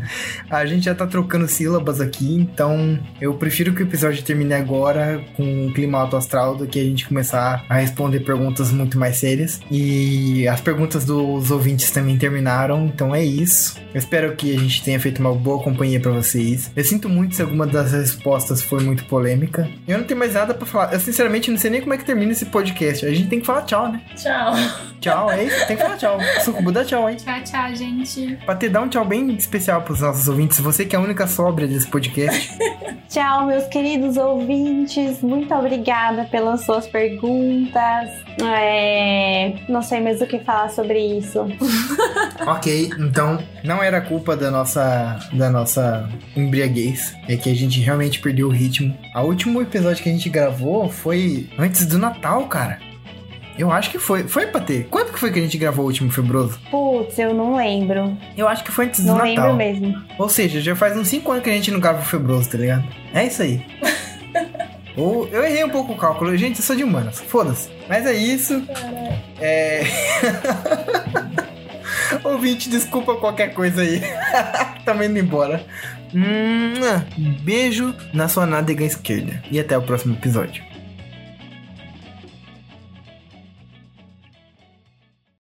[0.50, 5.24] A gente já tá trocando sílabas aqui, então eu prefiro que o episódio termine agora
[5.36, 9.18] com um clima alto astral do que a gente começar a responder perguntas muito mais
[9.18, 9.60] sérias.
[9.72, 13.78] E as perguntas dos ouvintes também terminaram, então é isso.
[13.94, 16.72] Eu espero que a gente tenha feito uma boa companhia pra vocês.
[16.76, 19.70] Eu sinto muito se alguma das respostas foi muito polêmica.
[19.88, 20.92] Eu não tenho mais nada pra falar.
[20.92, 23.06] Eu sinceramente não sei nem como é que termina esse podcast.
[23.06, 24.02] A gente tem que falar tchau, né?
[24.16, 24.54] Tchau.
[25.00, 25.68] Tchau, é isso?
[25.68, 26.18] Tem que falar tchau.
[26.44, 27.16] Sucubu, dá tchau, hein?
[27.18, 28.40] Tchau, tchau, gente.
[28.44, 30.60] Pra ter dar um tchau bem especial pros nossos ouvintes.
[30.60, 32.58] Você que é a única sóbria desse podcast.
[33.14, 35.22] Tchau, meus queridos ouvintes.
[35.22, 38.10] Muito obrigada pelas suas perguntas.
[38.42, 41.46] É, Não sei mais o que falar sobre isso.
[42.48, 47.16] ok, então não era culpa da nossa da nossa embriaguez.
[47.28, 48.98] É que a gente realmente perdeu o ritmo.
[49.16, 52.80] O último episódio que a gente gravou foi antes do Natal, cara.
[53.58, 54.24] Eu acho que foi.
[54.24, 54.86] Foi, Patê?
[54.90, 56.60] Quando que foi que a gente gravou o último Febroso?
[56.72, 58.18] Putz, eu não lembro.
[58.36, 59.30] Eu acho que foi antes do Não Natal.
[59.30, 60.04] lembro mesmo.
[60.18, 62.58] Ou seja, já faz uns 5 anos que a gente não grava o Febroso, tá
[62.58, 62.84] ligado?
[63.14, 63.64] É isso aí.
[64.98, 66.36] Ou eu errei um pouco o cálculo.
[66.36, 67.20] Gente, eu sou de humanas.
[67.20, 67.70] Foda-se.
[67.88, 68.64] Mas é isso.
[69.40, 69.84] É.
[72.24, 74.02] Ouvinte, desculpa qualquer coisa aí.
[74.86, 75.64] Tamo indo embora.
[76.14, 79.42] Hum, beijo na sua nádega esquerda.
[79.52, 80.73] E até o próximo episódio.